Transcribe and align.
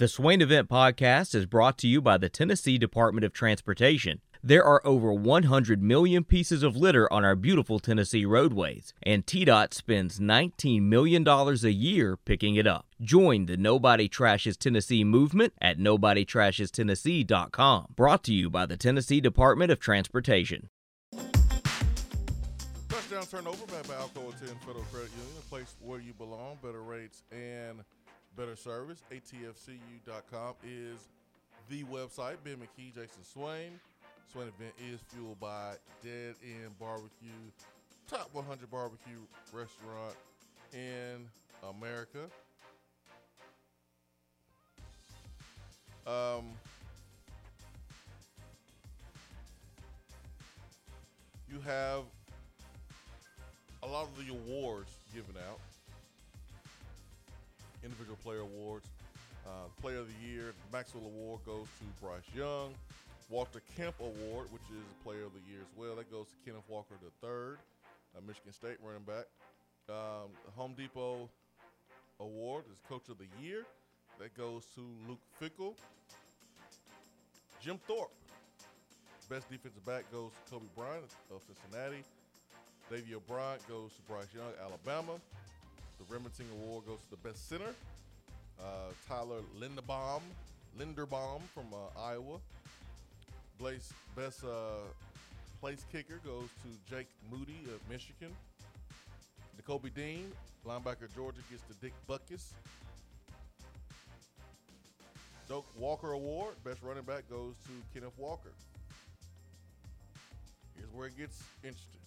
The 0.00 0.08
Swain 0.08 0.40
Event 0.40 0.68
Podcast 0.70 1.34
is 1.34 1.44
brought 1.44 1.76
to 1.76 1.86
you 1.86 2.00
by 2.00 2.16
the 2.16 2.30
Tennessee 2.30 2.78
Department 2.78 3.22
of 3.22 3.34
Transportation. 3.34 4.22
There 4.42 4.64
are 4.64 4.80
over 4.82 5.12
100 5.12 5.82
million 5.82 6.24
pieces 6.24 6.62
of 6.62 6.74
litter 6.74 7.12
on 7.12 7.22
our 7.22 7.36
beautiful 7.36 7.78
Tennessee 7.78 8.24
roadways, 8.24 8.94
and 9.02 9.26
TDOT 9.26 9.74
spends 9.74 10.18
$19 10.18 10.84
million 10.84 11.28
a 11.28 11.52
year 11.68 12.16
picking 12.16 12.56
it 12.56 12.66
up. 12.66 12.86
Join 13.02 13.44
the 13.44 13.58
Nobody 13.58 14.08
Trashes 14.08 14.56
Tennessee 14.56 15.04
movement 15.04 15.52
at 15.60 15.78
NobodyTrashesTennessee.com. 15.78 17.88
Brought 17.94 18.24
to 18.24 18.32
you 18.32 18.48
by 18.48 18.64
the 18.64 18.78
Tennessee 18.78 19.20
Department 19.20 19.70
of 19.70 19.80
Transportation. 19.80 20.70
Touchdown 22.88 23.26
turnover 23.26 23.66
by 23.66 23.96
Alcoa 23.96 24.32
10 24.38 24.48
Federal 24.64 24.84
Credit 24.84 25.10
Union, 25.10 25.36
a 25.38 25.42
place 25.50 25.76
where 25.78 26.00
you 26.00 26.14
belong, 26.14 26.56
better 26.62 26.82
rates 26.82 27.22
and 27.30 27.84
better 28.36 28.56
service. 28.56 29.02
ATFCU.com 29.10 30.54
is 30.64 31.08
the 31.68 31.84
website. 31.84 32.36
Ben 32.44 32.56
McKee, 32.56 32.94
Jason 32.94 33.24
Swain. 33.24 33.80
Swain 34.32 34.48
event 34.48 34.72
is 34.92 35.00
fueled 35.08 35.40
by 35.40 35.74
Dead 36.04 36.34
End 36.44 36.78
Barbecue, 36.78 37.50
top 38.08 38.28
100 38.32 38.70
barbecue 38.70 39.18
restaurant 39.52 40.14
in 40.72 41.26
America. 41.68 42.20
Um, 46.06 46.44
you 51.48 51.60
have 51.60 52.04
a 53.82 53.86
lot 53.86 54.04
of 54.04 54.24
the 54.24 54.32
awards 54.32 54.96
given 55.14 55.34
out. 55.48 55.58
Individual 57.82 58.16
player 58.22 58.40
awards. 58.40 58.86
Uh, 59.46 59.68
player 59.80 59.98
of 59.98 60.06
the 60.06 60.26
year, 60.26 60.52
Maxwell 60.72 61.04
Award 61.04 61.40
goes 61.46 61.66
to 61.78 62.04
Bryce 62.04 62.22
Young. 62.34 62.74
Walter 63.30 63.62
Camp 63.76 63.94
Award, 64.00 64.48
which 64.50 64.66
is 64.70 64.84
Player 65.04 65.24
of 65.24 65.32
the 65.32 65.50
Year 65.50 65.60
as 65.60 65.78
well, 65.78 65.94
that 65.94 66.10
goes 66.10 66.26
to 66.26 66.36
Kenneth 66.44 66.64
Walker 66.68 66.94
III, 67.00 67.30
uh, 67.30 68.20
Michigan 68.26 68.52
State 68.52 68.76
running 68.82 69.04
back. 69.06 69.26
Um, 69.88 70.30
Home 70.56 70.74
Depot 70.76 71.28
Award 72.18 72.64
is 72.70 72.78
Coach 72.88 73.08
of 73.08 73.18
the 73.18 73.26
Year. 73.40 73.64
That 74.18 74.36
goes 74.36 74.66
to 74.74 74.82
Luke 75.08 75.20
Fickell. 75.40 75.74
Jim 77.62 77.78
Thorpe, 77.86 78.10
Best 79.28 79.48
Defensive 79.48 79.84
Back 79.86 80.10
goes 80.10 80.32
to 80.32 80.54
Coby 80.54 80.68
Bryant 80.76 81.04
of 81.30 81.40
Cincinnati. 81.46 82.02
Davey 82.90 83.14
O'Brien 83.14 83.60
goes 83.68 83.92
to 83.92 84.02
Bryce 84.10 84.26
Young, 84.34 84.50
Alabama. 84.60 85.20
The 86.00 86.14
Remington 86.14 86.46
Award 86.62 86.86
goes 86.86 86.98
to 86.98 87.10
the 87.10 87.28
Best 87.28 87.48
Center. 87.48 87.74
Uh, 88.58 88.92
Tyler 89.06 89.40
Linderbaum, 89.60 90.22
Linderbaum 90.78 91.40
from 91.54 91.66
uh, 91.74 92.00
Iowa. 92.00 92.38
Blaze, 93.58 93.92
best 94.16 94.42
uh, 94.44 94.80
place 95.60 95.84
kicker 95.92 96.18
goes 96.24 96.48
to 96.62 96.94
Jake 96.94 97.08
Moody 97.30 97.58
of 97.66 97.80
Michigan. 97.90 98.34
Nakobe 99.60 99.92
Dean, 99.94 100.32
linebacker 100.66 101.14
Georgia, 101.14 101.40
gets 101.50 101.62
the 101.64 101.74
Dick 101.74 101.92
Butkus. 102.08 102.52
Doak 105.48 105.66
Walker 105.78 106.12
Award, 106.12 106.54
best 106.64 106.82
running 106.82 107.02
back 107.02 107.28
goes 107.28 107.54
to 107.64 107.72
Kenneth 107.92 108.16
Walker. 108.16 108.52
Here's 110.76 110.90
where 110.94 111.08
it 111.08 111.18
gets 111.18 111.42
interesting. 111.62 112.00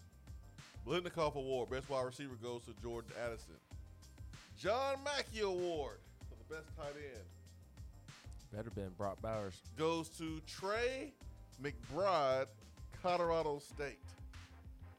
Biletnikoff 0.87 1.35
Award, 1.35 1.69
best 1.69 1.89
wide 1.89 2.05
receiver 2.05 2.35
goes 2.41 2.61
to 2.63 2.73
Jordan 2.81 3.11
Addison. 3.23 3.53
John 4.63 4.95
Mackey 5.03 5.41
Award 5.41 5.97
for 6.29 6.35
the 6.37 6.55
best 6.55 6.73
tight 6.77 6.95
end 6.95 7.25
Better 8.53 8.69
been 8.69 8.91
Brock 8.97 9.21
Bowers. 9.21 9.59
goes 9.77 10.07
to 10.17 10.39
Trey 10.47 11.11
McBride, 11.61 12.45
Colorado 13.01 13.59
State. 13.59 13.99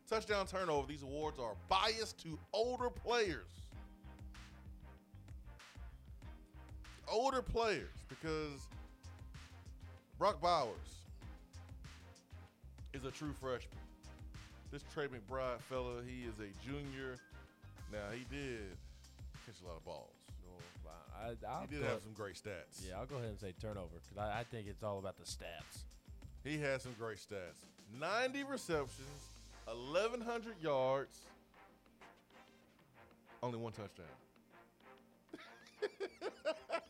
Touchdown 0.07 0.47
turnover. 0.47 0.87
These 0.87 1.03
awards 1.03 1.39
are 1.39 1.55
biased 1.71 2.23
to 2.25 2.39
older 2.53 2.91
players. 2.91 3.49
Older 7.09 7.41
players 7.41 7.95
because 8.11 8.69
Brock 10.19 10.43
Bowers 10.43 11.07
is 12.93 13.07
a 13.07 13.11
true 13.11 13.33
freshman. 13.33 13.79
This 14.71 14.85
Trey 14.93 15.07
McBride 15.07 15.61
fella, 15.71 16.03
he 16.07 16.25
is 16.25 16.35
a 16.39 16.69
junior. 16.69 17.17
Now 17.91 18.11
he 18.13 18.27
did 18.31 18.77
catch 19.47 19.61
a 19.63 19.67
lot 19.67 19.77
of 19.77 19.85
balls. 19.85 20.15
No, 20.45 20.53
I, 21.17 21.35
I'll 21.53 21.63
He 21.63 21.75
did 21.75 21.83
go, 21.83 21.89
have 21.89 22.03
some 22.03 22.13
great 22.13 22.35
stats. 22.35 22.87
Yeah, 22.87 22.99
I'll 22.99 23.07
go 23.07 23.17
ahead 23.17 23.31
and 23.31 23.39
say 23.39 23.53
turnover 23.61 24.01
because 24.03 24.19
I, 24.19 24.41
I 24.41 24.45
think 24.45 24.67
it's 24.69 24.83
all 24.83 24.99
about 24.99 25.17
the 25.17 25.25
stats. 25.25 25.85
He 26.43 26.59
had 26.59 26.83
some 26.83 26.95
great 26.99 27.19
stats 27.19 27.65
90 27.99 28.45
receptions, 28.45 29.29
1,100 29.67 30.55
yards, 30.61 31.17
only 33.43 33.59
one 33.59 33.73
touchdown. 33.73 34.07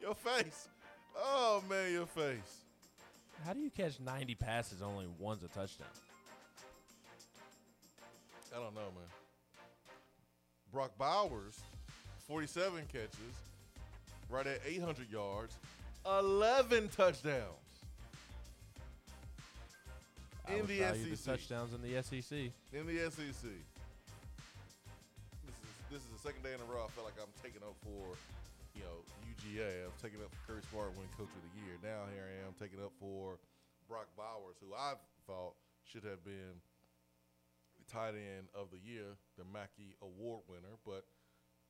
your 0.00 0.14
face. 0.14 0.68
Oh, 1.16 1.62
man, 1.68 1.92
your 1.92 2.06
face. 2.06 2.64
How 3.44 3.52
do 3.52 3.60
you 3.60 3.70
catch 3.70 4.00
90 4.00 4.34
passes 4.36 4.82
only 4.82 5.06
one's 5.18 5.42
a 5.42 5.48
touchdown? 5.48 5.88
I 8.54 8.56
don't 8.56 8.74
know, 8.74 8.80
man. 8.80 9.04
Brock 10.72 10.92
Bowers, 10.98 11.60
47 12.28 12.84
catches, 12.92 13.34
right 14.28 14.46
at 14.46 14.60
800 14.66 15.10
yards, 15.10 15.56
11 16.06 16.90
touchdowns. 16.90 17.64
In 20.46 20.66
the 20.66 20.80
SEC. 20.80 21.08
the 21.08 21.16
touchdowns 21.16 21.72
in 21.72 21.80
the 21.80 21.96
SEC. 22.04 22.52
in 22.72 22.84
the 22.84 23.00
SEC. 23.08 23.48
This 25.44 25.56
is 25.56 25.72
this 25.88 26.00
is 26.04 26.10
the 26.12 26.22
second 26.24 26.44
day 26.44 26.52
in 26.52 26.60
a 26.60 26.68
row 26.68 26.84
I 26.84 26.92
feel 26.92 27.04
like 27.04 27.16
I'm 27.20 27.32
taking 27.44 27.60
up 27.64 27.76
for, 27.84 28.16
you 28.76 28.84
know, 28.84 29.04
UGA. 29.28 29.84
I'm 29.84 29.96
taking 30.00 30.20
up 30.20 30.32
for 30.32 30.52
Kirby 30.52 30.64
Smart 30.72 30.92
winning 30.96 31.12
Coach 31.16 31.32
of 31.32 31.42
the 31.48 31.52
Year. 31.64 31.76
Now 31.84 32.08
here 32.12 32.24
I 32.24 32.48
am 32.48 32.56
taking 32.56 32.80
up 32.80 32.92
for 33.00 33.36
Brock 33.88 34.08
Bowers, 34.16 34.56
who 34.60 34.72
I 34.72 34.96
thought 35.26 35.56
should 35.84 36.04
have 36.04 36.24
been 36.24 36.60
the 37.80 37.84
tight 37.88 38.16
end 38.16 38.48
of 38.56 38.68
the 38.72 38.80
year, 38.80 39.16
the 39.36 39.44
Mackey 39.48 39.96
Award 40.00 40.48
winner. 40.48 40.80
But 40.84 41.04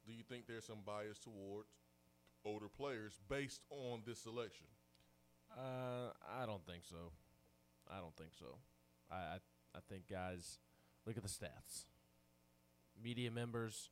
do 0.08 0.14
you 0.14 0.22
think 0.26 0.46
there's 0.46 0.64
some 0.64 0.78
bias 0.84 1.18
towards 1.18 1.68
older 2.44 2.68
players 2.68 3.20
based 3.28 3.60
on 3.70 4.00
this 4.06 4.18
selection? 4.20 4.66
Uh, 5.54 6.10
I 6.40 6.46
don't 6.46 6.64
think 6.66 6.84
so. 6.88 7.12
I 7.90 7.98
don't 7.98 8.16
think 8.16 8.30
so. 8.38 8.56
I, 9.10 9.16
I 9.16 9.38
I 9.74 9.80
think 9.88 10.08
guys, 10.10 10.58
look 11.06 11.16
at 11.16 11.22
the 11.22 11.28
stats. 11.28 11.84
Media 13.02 13.30
members 13.30 13.90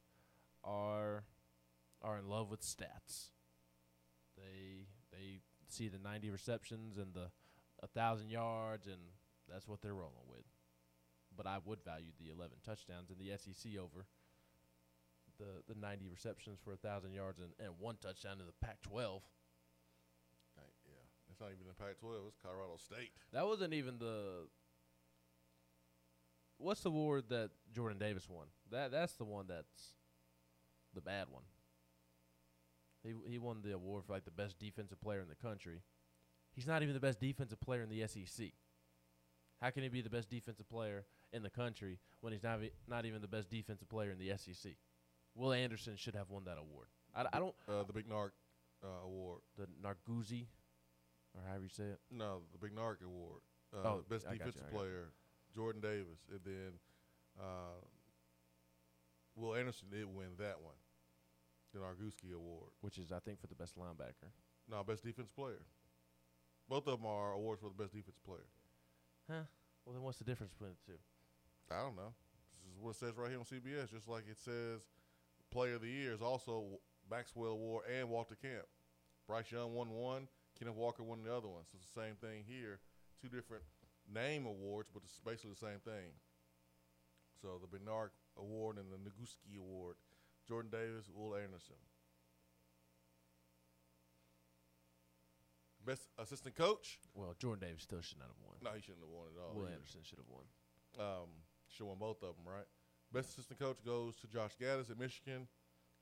are 0.64 1.24
are 2.02 2.18
in 2.18 2.28
love 2.28 2.50
with 2.50 2.62
stats. 2.62 3.28
They 4.36 4.86
they 5.12 5.40
see 5.68 5.88
the 5.88 5.98
90 5.98 6.30
receptions 6.30 6.96
and 6.96 7.14
the 7.14 7.30
a 7.82 7.86
thousand 7.86 8.30
yards, 8.30 8.86
and 8.86 8.96
that's 9.48 9.68
what 9.68 9.82
they're 9.82 9.94
rolling 9.94 10.28
with. 10.30 10.46
But 11.36 11.46
I 11.46 11.58
would 11.62 11.84
value 11.84 12.12
the 12.18 12.30
11 12.30 12.56
touchdowns 12.64 13.10
in 13.10 13.18
the 13.18 13.36
SEC 13.36 13.72
over 13.78 14.06
the 15.38 15.62
the 15.72 15.78
90 15.78 16.08
receptions 16.08 16.58
for 16.64 16.72
a 16.72 16.76
thousand 16.76 17.12
yards 17.12 17.40
and, 17.40 17.50
and 17.58 17.74
one 17.78 17.96
touchdown 18.00 18.38
in 18.40 18.46
the 18.46 18.66
Pac-12. 18.66 19.20
Right, 20.56 20.74
yeah, 20.84 21.04
it's 21.30 21.40
not 21.40 21.48
even 21.48 21.66
the 21.66 21.74
Pac-12. 21.74 22.28
It's 22.28 22.38
Colorado 22.42 22.76
State. 22.78 23.10
That 23.32 23.46
wasn't 23.46 23.74
even 23.74 23.98
the. 23.98 24.48
What's 26.58 26.80
the 26.82 26.88
award 26.88 27.24
that 27.28 27.50
Jordan 27.74 27.98
Davis 27.98 28.28
won? 28.28 28.46
That 28.70 28.90
that's 28.90 29.14
the 29.14 29.24
one 29.24 29.46
that's 29.48 29.94
the 30.94 31.02
bad 31.02 31.26
one. 31.30 31.44
He 33.02 33.12
he 33.30 33.38
won 33.38 33.60
the 33.62 33.74
award 33.74 34.04
for 34.06 34.12
like 34.14 34.24
the 34.24 34.30
best 34.30 34.58
defensive 34.58 35.00
player 35.00 35.20
in 35.20 35.28
the 35.28 35.34
country. 35.34 35.82
He's 36.54 36.66
not 36.66 36.82
even 36.82 36.94
the 36.94 37.00
best 37.00 37.20
defensive 37.20 37.60
player 37.60 37.82
in 37.82 37.90
the 37.90 38.06
SEC. 38.08 38.46
How 39.60 39.70
can 39.70 39.82
he 39.82 39.88
be 39.88 40.00
the 40.00 40.10
best 40.10 40.30
defensive 40.30 40.68
player 40.68 41.04
in 41.32 41.42
the 41.42 41.50
country 41.50 41.98
when 42.20 42.32
he's 42.32 42.42
not 42.42 42.60
not 42.88 43.04
even 43.04 43.20
the 43.20 43.28
best 43.28 43.50
defensive 43.50 43.88
player 43.88 44.10
in 44.10 44.18
the 44.18 44.32
SEC? 44.36 44.72
Will 45.36 45.52
Anderson 45.52 45.96
should 45.96 46.14
have 46.16 46.30
won 46.30 46.44
that 46.46 46.58
award. 46.58 46.88
I, 47.14 47.26
I 47.32 47.38
don't 47.38 47.54
Uh, 47.68 47.84
the 47.84 47.92
Bednarik 47.92 48.30
uh, 48.82 49.04
Award. 49.04 49.40
the 49.56 49.66
Nagurski 49.82 50.46
or 51.34 51.42
however 51.46 51.62
you 51.64 51.68
say 51.68 51.84
it. 51.84 52.00
No, 52.10 52.40
the 52.52 52.58
Bednarik 52.66 53.02
Award. 53.04 53.42
Uh, 53.74 53.78
Oh, 53.88 54.04
best 54.08 54.26
I 54.26 54.32
defensive 54.32 54.62
you. 54.72 54.76
player, 54.78 55.12
Jordan 55.54 55.80
Davis, 55.82 56.20
and 56.30 56.40
then 56.44 56.72
uh, 57.38 57.76
Will 59.34 59.54
Anderson 59.54 59.88
did 59.90 60.06
win 60.06 60.28
that 60.38 60.60
one, 60.62 60.74
the 61.74 61.80
Nagurski 61.80 62.32
Award. 62.34 62.70
which 62.80 62.96
is 62.98 63.12
I 63.12 63.18
think 63.18 63.40
for 63.40 63.46
the 63.48 63.54
best 63.54 63.76
linebacker. 63.78 64.30
No, 64.70 64.82
best 64.82 65.04
defense 65.04 65.28
player. 65.34 65.60
Both 66.68 66.86
of 66.88 66.98
them 66.98 67.06
are 67.06 67.32
awards 67.32 67.60
for 67.60 67.68
the 67.68 67.74
best 67.82 67.92
defensive 67.94 68.24
player. 68.24 68.48
Huh? 69.30 69.42
Well, 69.84 69.94
then 69.94 70.02
what's 70.02 70.18
the 70.18 70.24
difference 70.24 70.52
between 70.52 70.70
the 70.86 70.92
two? 70.92 70.98
I 71.70 71.82
don't 71.82 71.94
know. 71.96 72.14
This 72.64 72.74
is 72.74 72.80
what 72.80 72.90
it 72.90 72.96
says 72.96 73.16
right 73.16 73.30
here 73.30 73.38
on 73.38 73.44
CBS. 73.44 73.90
Just 73.92 74.08
like 74.08 74.24
it 74.28 74.38
says, 74.38 74.82
Player 75.50 75.74
of 75.74 75.82
the 75.82 75.88
Year 75.88 76.12
is 76.12 76.22
also 76.22 76.64
Maxwell 77.10 77.52
Award 77.52 77.84
and 77.98 78.08
Walter 78.08 78.34
Camp. 78.34 78.66
Bryce 79.26 79.50
Young 79.50 79.74
won 79.74 79.90
one, 79.90 80.28
Kenneth 80.58 80.76
Walker 80.76 81.02
won 81.02 81.22
the 81.22 81.34
other 81.34 81.48
one. 81.48 81.62
So 81.70 81.76
it's 81.78 81.90
the 81.92 82.00
same 82.00 82.14
thing 82.14 82.44
here. 82.46 82.80
Two 83.20 83.28
different 83.28 83.64
name 84.12 84.46
awards, 84.46 84.90
but 84.92 85.02
it's 85.04 85.18
basically 85.24 85.50
the 85.50 85.66
same 85.66 85.80
thing. 85.84 86.14
So 87.42 87.60
the 87.60 87.66
Bernard 87.66 88.10
Award 88.38 88.78
and 88.78 88.90
the 88.90 88.96
Nagurski 88.96 89.58
Award. 89.58 89.96
Jordan 90.48 90.70
Davis, 90.70 91.10
Will 91.12 91.34
Anderson. 91.34 91.76
Best 95.84 96.08
assistant 96.18 96.54
coach? 96.56 96.98
Well, 97.14 97.34
Jordan 97.38 97.68
Davis 97.68 97.82
still 97.82 98.00
should 98.02 98.18
not 98.18 98.28
have 98.28 98.42
won. 98.42 98.58
No, 98.62 98.70
he 98.74 98.82
shouldn't 98.82 99.02
have 99.06 99.10
won 99.10 99.26
at 99.30 99.38
all. 99.38 99.54
Will 99.54 99.66
either. 99.66 99.74
Anderson 99.74 100.00
should 100.02 100.18
have 100.18 100.30
won. 100.30 100.46
Um, 100.98 101.30
should 101.70 101.86
have 101.86 101.94
won 101.94 101.98
both 101.98 102.22
of 102.22 102.34
them, 102.34 102.46
right? 102.46 102.66
Best 103.16 103.32
assistant 103.32 103.56
coach 103.56 103.80
goes 103.80 104.12
to 104.20 104.28
Josh 104.28 104.60
Gattis 104.60 104.92
at 104.92 105.00
Michigan. 105.00 105.48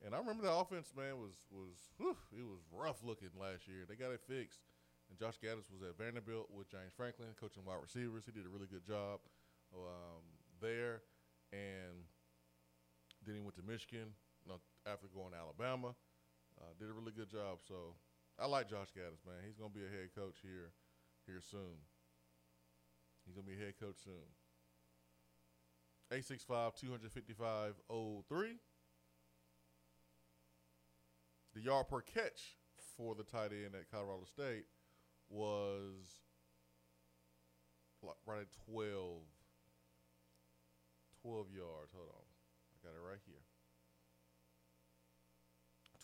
And 0.02 0.16
I 0.16 0.18
remember 0.18 0.42
the 0.42 0.50
offense, 0.50 0.90
man, 0.98 1.14
was 1.14 1.46
was 1.46 1.94
whew, 1.94 2.18
it 2.34 2.42
was 2.42 2.58
rough 2.74 3.06
looking 3.06 3.30
last 3.38 3.70
year. 3.70 3.86
They 3.86 3.94
got 3.94 4.10
it 4.10 4.18
fixed. 4.26 4.66
And 5.06 5.14
Josh 5.14 5.38
Gattis 5.38 5.70
was 5.70 5.86
at 5.86 5.94
Vanderbilt 5.94 6.50
with 6.50 6.66
James 6.74 6.90
Franklin, 6.90 7.30
coaching 7.38 7.62
wide 7.62 7.78
receivers. 7.78 8.26
He 8.26 8.34
did 8.34 8.42
a 8.42 8.50
really 8.50 8.66
good 8.66 8.82
job 8.82 9.22
um, 9.70 10.26
there. 10.58 11.06
And 11.54 12.02
then 13.22 13.38
he 13.38 13.42
went 13.46 13.54
to 13.62 13.62
Michigan 13.62 14.10
you 14.42 14.50
know, 14.50 14.58
after 14.82 15.06
going 15.14 15.30
to 15.30 15.38
Alabama. 15.38 15.94
Uh, 16.58 16.74
did 16.82 16.90
a 16.90 16.98
really 16.98 17.14
good 17.14 17.30
job. 17.30 17.62
So 17.62 17.94
I 18.42 18.50
like 18.50 18.66
Josh 18.66 18.90
Gattis, 18.90 19.22
man. 19.22 19.38
He's 19.46 19.54
going 19.54 19.70
to 19.70 19.78
be 19.78 19.86
a 19.86 19.92
head 19.94 20.10
coach 20.18 20.42
here 20.42 20.74
here 21.30 21.38
soon. 21.38 21.78
He's 23.22 23.38
going 23.38 23.46
to 23.46 23.52
be 23.54 23.58
a 23.62 23.62
head 23.70 23.78
coach 23.78 24.02
soon. 24.02 24.26
865 26.10 26.74
255 26.74 27.74
03. 28.28 28.56
The 31.54 31.60
yard 31.60 31.88
per 31.88 32.00
catch 32.00 32.58
for 32.96 33.14
the 33.14 33.22
tight 33.22 33.52
end 33.52 33.74
at 33.74 33.90
Colorado 33.90 34.24
State 34.24 34.64
was 35.28 36.20
right 38.26 38.40
at 38.40 38.52
12. 38.66 39.22
12 41.22 41.46
yards. 41.50 41.92
Hold 41.94 42.08
on. 42.08 42.26
I 42.74 42.86
got 42.86 42.94
it 42.94 43.08
right 43.08 43.20
here. 43.24 43.40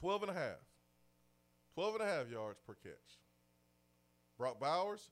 12 0.01 0.23
and 0.23 0.31
a 0.31 0.35
half. 0.35 0.65
12 1.75 1.95
and 1.97 2.05
a 2.05 2.07
half 2.07 2.31
yards 2.31 2.59
per 2.67 2.75
catch. 2.75 3.21
Brock 4.39 4.59
Bowers, 4.59 5.11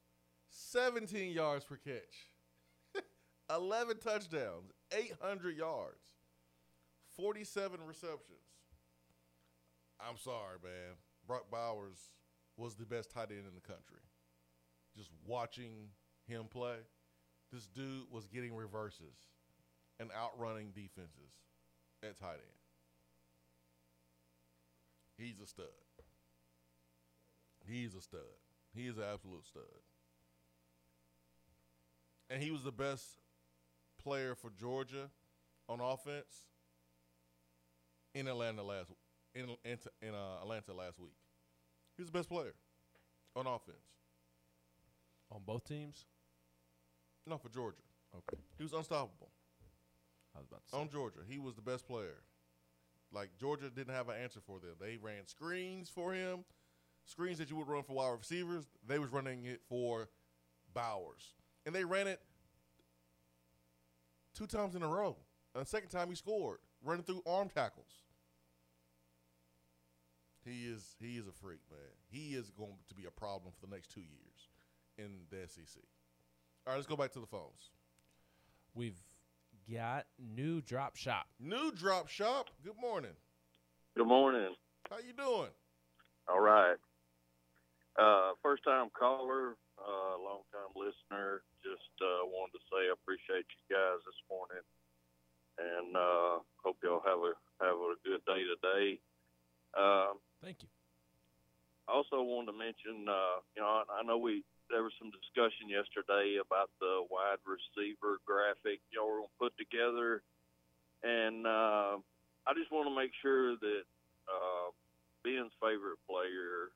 17 0.49 1.33
yards 1.33 1.65
per 1.65 1.77
catch. 1.77 2.31
11 3.55 3.99
touchdowns, 3.99 4.73
800 4.93 5.57
yards, 5.57 6.03
47 7.17 7.81
receptions. 7.87 8.39
I'm 10.01 10.17
sorry, 10.17 10.59
man. 10.63 10.97
Brock 11.27 11.47
Bowers 11.51 11.99
was 12.57 12.75
the 12.75 12.87
best 12.87 13.11
tight 13.11 13.31
end 13.31 13.45
in 13.49 13.55
the 13.55 13.61
country. 13.61 14.03
Just 14.97 15.11
watching 15.27 15.91
him 16.27 16.45
play, 16.51 16.77
this 17.53 17.67
dude 17.67 18.11
was 18.11 18.27
getting 18.29 18.55
reverses 18.55 19.17
and 20.01 20.11
outrunning 20.17 20.71
defenses 20.75 21.33
at 22.03 22.19
tight 22.19 22.35
end. 22.35 22.59
He's 25.17 25.41
a 25.41 25.47
stud. 25.47 25.67
He's 27.67 27.95
a 27.95 28.01
stud. 28.01 28.21
He 28.75 28.87
is 28.87 28.97
an 28.97 29.05
absolute 29.13 29.45
stud. 29.45 29.63
And 32.31 32.43
he 32.43 32.51
was 32.51 32.63
the 32.63 32.73
best 32.73 33.19
player 34.09 34.35
for 34.35 34.51
Georgia 34.59 35.11
on 35.69 35.81
offense 35.81 36.47
in 38.15 38.27
Atlanta 38.27 38.63
last 38.63 38.91
in 39.35 39.51
in, 39.65 40.15
uh, 40.15 40.41
Atlanta 40.43 40.73
last 40.73 40.99
week. 40.99 41.13
He 41.95 42.03
was 42.03 42.11
the 42.11 42.17
best 42.19 42.31
player 42.31 42.55
on 43.37 43.47
offense. 43.47 43.77
On 45.31 45.43
both 45.45 45.69
teams? 45.69 46.07
No, 47.27 47.37
for 47.37 47.51
Georgia. 47.51 47.83
Okay. 48.15 48.41
He 48.57 48.63
was 48.63 48.73
unstoppable 48.73 49.29
I 50.35 50.39
was 50.39 50.47
about 50.51 50.65
to 50.65 50.71
say. 50.71 50.79
on 50.79 50.89
Georgia. 50.89 51.19
He 51.29 51.39
was 51.39 51.55
the 51.55 51.61
best 51.61 51.87
player. 51.87 52.23
Like 53.13 53.29
Georgia 53.39 53.69
didn't 53.69 53.95
have 53.95 54.09
an 54.09 54.17
answer 54.23 54.41
for 54.41 54.59
them. 54.59 54.71
They 54.81 54.97
ran 54.97 55.27
screens 55.27 55.91
for 55.91 56.15
him, 56.15 56.45
screens 57.05 57.37
that 57.39 57.51
you 57.51 57.57
would 57.57 57.69
run 57.69 57.83
for 57.83 57.93
wide 57.93 58.17
receivers. 58.19 58.65
They 58.87 58.99
was 58.99 59.11
running 59.11 59.45
it 59.45 59.61
for 59.69 60.09
Bowers, 60.73 61.35
and 61.67 61.75
they 61.75 61.85
ran 61.85 62.07
it 62.07 62.21
two 64.39 64.47
times 64.47 64.77
in 64.77 64.83
a 64.83 64.89
row. 64.89 65.17
And 65.55 65.65
the 65.65 65.69
second 65.69 65.89
time 65.89 66.09
he 66.09 66.15
scored, 66.15 66.59
running 66.85 67.03
through 67.03 67.23
arm 67.27 67.49
tackles. 67.49 68.05
He 70.45 70.67
is 70.67 70.95
he 71.01 71.17
is 71.17 71.27
a 71.27 71.33
freak, 71.33 71.61
man. 71.71 71.81
He 72.09 72.35
is 72.35 72.51
going 72.51 72.79
to 72.89 72.95
be 72.95 73.05
a 73.05 73.11
problem 73.11 73.53
for 73.59 73.67
the 73.67 73.75
next 73.75 73.91
two 73.91 74.01
years 74.01 74.49
in 74.97 75.27
the 75.31 75.49
SEC. 75.49 75.83
All 76.67 76.73
right, 76.73 76.77
let's 76.77 76.87
go 76.87 76.97
back 76.97 77.13
to 77.13 77.21
the 77.21 77.27
phones. 77.27 77.73
We've 78.75 78.99
got 79.73 80.07
new 80.19 80.61
drop 80.63 80.97
shop. 80.97 81.27
New 81.41 81.73
drop 81.73 82.09
shop. 82.09 82.51
Good 82.65 82.81
morning. 82.81 83.11
Good 83.97 84.07
morning. 84.07 84.55
How 84.89 84.99
you 84.99 85.13
doing? 85.13 85.51
All 86.29 86.41
right. 86.41 86.77
Uh, 87.99 88.33
first 88.43 88.63
time 88.65 88.89
caller, 88.99 89.57
uh, 89.81 90.15
long 90.19 90.43
time 90.51 90.73
listener. 90.75 91.43
Just 91.63 91.95
uh, 92.03 92.27
wanted 92.27 92.59
to 92.59 92.63
say 92.71 92.91
I 92.91 92.95
appreciate 92.95 93.47
you 93.47 93.65
guys 93.71 94.03
this 94.05 94.21
morning, 94.29 94.65
and 95.59 95.97
uh, 95.97 96.43
hope 96.63 96.79
y'all 96.83 97.05
have 97.05 97.23
a 97.23 97.33
have 97.63 97.79
a 97.79 97.95
good 98.03 98.23
day 98.27 98.43
today. 98.47 98.87
Um, 99.75 100.23
Thank 100.43 100.63
you. 100.63 100.71
I 101.89 101.97
also 101.97 102.21
wanted 102.21 102.53
to 102.53 102.57
mention, 102.59 103.09
uh, 103.09 103.41
you 103.57 103.65
know, 103.65 103.83
I, 103.89 104.01
I 104.01 104.01
know 104.05 104.21
we 104.21 104.45
there 104.69 104.85
was 104.85 104.93
some 105.01 105.09
discussion 105.09 105.73
yesterday 105.73 106.37
about 106.37 106.69
the 106.81 107.09
wide 107.09 107.41
receiver 107.49 108.21
graphic 108.29 108.85
y'all 108.93 109.09
were 109.09 109.25
gonna 109.25 109.41
put 109.41 109.57
together, 109.57 110.21
and 111.03 111.49
uh, 111.49 111.97
I 112.45 112.51
just 112.53 112.71
want 112.71 112.89
to 112.89 112.95
make 112.95 113.13
sure 113.21 113.57
that 113.57 113.85
uh, 114.29 114.69
Ben's 115.25 115.53
favorite 115.61 115.99
player, 116.05 116.73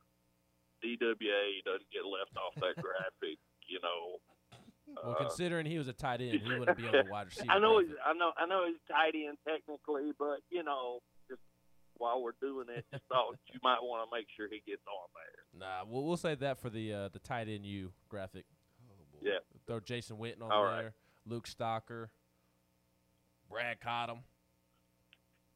DWA, 0.85 1.63
doesn't 1.65 1.91
get 1.93 2.05
left 2.05 2.37
off 2.37 2.55
that 2.57 2.77
graphic. 2.83 3.39
You 3.69 3.79
know. 3.83 4.19
Well, 5.03 5.13
Uh, 5.13 5.15
considering 5.15 5.65
he 5.65 5.79
was 5.79 5.89
a 5.89 5.93
tight 5.95 6.21
end, 6.21 6.41
he 6.43 6.59
wouldn't 6.59 6.77
be 6.77 6.85
on 6.87 6.93
the 6.93 7.05
wide 7.11 7.27
receiver. 7.31 7.51
I 7.51 7.59
know, 7.59 7.79
he's, 7.79 7.89
I 8.05 8.13
know, 8.13 8.33
I 8.37 8.45
know 8.47 8.67
he's 8.67 8.77
tight 8.91 9.15
end 9.15 9.39
technically, 9.49 10.11
but 10.19 10.41
you 10.51 10.63
know, 10.63 10.99
just 11.31 11.41
while 11.97 12.21
we're 12.23 12.35
doing 12.43 12.67
it, 12.69 12.85
just 12.93 13.05
thought 13.09 13.37
you 13.53 13.59
might 13.63 13.79
want 13.81 14.07
to 14.11 14.15
make 14.15 14.27
sure 14.37 14.49
he 14.51 14.61
gets 14.71 14.83
on 14.87 15.09
there. 15.15 15.69
Nah, 15.69 15.85
we'll, 15.89 16.05
we'll 16.05 16.17
save 16.19 16.41
that 16.41 16.59
for 16.61 16.69
the 16.69 16.93
uh, 16.93 17.09
the 17.13 17.21
tight 17.21 17.49
end 17.49 17.65
U 17.65 17.93
graphic. 18.11 18.45
Oh 18.91 18.95
boy. 19.13 19.31
Yeah. 19.31 19.39
Throw 19.67 19.81
Jason 19.81 20.17
Witten 20.19 20.43
on 20.43 20.53
All 20.53 20.65
there, 20.67 20.75
right. 20.85 20.93
Luke 21.27 21.47
Stocker, 21.49 22.09
Brad 23.49 23.79
Cottam. 23.81 24.19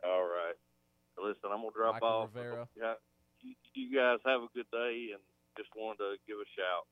All 0.04 0.23
right. 0.23 0.54
Listen, 1.18 1.50
I'm 1.52 1.59
gonna 1.59 1.71
drop 1.75 1.95
Michael 1.95 2.09
off. 2.09 2.28
Rivera. 2.35 2.68
Yeah, 2.78 2.95
you, 3.46 3.54
you 3.74 3.96
guys 3.96 4.18
have 4.26 4.42
a 4.42 4.48
good 4.54 4.66
day, 4.72 5.14
and 5.14 5.22
just 5.56 5.70
wanted 5.76 5.98
to 5.98 6.16
give 6.26 6.36
a 6.36 6.48
shout. 6.56 6.86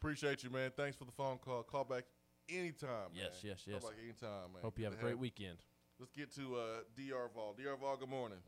Appreciate 0.00 0.44
you, 0.44 0.50
man. 0.50 0.70
Thanks 0.76 0.96
for 0.96 1.04
the 1.04 1.12
phone 1.12 1.38
call. 1.38 1.62
Call 1.62 1.84
back 1.84 2.04
anytime, 2.48 3.10
man. 3.14 3.26
Yes, 3.26 3.42
yes, 3.42 3.64
yes. 3.66 3.80
Call 3.80 3.90
back 3.90 3.98
anytime, 4.02 4.52
man. 4.52 4.62
Hope 4.62 4.78
you 4.78 4.84
Good 4.84 4.92
have 4.92 4.92
a 4.94 4.96
to 4.96 5.02
great 5.02 5.18
weekend. 5.18 5.58
Let's 5.98 6.12
get 6.12 6.32
to 6.36 6.56
uh, 6.56 6.66
Dr. 6.96 7.30
Vol. 7.34 7.56
Dr. 7.58 7.76
Vol, 7.76 7.96
good 7.96 8.08
morning. 8.08 8.38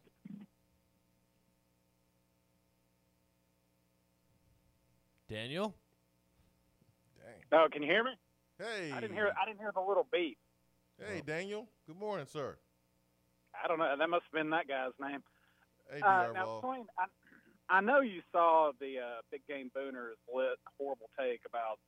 Daniel, 5.28 5.74
Dang. 7.50 7.60
Oh, 7.60 7.68
can 7.70 7.82
you 7.82 7.88
hear 7.88 8.04
me? 8.04 8.10
Hey. 8.58 8.92
I 8.92 9.00
didn't 9.00 9.14
hear. 9.14 9.32
I 9.40 9.46
didn't 9.46 9.60
hear 9.60 9.72
the 9.74 9.80
little 9.80 10.06
beep. 10.12 10.38
Hey, 10.98 11.22
Daniel. 11.24 11.66
Good 11.86 11.98
morning, 11.98 12.26
sir. 12.26 12.56
I 13.54 13.68
don't 13.68 13.78
know. 13.78 13.94
That 13.98 14.08
must 14.08 14.24
have 14.24 14.32
been 14.32 14.50
that 14.50 14.68
guy's 14.68 14.92
name. 15.00 15.22
Hey, 15.92 16.00
Uh, 16.00 16.32
now, 16.32 16.60
Vol. 16.60 16.86
I, 16.98 17.06
I 17.68 17.80
know 17.80 18.00
you 18.00 18.22
saw 18.32 18.72
the 18.80 18.98
uh, 18.98 19.20
Big 19.30 19.42
Game 19.48 19.70
Boomer's 19.74 20.16
lit 20.32 20.58
horrible 20.78 21.10
take 21.18 21.40
about 21.46 21.78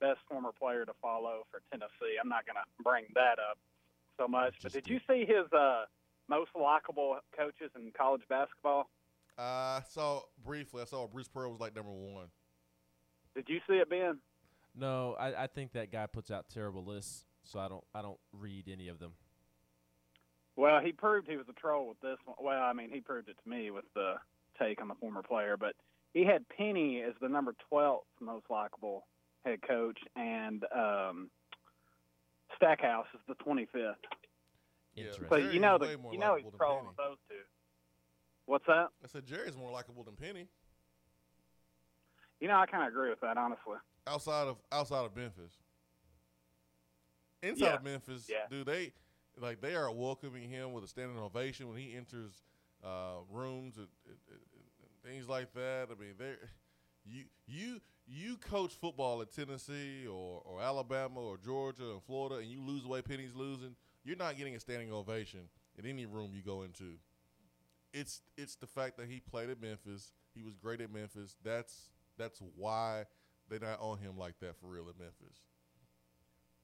best 0.00 0.18
former 0.28 0.50
player 0.52 0.84
to 0.84 0.92
follow 1.00 1.46
for 1.50 1.62
Tennessee. 1.70 2.18
I'm 2.20 2.28
not 2.28 2.44
going 2.44 2.56
to 2.56 2.82
bring 2.82 3.04
that 3.14 3.38
up 3.38 3.58
so 4.18 4.26
much. 4.26 4.54
But 4.62 4.72
did 4.72 4.88
you 4.88 4.98
see 5.08 5.20
his 5.20 5.50
uh, 5.52 5.84
most 6.28 6.50
likable 6.60 7.18
coaches 7.36 7.70
in 7.76 7.92
college 7.96 8.22
basketball? 8.28 8.88
I 9.38 9.82
saw 9.88 10.22
briefly, 10.44 10.82
I 10.82 10.84
saw 10.84 11.06
Bruce 11.06 11.28
Pearl 11.28 11.50
was 11.50 11.60
like 11.60 11.74
number 11.74 11.92
one. 11.92 12.26
Did 13.34 13.48
you 13.48 13.60
see 13.66 13.74
it, 13.74 13.88
Ben? 13.88 14.18
no, 14.74 15.16
I, 15.18 15.44
I 15.44 15.46
think 15.46 15.72
that 15.72 15.90
guy 15.90 16.06
puts 16.06 16.30
out 16.30 16.48
terrible 16.48 16.84
lists, 16.84 17.24
so 17.44 17.58
I 17.58 17.68
don't 17.68 17.84
I 17.94 18.02
don't 18.02 18.18
read 18.32 18.68
any 18.70 18.88
of 18.88 18.98
them. 18.98 19.12
Well, 20.56 20.80
he 20.80 20.92
proved 20.92 21.28
he 21.28 21.36
was 21.36 21.46
a 21.48 21.52
troll 21.54 21.88
with 21.88 22.00
this 22.00 22.18
one. 22.24 22.36
Well, 22.40 22.62
I 22.62 22.72
mean, 22.72 22.90
he 22.92 23.00
proved 23.00 23.28
it 23.28 23.36
to 23.42 23.48
me 23.48 23.70
with 23.70 23.84
the 23.94 24.14
take 24.60 24.80
on 24.82 24.88
the 24.88 24.94
former 24.94 25.22
player, 25.22 25.56
but 25.56 25.74
he 26.12 26.24
had 26.24 26.46
Penny 26.48 27.02
as 27.02 27.14
the 27.20 27.28
number 27.28 27.54
12th 27.72 28.00
most 28.20 28.44
likable 28.50 29.06
head 29.46 29.60
coach, 29.66 29.98
and 30.14 30.64
um, 30.76 31.30
Stackhouse 32.56 33.06
is 33.14 33.20
the 33.28 33.34
25th. 33.44 33.94
Yeah, 34.94 35.04
Interesting. 35.04 35.26
So 35.30 35.36
Jerry 35.38 35.54
you 35.54 35.60
know 35.60 35.76
is 35.76 35.80
the 35.80 35.86
way 35.86 35.96
you 36.12 36.18
know 36.18 36.36
he's 36.36 36.44
likable 36.44 36.50
than 36.50 36.58
trolling 36.58 36.86
with 36.88 36.96
those 36.96 37.16
two. 37.30 37.34
What's 38.44 38.66
that? 38.66 38.88
I 39.02 39.06
said 39.06 39.24
Jerry's 39.24 39.56
more 39.56 39.70
likable 39.70 40.04
than 40.04 40.14
Penny. 40.16 40.48
You 42.40 42.48
know, 42.48 42.56
I 42.58 42.66
kind 42.66 42.82
of 42.82 42.88
agree 42.88 43.08
with 43.08 43.20
that, 43.20 43.36
honestly. 43.38 43.76
outside 44.06 44.48
of 44.48 44.56
outside 44.70 45.06
of 45.06 45.16
Memphis. 45.16 45.52
Inside 47.42 47.64
Yeah. 47.64 47.74
of 47.76 47.84
Memphis, 47.84 48.28
Yeah. 48.28 48.46
do 48.50 48.64
they 48.64 48.92
like 49.40 49.60
they 49.60 49.74
are 49.74 49.90
welcoming 49.90 50.48
him 50.48 50.72
with 50.72 50.84
a 50.84 50.88
standing 50.88 51.18
ovation 51.18 51.68
when 51.68 51.78
he 51.78 51.94
enters 51.96 52.42
uh, 52.84 53.20
rooms 53.30 53.76
and, 53.76 53.86
things 55.04 55.28
like 55.28 55.52
that. 55.54 55.88
I 55.90 56.00
mean, 56.00 56.14
they 56.18 56.34
you 57.04 57.24
you 57.46 57.80
you 58.06 58.36
coach 58.36 58.72
football 58.72 59.20
at 59.22 59.32
Tennessee 59.32 60.06
or, 60.06 60.42
or 60.44 60.62
Alabama 60.62 61.20
or 61.20 61.38
Georgia 61.38 61.90
and 61.90 62.02
Florida, 62.02 62.36
and 62.36 62.46
you 62.48 62.60
lose 62.60 62.82
the 62.82 62.88
way 62.88 63.02
Penny's 63.02 63.34
losing. 63.34 63.74
You're 64.04 64.16
not 64.16 64.36
getting 64.36 64.54
a 64.54 64.60
standing 64.60 64.92
ovation 64.92 65.40
in 65.78 65.86
any 65.86 66.06
room 66.06 66.32
you 66.34 66.42
go 66.42 66.62
into. 66.62 66.98
It's 67.92 68.22
it's 68.36 68.56
the 68.56 68.66
fact 68.66 68.96
that 68.98 69.08
he 69.08 69.20
played 69.20 69.50
at 69.50 69.60
Memphis. 69.60 70.12
He 70.34 70.42
was 70.42 70.54
great 70.54 70.80
at 70.80 70.92
Memphis. 70.92 71.36
That's 71.44 71.90
that's 72.18 72.40
why 72.56 73.04
they're 73.48 73.60
not 73.60 73.80
on 73.80 73.98
him 73.98 74.16
like 74.16 74.38
that 74.40 74.56
for 74.60 74.66
real 74.66 74.88
at 74.88 74.98
Memphis. 74.98 75.40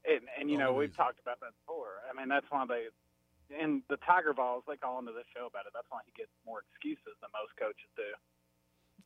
And, 0.08 0.24
and 0.40 0.50
you 0.50 0.56
oh, 0.56 0.60
know, 0.60 0.68
Only 0.72 0.88
we've 0.88 0.96
talked 0.96 1.20
about 1.20 1.40
that 1.40 1.52
before. 1.60 2.00
I 2.08 2.16
mean, 2.16 2.28
that's 2.28 2.46
why 2.48 2.64
they, 2.64 2.88
and 3.52 3.82
the 3.88 3.98
Tiger 3.98 4.32
Balls, 4.32 4.64
they 4.66 4.76
call 4.76 4.98
into 4.98 5.12
the 5.12 5.24
show 5.36 5.46
about 5.46 5.66
it. 5.66 5.72
That's 5.74 5.88
why 5.90 6.00
he 6.06 6.12
gets 6.16 6.32
more 6.46 6.64
excuses 6.64 7.16
than 7.20 7.28
most 7.36 7.52
coaches 7.60 7.90
do. 7.96 8.10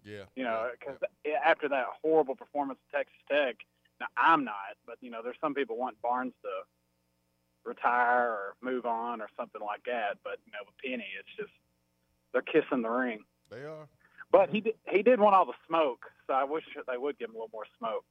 Yeah, 0.04 0.26
You 0.34 0.42
know, 0.44 0.66
yeah, 0.66 0.74
because 0.78 0.98
after 1.44 1.68
that 1.68 1.86
horrible 2.02 2.34
performance 2.34 2.78
at 2.90 2.98
Texas 3.06 3.22
Tech, 3.30 3.56
now 4.00 4.06
I'm 4.16 4.44
not, 4.44 4.74
but 4.84 4.96
you 5.00 5.10
know, 5.10 5.22
there's 5.22 5.38
some 5.40 5.54
people 5.54 5.76
want 5.76 6.00
Barnes 6.02 6.34
to 6.42 6.50
retire 7.64 8.30
or 8.30 8.54
move 8.60 8.84
on 8.84 9.20
or 9.20 9.28
something 9.38 9.60
like 9.60 9.84
that. 9.86 10.18
But 10.24 10.38
you 10.44 10.52
know, 10.52 10.58
with 10.66 10.74
Penny, 10.82 11.06
it's 11.18 11.30
just 11.38 11.54
they're 12.32 12.42
kissing 12.42 12.82
the 12.82 12.90
ring. 12.90 13.22
they 13.50 13.62
are. 13.62 13.86
But 14.32 14.48
he 14.48 14.60
did, 14.60 14.74
he 14.88 15.02
did 15.02 15.20
want 15.20 15.36
all 15.36 15.44
the 15.44 15.52
smoke, 15.68 16.06
so 16.26 16.32
I 16.32 16.44
wish 16.44 16.64
they 16.88 16.96
would 16.96 17.18
give 17.18 17.28
him 17.28 17.36
a 17.36 17.38
little 17.38 17.50
more 17.52 17.66
smoke. 17.78 18.04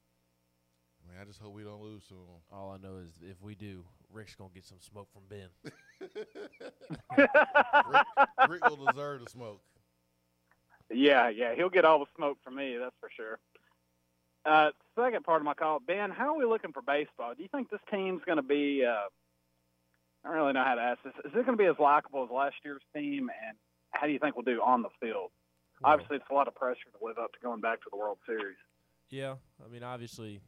Man, 1.11 1.21
I 1.21 1.25
just 1.25 1.41
hope 1.41 1.53
we 1.53 1.63
don't 1.63 1.81
lose 1.81 2.05
to 2.07 2.13
him. 2.13 2.21
All 2.51 2.71
I 2.71 2.77
know 2.77 2.97
is 3.03 3.11
if 3.21 3.41
we 3.41 3.55
do, 3.55 3.83
Rick's 4.11 4.35
gonna 4.35 4.49
get 4.53 4.65
some 4.65 4.79
smoke 4.79 5.09
from 5.11 5.23
Ben. 5.29 5.49
Rick 8.49 8.69
will 8.69 8.85
deserve 8.85 9.23
the 9.23 9.29
smoke. 9.29 9.61
Yeah, 10.89 11.29
yeah, 11.29 11.55
he'll 11.55 11.69
get 11.69 11.85
all 11.85 11.99
the 11.99 12.05
smoke 12.15 12.37
from 12.43 12.55
me, 12.55 12.77
that's 12.77 12.95
for 12.99 13.09
sure. 13.15 13.39
Uh, 14.45 14.71
second 14.95 15.23
part 15.23 15.41
of 15.41 15.45
my 15.45 15.53
call, 15.53 15.79
Ben, 15.79 16.11
how 16.11 16.33
are 16.33 16.37
we 16.37 16.45
looking 16.45 16.71
for 16.73 16.81
baseball? 16.81 17.33
Do 17.35 17.43
you 17.43 17.49
think 17.49 17.69
this 17.69 17.79
team's 17.91 18.21
going 18.25 18.37
to 18.37 18.43
be? 18.43 18.83
Uh, 18.85 19.07
I 20.23 20.27
don't 20.27 20.37
really 20.37 20.53
know 20.53 20.63
how 20.63 20.75
to 20.75 20.81
ask 20.81 21.01
this. 21.03 21.13
Is 21.25 21.31
it 21.31 21.45
going 21.45 21.57
to 21.57 21.63
be 21.63 21.65
as 21.65 21.79
likable 21.79 22.23
as 22.23 22.29
last 22.31 22.55
year's 22.63 22.81
team? 22.95 23.29
And 23.47 23.57
how 23.91 24.07
do 24.07 24.13
you 24.13 24.19
think 24.19 24.35
we'll 24.35 24.43
do 24.45 24.61
on 24.61 24.81
the 24.81 24.89
field? 24.99 25.31
Well, 25.81 25.93
Obviously, 25.93 26.17
it's 26.17 26.25
a 26.29 26.33
lot 26.33 26.47
of 26.47 26.55
pressure 26.55 26.89
to 26.91 27.05
live 27.05 27.17
up 27.17 27.31
to 27.33 27.39
going 27.41 27.61
back 27.61 27.79
to 27.81 27.89
the 27.91 27.97
World 27.97 28.17
Series. 28.25 28.57
Yeah, 29.09 29.35
I 29.63 29.71
mean, 29.71 29.83
obviously, 29.83 30.41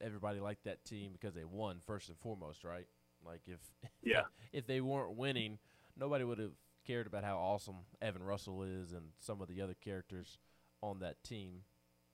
everybody 0.00 0.40
liked 0.40 0.64
that 0.64 0.84
team 0.84 1.12
because 1.12 1.34
they 1.34 1.44
won 1.44 1.80
first 1.86 2.08
and 2.08 2.18
foremost, 2.18 2.64
right? 2.64 2.86
Like 3.24 3.42
if 3.46 3.60
Yeah. 4.02 4.22
if 4.52 4.66
they 4.66 4.80
weren't 4.80 5.16
winning, 5.16 5.58
nobody 5.96 6.24
would 6.24 6.38
have 6.38 6.52
cared 6.86 7.06
about 7.06 7.24
how 7.24 7.36
awesome 7.38 7.76
Evan 8.00 8.22
Russell 8.22 8.62
is 8.62 8.92
and 8.92 9.06
some 9.18 9.40
of 9.42 9.48
the 9.48 9.60
other 9.60 9.74
characters 9.74 10.38
on 10.82 11.00
that 11.00 11.22
team. 11.24 11.62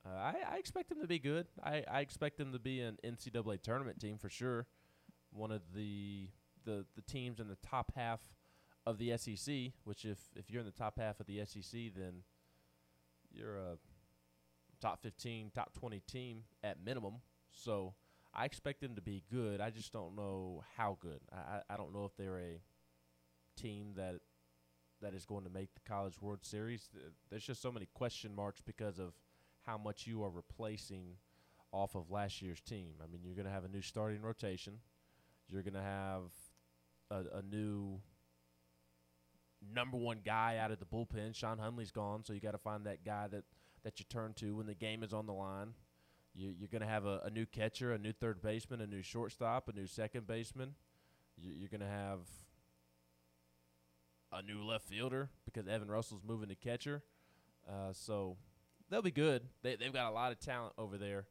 Uh, 0.06 0.10
I, 0.18 0.34
I 0.52 0.56
expect 0.58 0.88
them 0.90 1.00
to 1.00 1.06
be 1.06 1.18
good. 1.18 1.46
I, 1.62 1.84
I 1.90 2.00
expect 2.00 2.36
them 2.38 2.52
to 2.52 2.58
be 2.58 2.80
an 2.80 2.98
NCAA 3.04 3.62
tournament 3.62 4.00
team 4.00 4.18
for 4.18 4.28
sure. 4.28 4.66
One 5.32 5.50
of 5.50 5.62
the 5.74 6.28
the 6.64 6.84
the 6.96 7.02
teams 7.02 7.40
in 7.40 7.48
the 7.48 7.56
top 7.56 7.92
half 7.94 8.20
of 8.86 8.98
the 8.98 9.16
SEC. 9.16 9.54
Which 9.84 10.04
if 10.04 10.18
if 10.36 10.50
you're 10.50 10.60
in 10.60 10.66
the 10.66 10.72
top 10.72 10.98
half 10.98 11.20
of 11.20 11.26
the 11.26 11.44
SEC, 11.46 11.92
then 11.96 12.22
you're 13.32 13.56
a 13.56 13.78
top 14.80 15.02
15, 15.02 15.50
top 15.54 15.72
20 15.74 16.00
team 16.00 16.42
at 16.62 16.84
minimum. 16.84 17.14
So 17.54 17.94
I 18.34 18.44
expect 18.44 18.80
them 18.80 18.96
to 18.96 19.00
be 19.00 19.22
good. 19.30 19.60
I 19.60 19.70
just 19.70 19.92
don't 19.92 20.16
know 20.16 20.62
how 20.76 20.98
good. 21.00 21.20
I, 21.32 21.60
I, 21.72 21.76
don't 21.76 21.94
know 21.94 22.04
if 22.04 22.16
they're 22.16 22.38
a 22.38 22.60
team 23.56 23.92
that 23.96 24.20
that 25.00 25.14
is 25.14 25.24
going 25.24 25.44
to 25.44 25.50
make 25.50 25.74
the 25.74 25.80
College 25.88 26.20
World 26.20 26.40
Series. 26.42 26.88
There's 27.30 27.44
just 27.44 27.62
so 27.62 27.70
many 27.70 27.86
question 27.94 28.34
marks 28.34 28.60
because 28.60 28.98
of 28.98 29.12
how 29.62 29.78
much 29.78 30.06
you 30.06 30.22
are 30.24 30.30
replacing 30.30 31.16
off 31.72 31.94
of 31.94 32.10
last 32.10 32.42
year's 32.42 32.60
team. 32.60 32.94
I 33.02 33.06
mean, 33.06 33.20
you're 33.24 33.34
going 33.34 33.46
to 33.46 33.52
have 33.52 33.64
a 33.64 33.68
new 33.68 33.82
starting 33.82 34.22
rotation. 34.22 34.78
You're 35.48 35.62
going 35.62 35.74
to 35.74 35.82
have 35.82 36.22
a, 37.10 37.38
a 37.38 37.42
new 37.42 38.00
number 39.72 39.96
one 39.96 40.20
guy 40.24 40.58
out 40.58 40.70
of 40.70 40.78
the 40.78 40.86
bullpen. 40.86 41.34
Sean 41.34 41.58
Hunley's 41.58 41.90
gone, 41.90 42.24
so 42.24 42.32
you 42.32 42.40
got 42.40 42.52
to 42.52 42.58
find 42.58 42.86
that 42.86 43.04
guy 43.04 43.28
that 43.28 43.44
that 43.84 43.98
you 43.98 44.06
turn 44.08 44.32
to 44.34 44.56
when 44.56 44.66
the 44.66 44.74
game 44.74 45.02
is 45.02 45.12
on 45.12 45.26
the 45.26 45.32
line. 45.32 45.74
You, 46.34 46.52
you're 46.58 46.68
going 46.68 46.82
to 46.82 46.88
have 46.88 47.06
a, 47.06 47.20
a 47.24 47.30
new 47.30 47.46
catcher, 47.46 47.92
a 47.92 47.98
new 47.98 48.12
third 48.12 48.42
baseman, 48.42 48.80
a 48.80 48.86
new 48.86 49.02
shortstop, 49.02 49.68
a 49.68 49.72
new 49.72 49.86
second 49.86 50.26
baseman. 50.26 50.74
You, 51.36 51.52
you're 51.56 51.68
going 51.68 51.80
to 51.80 51.86
have 51.86 52.20
a 54.32 54.42
new 54.42 54.64
left 54.64 54.88
fielder 54.88 55.30
because 55.44 55.68
Evan 55.68 55.88
Russell's 55.88 56.22
moving 56.26 56.48
to 56.48 56.56
catcher. 56.56 57.02
Uh, 57.68 57.92
so 57.92 58.36
they'll 58.90 59.02
be 59.02 59.10
good. 59.10 59.42
They, 59.62 59.76
they've 59.76 59.92
got 59.92 60.10
a 60.10 60.14
lot 60.14 60.32
of 60.32 60.40
talent 60.40 60.74
over 60.76 60.98
there. 60.98 61.26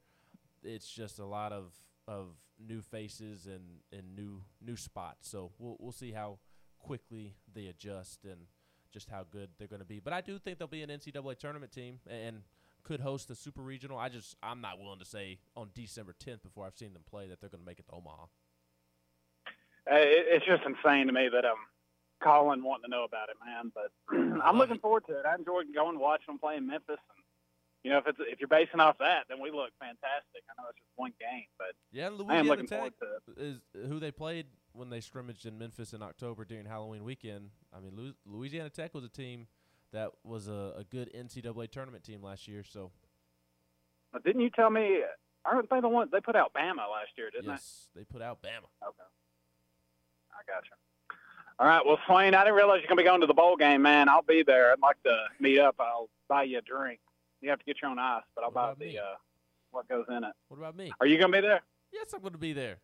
It's 0.64 0.90
just 0.90 1.20
a 1.20 1.26
lot 1.26 1.52
of 1.52 1.74
of 2.08 2.28
new 2.60 2.82
faces 2.82 3.46
and, 3.46 3.64
and 3.92 4.16
new 4.16 4.42
new 4.62 4.78
spots. 4.78 5.30
So 5.30 5.52
we'll 5.60 5.78
we'll 5.80 5.92
see 5.92 6.12
how 6.12 6.40
quickly 6.80 7.36
they 7.54 7.68
adjust 7.68 8.24
and 8.24 8.48
just 8.92 9.10
how 9.10 9.26
good 9.30 9.50
they're 9.58 9.68
going 9.68 9.82
to 9.82 9.86
be. 9.86 10.00
But 10.00 10.14
I 10.14 10.22
do 10.22 10.38
think 10.38 10.60
they'll 10.60 10.68
be 10.68 10.84
an 10.84 10.90
NCAA 10.90 11.38
tournament 11.40 11.72
team 11.72 12.00
and 12.08 12.42
could 12.84 13.00
host 13.00 13.30
a 13.30 13.36
super 13.36 13.62
regional. 13.62 13.98
I 13.98 14.10
just 14.10 14.36
I'm 14.44 14.62
not 14.62 14.80
willing 14.80 15.00
to 15.00 15.06
say 15.06 15.40
on 15.56 15.70
December 15.74 16.14
10th 16.14 16.44
before 16.44 16.66
I've 16.66 16.76
seen 16.78 16.94
them 16.94 17.04
play 17.10 17.28
that 17.28 17.40
they're 17.40 17.50
going 17.50 17.62
to 17.64 17.66
make 17.66 17.80
it 17.80 17.86
to 17.88 17.94
Omaha. 17.96 18.24
Uh, 19.92 19.96
it, 19.96 20.26
it's 20.30 20.46
just 20.46 20.64
insane 20.66 21.08
to 21.08 21.14
me 21.14 21.30
that 21.32 21.46
I'm 21.46 21.58
calling 22.22 22.64
wanting 22.64 22.86
to 22.86 22.90
know 22.90 23.04
about 23.04 23.30
it, 23.30 23.36
man. 23.46 23.72
But 23.74 23.92
I'm 24.44 24.58
looking 24.58 24.80
forward 24.80 25.04
to 25.08 25.14
it. 25.20 25.26
I 25.26 25.36
enjoyed 25.36 25.66
going 25.74 26.00
watching 26.00 26.28
them 26.28 26.40
play 26.40 26.56
in 26.56 26.66
Memphis, 26.68 27.00
and 27.00 27.24
you 27.84 27.92
know, 27.92 27.98
if 27.98 28.08
it's 28.08 28.20
if 28.22 28.40
you're 28.40 28.48
basing 28.48 28.80
off 28.80 28.98
that, 29.00 29.26
then 29.30 29.40
we 29.42 29.52
look 29.52 29.72
fantastic. 29.80 30.44
I 30.50 30.62
know 30.62 30.70
it's 30.70 30.80
just 30.80 30.92
one 30.96 31.12
game, 31.20 31.46
but 31.58 31.76
Yeah, 31.92 32.06
I 32.06 32.08
am 32.08 32.18
Louisiana 32.18 32.44
looking 32.50 32.68
Tech 32.68 32.78
forward 32.80 32.94
to 33.02 33.42
it. 33.42 33.46
is 33.46 33.88
who 33.90 34.00
they 34.00 34.12
played 34.12 34.46
when 34.72 34.90
they 34.90 35.02
scrimmaged 35.02 35.46
in 35.46 35.58
Memphis 35.58 35.94
in 35.94 36.02
October 36.02 36.46
during 36.46 36.66
Halloween 36.66 37.04
weekend. 37.04 37.50
I 37.76 37.80
mean, 37.82 38.14
Louisiana 38.26 38.70
Tech 38.70 38.94
was 38.94 39.04
a 39.04 39.10
team 39.10 39.48
that 39.94 40.12
was 40.24 40.48
a, 40.48 40.74
a 40.78 40.84
good 40.84 41.12
NCAA 41.14 41.72
tournament 41.72 42.04
team 42.04 42.22
last 42.22 42.48
year. 42.48 42.64
So 42.68 42.92
But 44.12 44.24
didn't 44.24 44.42
you 44.42 44.50
tell 44.50 44.70
me? 44.70 45.02
Aren't 45.46 45.70
they 45.70 45.82
the 45.82 45.90
one 45.90 46.10
they 46.12 46.20
put 46.20 46.36
out 46.36 46.54
Bama 46.54 46.78
last 46.78 47.12
year? 47.18 47.30
Didn't 47.32 47.50
yes, 47.50 47.90
they 47.96 48.04
put 48.04 48.22
out 48.22 48.42
Bama. 48.42 48.70
Okay, 48.88 49.10
I 50.32 50.52
got 50.52 50.64
you. 50.66 51.18
All 51.60 51.68
right, 51.68 51.86
well, 51.86 52.00
Swain, 52.08 52.34
I 52.34 52.44
didn't 52.44 52.56
realize 52.56 52.80
you're 52.80 52.88
gonna 52.88 53.02
be 53.02 53.06
going 53.06 53.22
to 53.22 53.28
the 53.28 53.34
bowl 53.34 53.56
game, 53.56 53.82
man. 53.82 54.10
I'll 54.10 54.22
be 54.24 54.44
there. 54.44 54.72
I'd 54.72 54.80
like 54.80 55.02
to 55.04 55.16
meet 55.40 55.60
up. 55.60 55.76
I'll 55.80 56.10
buy 56.28 56.44
you 56.44 56.58
a 56.60 56.62
drink. 56.62 57.00
You 57.42 57.50
have 57.50 57.60
to 57.60 57.66
get 57.66 57.82
your 57.82 57.92
own 57.92 58.00
ice, 58.00 58.24
but 58.36 58.44
I'll 58.44 58.52
What 58.52 58.80
buy 58.80 58.86
the 58.86 59.00
uh, 59.00 59.16
what 59.72 59.88
goes 59.88 60.06
in 60.10 60.24
it. 60.24 60.34
What 60.48 60.58
about 60.58 60.76
me? 60.78 60.92
Are 61.00 61.06
you 61.06 61.18
gonna 61.20 61.34
be 61.34 61.42
there? 61.42 61.62
Yes, 61.92 62.14
I'm 62.14 62.22
going 62.22 62.34
to 62.34 62.40
be 62.40 62.54
there. 62.54 62.78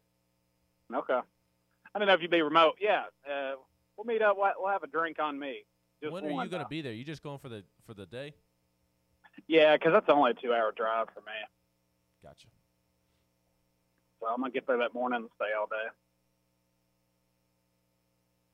Okay. 0.94 1.20
I 1.96 2.00
don't 2.00 2.08
know 2.08 2.14
if 2.14 2.22
you'd 2.22 2.30
be 2.30 2.44
remote. 2.44 2.76
Yeah, 2.80 3.06
uh, 3.28 3.54
we'll 3.98 4.06
meet 4.06 4.22
up. 4.22 4.38
We'll 4.38 4.72
have 4.72 4.84
a 4.84 4.88
drink 4.88 5.18
on 5.20 5.40
me. 5.40 5.64
Just 6.02 6.14
when 6.14 6.24
are 6.26 6.30
you 6.44 6.50
going 6.50 6.64
to 6.64 6.70
be 6.70 6.82
there? 6.82 6.94
You 6.94 7.04
just 7.04 7.22
going 7.24 7.40
for 7.40 7.50
the 7.50 7.64
for 7.86 7.94
the 7.94 8.06
day? 8.06 8.34
Yeah, 9.48 9.78
'cause 9.78 9.92
that's 9.94 10.10
only 10.10 10.32
a 10.32 10.34
two-hour 10.34 10.74
drive 10.76 11.08
for 11.14 11.22
me. 11.22 11.32
Gotcha. 12.22 12.48
So 14.20 14.28
I'm 14.28 14.42
gonna 14.42 14.52
get 14.52 14.68
there 14.68 14.78
that 14.80 14.94
morning 14.94 15.22
and 15.22 15.30
stay 15.36 15.54
all 15.58 15.68
day. 15.68 15.88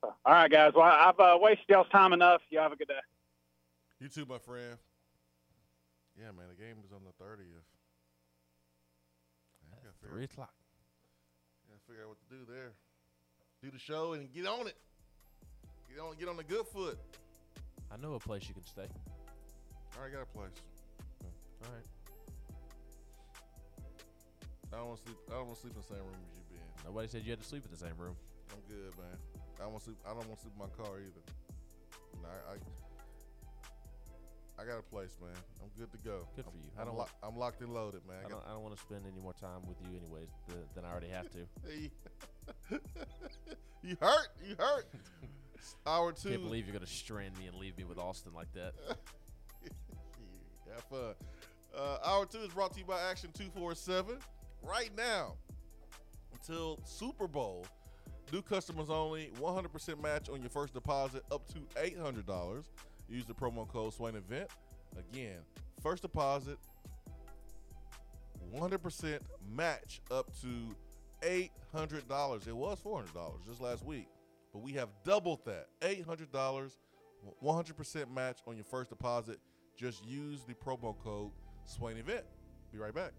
So, 0.02 0.16
all 0.26 0.34
right, 0.34 0.52
guys. 0.52 0.74
Well, 0.76 0.86
I've 0.86 1.20
uh, 1.20 1.38
wasted 1.42 1.66
y'all's 1.70 1.90
time 1.90 2.14
enough. 2.14 2.42
You 2.52 2.60
have 2.60 2.72
a 2.72 2.76
good 2.76 2.88
day. 2.88 3.00
You 4.00 4.10
too, 4.10 4.26
my 4.28 4.38
friend. 4.38 4.78
Yeah, 6.20 6.28
man, 6.38 6.46
the 6.56 6.56
game 6.64 6.78
is 6.86 6.92
on 6.94 7.02
the 7.04 7.12
thirtieth. 7.24 7.48
I 9.74 9.78
gotta 9.84 9.96
figure, 10.00 10.16
Three 10.16 10.24
o'clock. 10.26 10.54
gotta 11.68 11.82
figure 11.88 12.04
out 12.04 12.10
what 12.10 12.18
to 12.30 12.36
do 12.36 12.46
there. 12.52 12.74
Do 13.64 13.72
the 13.72 13.80
show 13.80 14.14
and 14.14 14.32
get 14.32 14.46
on 14.46 14.68
it. 14.68 14.76
Get 15.90 16.00
on, 16.00 16.16
get 16.20 16.28
on 16.30 16.38
the 16.38 16.44
good 16.44 16.68
foot. 16.68 16.98
I 17.96 17.98
know 17.98 18.16
a 18.16 18.20
place 18.20 18.44
you 18.50 18.54
can 18.54 18.66
stay. 18.66 18.88
I 19.96 20.12
got 20.12 20.24
a 20.24 20.26
place. 20.36 20.52
Hmm. 21.24 21.32
All 21.64 21.72
right. 21.72 21.88
I 24.74 24.78
don't 24.78 24.88
want 24.88 25.00
to 25.00 25.04
sleep. 25.06 25.18
I 25.32 25.34
don't 25.40 25.46
want 25.48 25.56
to 25.56 25.62
sleep 25.62 25.74
in 25.76 25.82
the 25.82 25.88
same 25.88 26.04
room 26.04 26.20
as 26.28 26.36
you, 26.36 26.44
Ben. 26.52 26.60
Nobody 26.84 27.08
said 27.08 27.24
you 27.24 27.32
had 27.32 27.40
to 27.40 27.48
sleep 27.48 27.64
in 27.64 27.72
the 27.72 27.80
same 27.80 27.96
room. 27.96 28.18
I'm 28.52 28.60
good, 28.68 28.92
man. 29.00 29.16
I 29.56 29.64
don't 29.64 29.72
want 29.72 29.88
to 29.88 29.96
sleep. 29.96 30.00
I 30.04 30.10
don't 30.12 30.28
want 30.28 30.36
to 30.36 30.42
sleep 30.44 30.54
in 30.60 30.68
my 30.68 30.68
car 30.76 31.00
either. 31.00 31.24
I, 32.28 32.52
I, 32.52 32.60
I 34.60 34.66
got 34.68 34.80
a 34.80 34.84
place, 34.84 35.16
man. 35.22 35.40
I'm 35.64 35.72
good 35.80 35.88
to 35.94 35.98
go. 36.04 36.28
Good 36.36 36.44
I'm, 36.48 36.52
for 36.52 36.60
you. 36.60 36.72
I 36.76 36.82
I'm, 36.82 36.88
don't 36.88 36.98
lo- 37.00 37.16
I'm 37.24 37.38
locked 37.40 37.62
and 37.62 37.72
loaded, 37.72 38.02
man. 38.04 38.20
I 38.24 38.28
I 38.28 38.30
don't, 38.30 38.44
I 38.44 38.52
don't 38.52 38.64
want 38.64 38.76
to 38.76 38.82
spend 38.84 39.08
any 39.08 39.22
more 39.24 39.40
time 39.40 39.64
with 39.64 39.80
you, 39.88 39.96
anyways, 39.96 40.28
th- 40.52 40.68
than 40.76 40.84
I 40.84 40.92
already 40.92 41.16
have 41.16 41.32
to. 41.32 41.48
you 43.88 43.96
hurt. 44.02 44.28
You 44.44 44.60
hurt. 44.60 44.92
Hour 45.86 46.12
two. 46.12 46.30
Can't 46.30 46.44
believe 46.44 46.66
you're 46.66 46.74
gonna 46.74 46.88
strand 46.88 47.38
me 47.38 47.48
and 47.48 47.56
leave 47.56 47.78
me 47.78 47.84
with 47.84 47.98
Austin 47.98 48.34
like 48.34 48.52
that. 48.54 48.74
Have 50.74 50.84
fun. 50.90 51.16
Uh, 51.76 51.98
hour 52.06 52.26
two 52.26 52.40
is 52.40 52.50
brought 52.50 52.74
to 52.74 52.80
you 52.80 52.86
by 52.86 53.00
Action 53.02 53.30
247. 53.34 54.18
Right 54.64 54.92
now, 54.96 55.36
until 56.34 56.80
Super 56.86 57.28
Bowl, 57.28 57.66
new 58.32 58.42
customers 58.42 58.90
only, 58.90 59.32
100% 59.40 60.02
match 60.02 60.30
on 60.30 60.42
your 60.42 60.50
first 60.50 60.74
deposit 60.74 61.24
up 61.32 61.48
to 61.50 61.60
$800. 61.80 62.64
Use 63.10 63.26
the 63.26 63.34
promo 63.34 63.68
code 63.68 63.94
Swain 63.94 64.16
Event. 64.16 64.50
Again, 64.98 65.40
first 65.82 66.02
deposit, 66.02 66.58
100% 68.54 69.20
match 69.54 70.02
up 70.10 70.32
to 70.42 70.76
$800. 71.22 72.48
It 72.48 72.56
was 72.56 72.80
$400 72.80 73.46
just 73.46 73.62
last 73.62 73.86
week, 73.86 74.08
but 74.56 74.64
we 74.64 74.72
have 74.72 74.88
doubled 75.04 75.42
that 75.44 75.68
$800, 75.82 76.72
100% 77.44 78.16
match 78.16 78.38
on 78.48 78.56
your 78.56 78.64
first 78.64 78.90
deposit. 78.90 79.38
Just 79.76 80.06
use 80.06 80.46
the 80.48 80.54
promo 80.54 80.98
code 80.98 81.32
Swain 81.66 81.98
Event. 81.98 82.24
Be 82.72 82.78
right 82.78 82.96
back. 82.96 83.12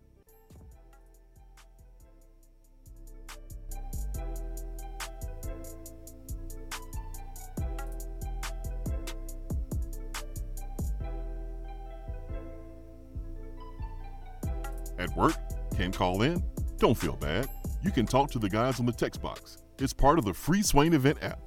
At 14.99 15.15
work, 15.15 15.35
can't 15.77 15.95
call 15.95 16.23
in? 16.23 16.43
Don't 16.79 16.97
feel 16.97 17.17
bad. 17.17 17.47
You 17.83 17.91
can 17.91 18.07
talk 18.07 18.31
to 18.31 18.39
the 18.39 18.49
guys 18.49 18.81
on 18.81 18.87
the 18.87 18.93
text 18.93 19.21
box. 19.21 19.59
It's 19.79 19.93
part 19.93 20.19
of 20.19 20.25
the 20.25 20.33
free 20.33 20.63
Swain 20.63 20.95
Event 20.95 21.23
app. 21.23 21.39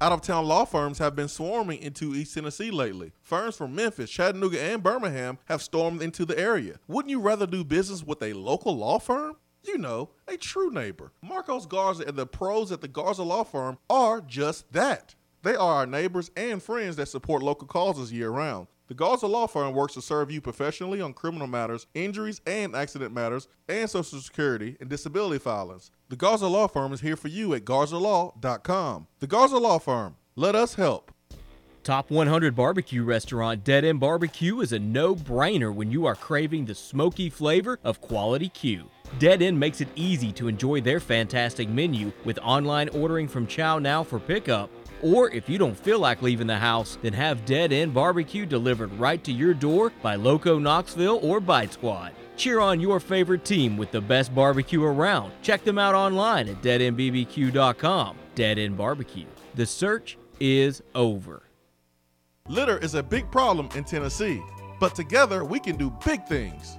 Out 0.00 0.12
of 0.12 0.20
town 0.20 0.44
law 0.44 0.64
firms 0.64 0.98
have 0.98 1.16
been 1.16 1.26
swarming 1.26 1.80
into 1.80 2.14
East 2.14 2.34
Tennessee 2.34 2.70
lately. 2.70 3.12
Firms 3.22 3.56
from 3.56 3.74
Memphis, 3.74 4.10
Chattanooga, 4.10 4.60
and 4.60 4.82
Birmingham 4.82 5.38
have 5.46 5.62
stormed 5.62 6.02
into 6.02 6.24
the 6.24 6.38
area. 6.38 6.78
Wouldn't 6.86 7.10
you 7.10 7.18
rather 7.20 7.46
do 7.46 7.64
business 7.64 8.04
with 8.04 8.22
a 8.22 8.34
local 8.34 8.76
law 8.76 8.98
firm? 8.98 9.36
You 9.64 9.78
know, 9.78 10.10
a 10.28 10.36
true 10.36 10.70
neighbor. 10.70 11.12
Marcos 11.22 11.66
Garza 11.66 12.04
and 12.06 12.16
the 12.16 12.26
pros 12.26 12.70
at 12.70 12.80
the 12.80 12.88
Garza 12.88 13.24
Law 13.24 13.42
Firm 13.42 13.78
are 13.90 14.20
just 14.20 14.72
that. 14.72 15.16
They 15.42 15.56
are 15.56 15.76
our 15.76 15.86
neighbors 15.86 16.30
and 16.36 16.62
friends 16.62 16.94
that 16.96 17.08
support 17.08 17.42
local 17.42 17.66
causes 17.66 18.12
year 18.12 18.30
round. 18.30 18.68
The 18.88 18.94
Garza 18.94 19.26
Law 19.26 19.48
Firm 19.48 19.74
works 19.74 19.94
to 19.94 20.02
serve 20.02 20.30
you 20.30 20.40
professionally 20.40 21.00
on 21.00 21.12
criminal 21.12 21.48
matters, 21.48 21.88
injuries 21.94 22.40
and 22.46 22.76
accident 22.76 23.12
matters, 23.12 23.48
and 23.68 23.90
Social 23.90 24.20
Security 24.20 24.76
and 24.78 24.88
disability 24.88 25.40
filings. 25.40 25.90
The 26.08 26.14
Garza 26.14 26.46
Law 26.46 26.68
Firm 26.68 26.92
is 26.92 27.00
here 27.00 27.16
for 27.16 27.26
you 27.26 27.52
at 27.54 27.64
garzalaw.com. 27.64 29.08
The 29.18 29.26
Garza 29.26 29.58
Law 29.58 29.78
Firm. 29.78 30.14
Let 30.36 30.54
us 30.54 30.74
help. 30.74 31.10
Top 31.82 32.10
100 32.10 32.54
barbecue 32.54 33.02
restaurant 33.02 33.64
Dead 33.64 33.84
End 33.84 33.98
Barbecue 33.98 34.60
is 34.60 34.72
a 34.72 34.78
no 34.78 35.16
brainer 35.16 35.74
when 35.74 35.90
you 35.90 36.06
are 36.06 36.14
craving 36.14 36.64
the 36.64 36.74
smoky 36.74 37.28
flavor 37.28 37.80
of 37.82 38.00
quality 38.00 38.48
Q. 38.48 38.88
Dead 39.18 39.42
End 39.42 39.58
makes 39.58 39.80
it 39.80 39.88
easy 39.96 40.30
to 40.32 40.46
enjoy 40.46 40.80
their 40.80 41.00
fantastic 41.00 41.68
menu 41.68 42.12
with 42.24 42.38
online 42.38 42.88
ordering 42.90 43.26
from 43.26 43.48
Chow 43.48 43.80
Now 43.80 44.04
for 44.04 44.20
pickup. 44.20 44.70
Or 45.02 45.30
if 45.30 45.48
you 45.48 45.58
don't 45.58 45.78
feel 45.78 45.98
like 45.98 46.22
leaving 46.22 46.46
the 46.46 46.56
house, 46.56 46.98
then 47.02 47.12
have 47.12 47.44
Dead 47.44 47.72
End 47.72 47.92
Barbecue 47.92 48.46
delivered 48.46 48.92
right 48.98 49.22
to 49.24 49.32
your 49.32 49.54
door 49.54 49.92
by 50.02 50.14
Loco 50.14 50.58
Knoxville 50.58 51.20
or 51.22 51.40
Bite 51.40 51.72
Squad. 51.72 52.12
Cheer 52.36 52.60
on 52.60 52.80
your 52.80 53.00
favorite 53.00 53.44
team 53.44 53.76
with 53.76 53.90
the 53.90 54.00
best 54.00 54.34
barbecue 54.34 54.82
around. 54.84 55.32
Check 55.42 55.64
them 55.64 55.78
out 55.78 55.94
online 55.94 56.48
at 56.48 56.62
deadendbbq.com. 56.62 58.16
Dead 58.34 58.58
End 58.58 58.76
Barbecue. 58.76 59.26
The 59.54 59.66
search 59.66 60.18
is 60.38 60.82
over. 60.94 61.42
Litter 62.48 62.78
is 62.78 62.94
a 62.94 63.02
big 63.02 63.30
problem 63.30 63.68
in 63.74 63.84
Tennessee, 63.84 64.40
but 64.78 64.94
together 64.94 65.44
we 65.44 65.58
can 65.58 65.76
do 65.76 65.90
big 66.04 66.24
things. 66.26 66.76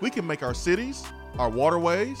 We 0.00 0.10
can 0.10 0.26
make 0.26 0.42
our 0.42 0.54
cities, 0.54 1.04
our 1.38 1.48
waterways, 1.48 2.20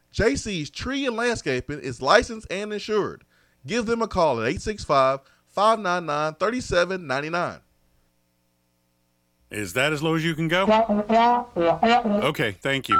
JC's 0.13 0.69
Tree 0.69 1.05
and 1.05 1.15
Landscaping 1.15 1.79
is 1.79 2.01
licensed 2.01 2.47
and 2.51 2.73
insured. 2.73 3.23
Give 3.65 3.85
them 3.85 4.01
a 4.01 4.07
call 4.07 4.39
at 4.39 4.47
865 4.47 5.21
599 5.47 6.35
3799. 6.35 7.59
Is 9.51 9.73
that 9.73 9.91
as 9.91 10.01
low 10.01 10.15
as 10.15 10.23
you 10.23 10.33
can 10.33 10.47
go? 10.47 10.65
Okay, 12.23 12.51
thank 12.61 12.87
you. 12.87 12.99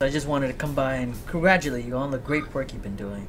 I 0.00 0.10
just 0.10 0.28
wanted 0.28 0.46
to 0.46 0.52
come 0.52 0.76
by 0.76 0.94
and 0.94 1.12
congratulate 1.26 1.84
you 1.84 1.96
on 1.96 2.12
the 2.12 2.18
great 2.18 2.54
work 2.54 2.72
you've 2.72 2.84
been 2.84 2.94
doing. 2.94 3.26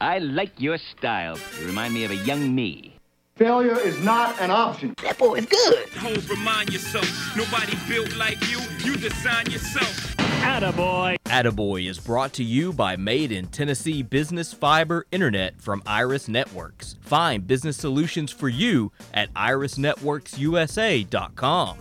I 0.00 0.18
like 0.18 0.50
your 0.58 0.76
style. 0.76 1.38
You 1.60 1.68
remind 1.68 1.94
me 1.94 2.04
of 2.04 2.10
a 2.10 2.16
young 2.16 2.52
me. 2.52 2.96
Failure 3.36 3.78
is 3.78 3.96
not 4.00 4.40
an 4.40 4.50
option. 4.50 4.92
That 5.04 5.18
boy 5.18 5.36
is 5.36 5.46
good. 5.46 5.88
Homes 5.90 6.28
remind 6.28 6.72
yourself, 6.72 7.06
nobody 7.36 7.78
built 7.88 8.16
like 8.16 8.40
you. 8.50 8.58
You 8.82 8.96
design 8.96 9.52
yourself. 9.52 10.16
Attaboy. 10.16 11.14
Attaboy 11.26 11.88
is 11.88 12.00
brought 12.00 12.32
to 12.32 12.42
you 12.42 12.72
by 12.72 12.96
Made 12.96 13.30
in 13.30 13.46
Tennessee 13.46 14.02
Business 14.02 14.52
Fiber 14.52 15.06
Internet 15.12 15.60
from 15.60 15.80
Iris 15.86 16.26
Networks. 16.26 16.96
Find 17.02 17.46
business 17.46 17.76
solutions 17.76 18.32
for 18.32 18.48
you 18.48 18.90
at 19.14 19.32
irisnetworksusa.com. 19.34 21.76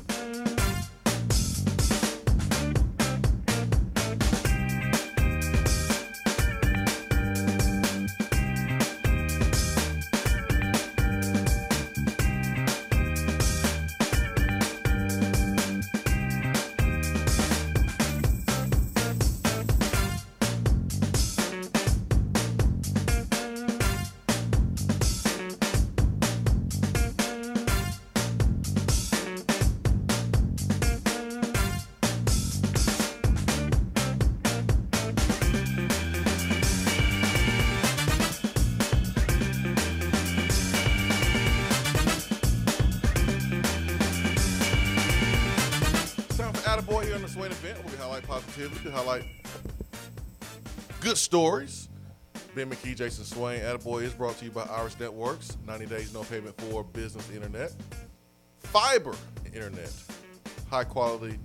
We 48.61 48.67
we 48.85 48.91
highlight 48.91 49.23
good 50.99 51.17
stories. 51.17 51.89
Ben 52.53 52.69
McKee, 52.69 52.95
Jason 52.95 53.25
Swain. 53.25 53.59
Attaboy 53.61 54.03
is 54.03 54.13
brought 54.13 54.37
to 54.37 54.45
you 54.45 54.51
by 54.51 54.61
Iris 54.65 54.99
Networks. 54.99 55.57
90 55.65 55.87
days, 55.87 56.13
no 56.13 56.21
payment 56.21 56.55
for 56.61 56.83
business 56.83 57.27
internet. 57.31 57.73
Fiber 58.59 59.15
internet. 59.51 59.91
High 60.69 60.83
quality. 60.83 61.39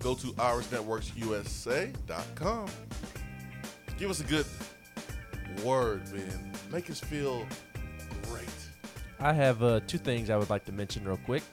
Go 0.00 0.16
to 0.16 0.26
IrisNetworksUSA.com. 0.26 2.66
Give 3.96 4.10
us 4.10 4.20
a 4.20 4.24
good 4.24 4.46
word, 5.64 6.02
Ben. 6.12 6.52
Make 6.72 6.90
us 6.90 6.98
feel 6.98 7.46
great. 8.28 8.48
I 9.20 9.32
have 9.34 9.62
uh, 9.62 9.78
two 9.86 9.98
things 9.98 10.30
I 10.30 10.36
would 10.36 10.50
like 10.50 10.64
to 10.64 10.72
mention 10.72 11.04
real 11.04 11.18
quick. 11.18 11.44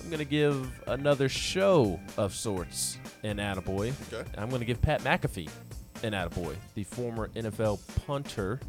I'm 0.00 0.06
going 0.10 0.18
to 0.18 0.24
give 0.24 0.70
another 0.86 1.28
show 1.28 1.98
of 2.16 2.34
sorts 2.34 2.98
in 3.22 3.38
Attaboy. 3.38 3.92
Okay. 4.12 4.28
I'm 4.38 4.48
going 4.48 4.60
to 4.60 4.66
give 4.66 4.80
Pat 4.80 5.02
McAfee 5.02 5.50
an 6.02 6.12
Attaboy, 6.12 6.54
the 6.74 6.84
former 6.84 7.28
NFL 7.28 7.80
punter 8.06 8.60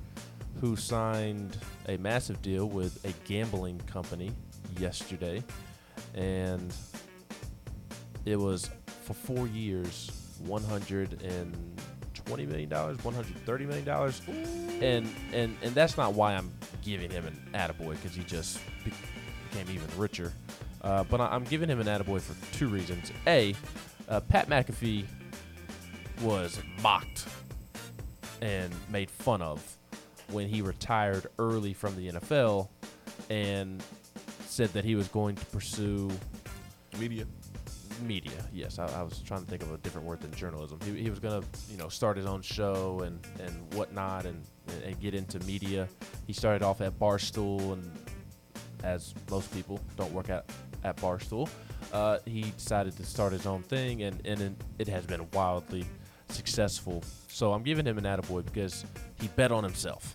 who 0.60 0.76
signed 0.76 1.58
a 1.88 1.98
massive 1.98 2.42
deal 2.42 2.68
with 2.68 3.04
a 3.06 3.14
gambling 3.28 3.80
company 3.82 4.32
yesterday. 4.78 5.44
And 6.16 6.74
it 8.26 8.36
was 8.36 8.70
for 9.04 9.14
four 9.14 9.48
years, 9.48 10.12
$120 10.46 11.18
million, 12.48 12.70
$130 12.70 13.68
million. 13.68 14.84
And, 14.84 15.08
and, 15.34 15.58
and 15.62 15.76
that's 15.76 15.98
not 15.98 16.14
why 16.14 16.36
I'm 16.36 16.52
giving 16.84 17.10
him 17.10 17.26
an 17.26 17.40
attaboy, 17.54 17.92
because 17.92 18.16
he 18.16 18.24
just 18.24 18.60
became 18.84 19.70
even 19.70 19.88
richer. 19.98 20.34
Uh, 20.82 21.04
but 21.06 21.20
I- 21.22 21.28
I'm 21.28 21.44
giving 21.44 21.70
him 21.70 21.80
an 21.80 21.88
attaboy 21.88 22.22
for 22.22 22.56
two 22.58 22.68
reasons. 22.68 23.12
A, 23.28 23.56
uh, 24.08 24.20
Pat 24.22 24.48
McAfee 24.50 25.06
was 26.22 26.60
mocked 26.82 27.26
and 28.42 28.74
made 28.90 29.10
fun 29.12 29.42
of 29.42 29.62
when 30.32 30.48
he 30.48 30.62
retired 30.62 31.28
early 31.38 31.74
from 31.74 31.96
the 31.96 32.10
NFL 32.14 32.70
and 33.30 33.84
said 34.48 34.70
that 34.74 34.84
he 34.86 34.96
was 34.96 35.08
going 35.10 35.36
to 35.36 35.46
pursue 35.48 36.10
media. 37.00 37.26
Media, 38.08 38.32
yes. 38.54 38.80
I, 38.80 38.86
I 38.86 39.04
was 39.04 39.20
trying 39.20 39.44
to 39.44 39.50
think 39.50 39.62
of 39.62 39.74
a 39.74 39.78
different 39.80 40.08
word 40.08 40.22
than 40.22 40.32
journalism. 40.34 40.80
He, 40.86 41.04
he 41.04 41.10
was 41.10 41.20
going 41.20 41.42
to, 41.42 41.48
you 41.70 41.78
know, 41.78 41.90
start 41.90 42.16
his 42.16 42.26
own 42.26 42.42
show 42.42 43.02
and, 43.02 43.20
and 43.42 43.74
whatnot 43.74 44.26
and, 44.26 44.42
and 44.86 44.98
get 45.02 45.14
into 45.14 45.38
media. 45.46 45.88
He 46.26 46.32
started 46.32 46.64
off 46.64 46.80
at 46.80 46.98
Barstool, 46.98 47.74
and 47.74 47.92
as 48.84 49.14
most 49.30 49.54
people 49.54 49.82
don't 49.98 50.14
work 50.14 50.30
at, 50.30 50.50
at 50.84 50.98
Barstool, 50.98 51.50
uh, 51.94 52.20
he 52.26 52.42
decided 52.42 52.96
to 52.98 53.06
start 53.06 53.34
his 53.34 53.46
own 53.46 53.64
thing, 53.64 54.04
and, 54.04 54.26
and 54.26 54.56
it, 54.78 54.88
has 54.88 55.06
been 55.06 55.28
wildly 55.32 55.86
successful. 56.30 57.04
So 57.28 57.54
I'm 57.54 57.64
giving 57.64 57.86
him 57.86 57.98
an 57.98 58.04
attaboy 58.06 58.46
because 58.46 58.86
he 59.20 59.28
bet 59.30 59.52
on 59.52 59.64
himself. 59.64 60.14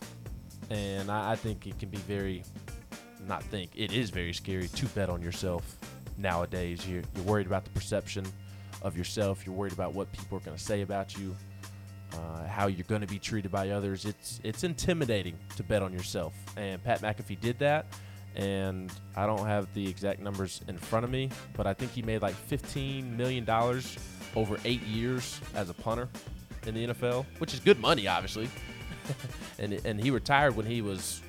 And 0.71 1.11
I, 1.11 1.33
I 1.33 1.37
think 1.37 1.67
it 1.67 1.79
can 1.79 1.89
be 1.89 1.99
very, 1.99 2.43
not 3.27 3.43
think, 3.45 3.71
it 3.75 3.93
is 3.93 4.11
very 4.11 4.33
scary 4.33 4.69
to 4.69 4.87
bet 4.87 5.11
on 5.11 5.23
yourself 5.23 5.77
nowadays. 6.17 6.87
You're, 6.89 7.03
you're 7.15 7.25
worried 7.25 7.47
about 7.47 7.65
the 7.65 7.71
perception 7.71 8.25
of 8.83 8.97
yourself, 8.97 9.47
you're 9.47 9.55
worried 9.55 9.73
about 9.73 9.95
what 9.95 10.13
people 10.13 10.39
are 10.39 10.43
going 10.43 10.57
to 10.57 10.63
say 10.63 10.83
about 10.83 11.17
you. 11.17 11.35
Uh, 12.13 12.47
how 12.47 12.69
you're 12.69 12.87
going 12.87 13.01
to 13.01 13.09
be 13.09 13.19
treated 13.19 13.51
by 13.51 13.71
others. 13.71 14.05
It's 14.05 14.41
it's 14.45 14.63
intimidating 14.63 15.37
to 15.57 15.65
bet 15.65 15.83
on 15.83 15.93
yourself, 15.93 16.33
and 16.57 16.81
Pat 16.85 17.01
McAfee 17.01 17.41
did 17.41 17.59
that. 17.59 17.87
And 18.37 18.91
I 19.17 19.27
don't 19.27 19.47
have 19.47 19.73
the 19.75 19.89
exact 19.89 20.21
numbers 20.21 20.61
in 20.67 20.77
front 20.77 21.05
of 21.05 21.11
me, 21.11 21.31
but 21.57 21.67
I 21.67 21.75
think 21.75 21.93
he 21.93 22.03
made 22.03 22.21
like 22.23 22.35
15 22.35 23.17
million 23.17 23.45
dollars 23.45 23.97
over 24.35 24.59
eight 24.65 24.83
years 24.83 25.41
as 25.55 25.71
a 25.71 25.75
punter 25.75 26.09
in 26.67 26.75
the 26.75 26.87
NFL, 26.89 27.27
which 27.39 27.55
is 27.55 27.61
good 27.61 27.81
money, 27.81 28.09
obviously. 28.09 28.49
and 29.59 29.73
and 29.85 30.01
he 30.01 30.11
retired 30.11 30.57
when 30.57 30.67
he 30.67 30.83
was 30.83 31.21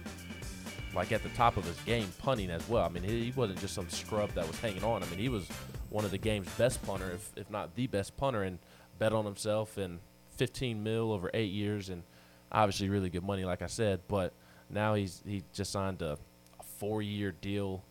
like 0.96 1.12
at 1.12 1.22
the 1.24 1.30
top 1.30 1.58
of 1.58 1.66
his 1.66 1.78
game 1.82 2.12
punting 2.20 2.50
as 2.50 2.68
well. 2.70 2.86
I 2.86 2.90
mean, 2.90 3.04
he, 3.04 3.26
he 3.26 3.32
wasn't 3.32 3.60
just 3.60 3.74
some 3.76 3.90
scrub 3.90 4.32
that 4.32 4.48
was 4.48 4.60
hanging 4.60 4.84
on. 4.84 5.04
I 5.04 5.06
mean, 5.08 5.20
he 5.20 5.30
was 5.30 5.48
one 5.90 6.06
of 6.06 6.12
the 6.12 6.18
game's 6.18 6.50
best 6.58 6.84
punter, 6.86 7.12
if, 7.12 7.32
if 7.36 7.50
not 7.50 7.76
the 7.76 7.88
best 7.88 8.16
punter, 8.18 8.44
and 8.44 8.60
bet 8.98 9.14
on 9.14 9.26
himself 9.26 9.78
and 9.78 10.00
15 10.38 10.82
mil 10.82 11.12
over 11.12 11.30
eight 11.34 11.52
years, 11.52 11.90
and 11.90 12.04
obviously 12.52 12.90
really 12.90 13.10
good 13.10 13.24
money, 13.24 13.44
like 13.44 13.62
I 13.62 13.68
said. 13.68 14.02
But 14.08 14.34
now 14.70 14.94
he's 14.96 15.22
he 15.26 15.44
just 15.54 15.72
signed 15.72 16.02
a, 16.02 16.18
a 16.76 16.80
four-year 16.80 17.32
deal 17.32 17.84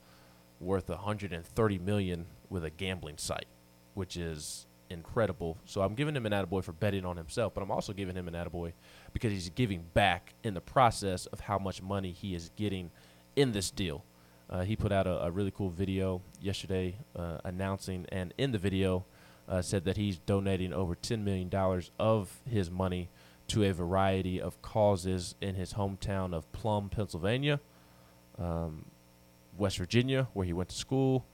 worth 0.61 0.89
130 0.89 1.79
million 1.79 2.27
with 2.49 2.65
a 2.65 2.71
gambling 2.71 3.19
site, 3.19 3.47
which 3.95 4.17
is 4.17 4.67
incredible. 4.91 5.59
So 5.65 5.83
I'm 5.83 5.95
giving 5.95 6.15
him 6.17 6.27
an 6.27 6.33
attaboy 6.33 6.63
for 6.65 6.73
betting 6.73 7.05
on 7.05 7.17
himself, 7.17 7.55
but 7.55 7.63
I'm 7.63 7.71
also 7.71 7.93
giving 7.93 8.15
him 8.15 8.29
an 8.29 8.35
attaboy 8.35 8.73
because 9.13 9.33
he's 9.33 9.49
giving 9.51 9.85
back 9.95 10.35
in 10.43 10.55
the 10.55 10.61
process 10.61 11.27
of 11.27 11.41
how 11.41 11.59
much 11.59 11.83
money 11.83 12.13
he 12.13 12.35
is 12.35 12.51
getting 12.57 12.91
in 13.37 13.53
this 13.53 13.71
deal. 13.71 14.05
Uh, 14.49 14.63
he 14.63 14.77
put 14.77 14.93
out 14.93 15.07
a, 15.07 15.25
a 15.25 15.31
really 15.31 15.51
cool 15.51 15.71
video 15.71 16.21
yesterday 16.41 16.97
uh, 17.17 17.39
announcing, 17.45 18.07
and 18.11 18.33
in 18.39 18.53
the 18.53 18.59
video 18.59 19.05
uh, 19.49 19.63
said 19.63 19.85
that 19.85 19.97
he's 19.97 20.19
donating 20.19 20.73
over 20.73 20.95
$10 20.95 21.23
million 21.23 21.51
of 21.99 22.41
his 22.49 22.71
money 22.71 23.11
to 23.49 23.65
a 23.65 23.73
variety 23.73 24.41
of 24.41 24.61
causes 24.63 25.35
in 25.41 25.55
his 25.55 25.75
hometown 25.75 26.33
of 26.35 26.51
Plum, 26.53 26.89
Pennsylvania, 26.89 27.61
um, 28.39 28.85
West 29.57 29.79
Virginia, 29.79 30.29
where 30.33 30.47
he 30.47 30.53
went 30.53 30.69
to 30.71 30.77
school, 30.77 31.25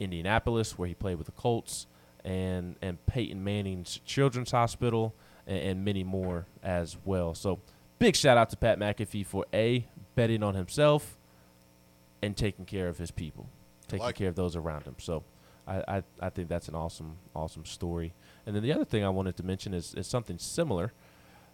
Indianapolis, 0.00 0.78
where 0.78 0.88
he 0.88 0.94
played 0.94 1.16
with 1.16 1.26
the 1.26 1.32
Colts, 1.32 1.86
and 2.24 2.76
and 2.82 3.04
Peyton 3.06 3.42
Manning's 3.42 4.00
Children's 4.04 4.50
Hospital, 4.50 5.14
and, 5.46 5.58
and 5.58 5.84
many 5.84 6.04
more 6.04 6.46
as 6.62 6.96
well. 7.04 7.34
So, 7.34 7.60
big 7.98 8.16
shout 8.16 8.36
out 8.36 8.50
to 8.50 8.56
Pat 8.56 8.78
McAfee 8.78 9.26
for 9.26 9.44
a 9.52 9.86
betting 10.14 10.42
on 10.42 10.54
himself 10.54 11.16
and 12.22 12.36
taking 12.36 12.64
care 12.64 12.88
of 12.88 12.98
his 12.98 13.10
people, 13.10 13.48
taking 13.86 14.04
Like 14.06 14.16
care 14.16 14.28
of 14.28 14.34
those 14.34 14.56
around 14.56 14.84
him. 14.84 14.96
So, 14.98 15.22
I, 15.66 15.82
I 15.88 16.02
I 16.20 16.28
think 16.30 16.48
that's 16.48 16.68
an 16.68 16.74
awesome 16.74 17.16
awesome 17.34 17.64
story. 17.64 18.14
And 18.46 18.56
then 18.56 18.62
the 18.62 18.72
other 18.72 18.84
thing 18.84 19.04
I 19.04 19.10
wanted 19.10 19.36
to 19.36 19.42
mention 19.42 19.74
is 19.74 19.94
is 19.94 20.06
something 20.06 20.38
similar. 20.38 20.92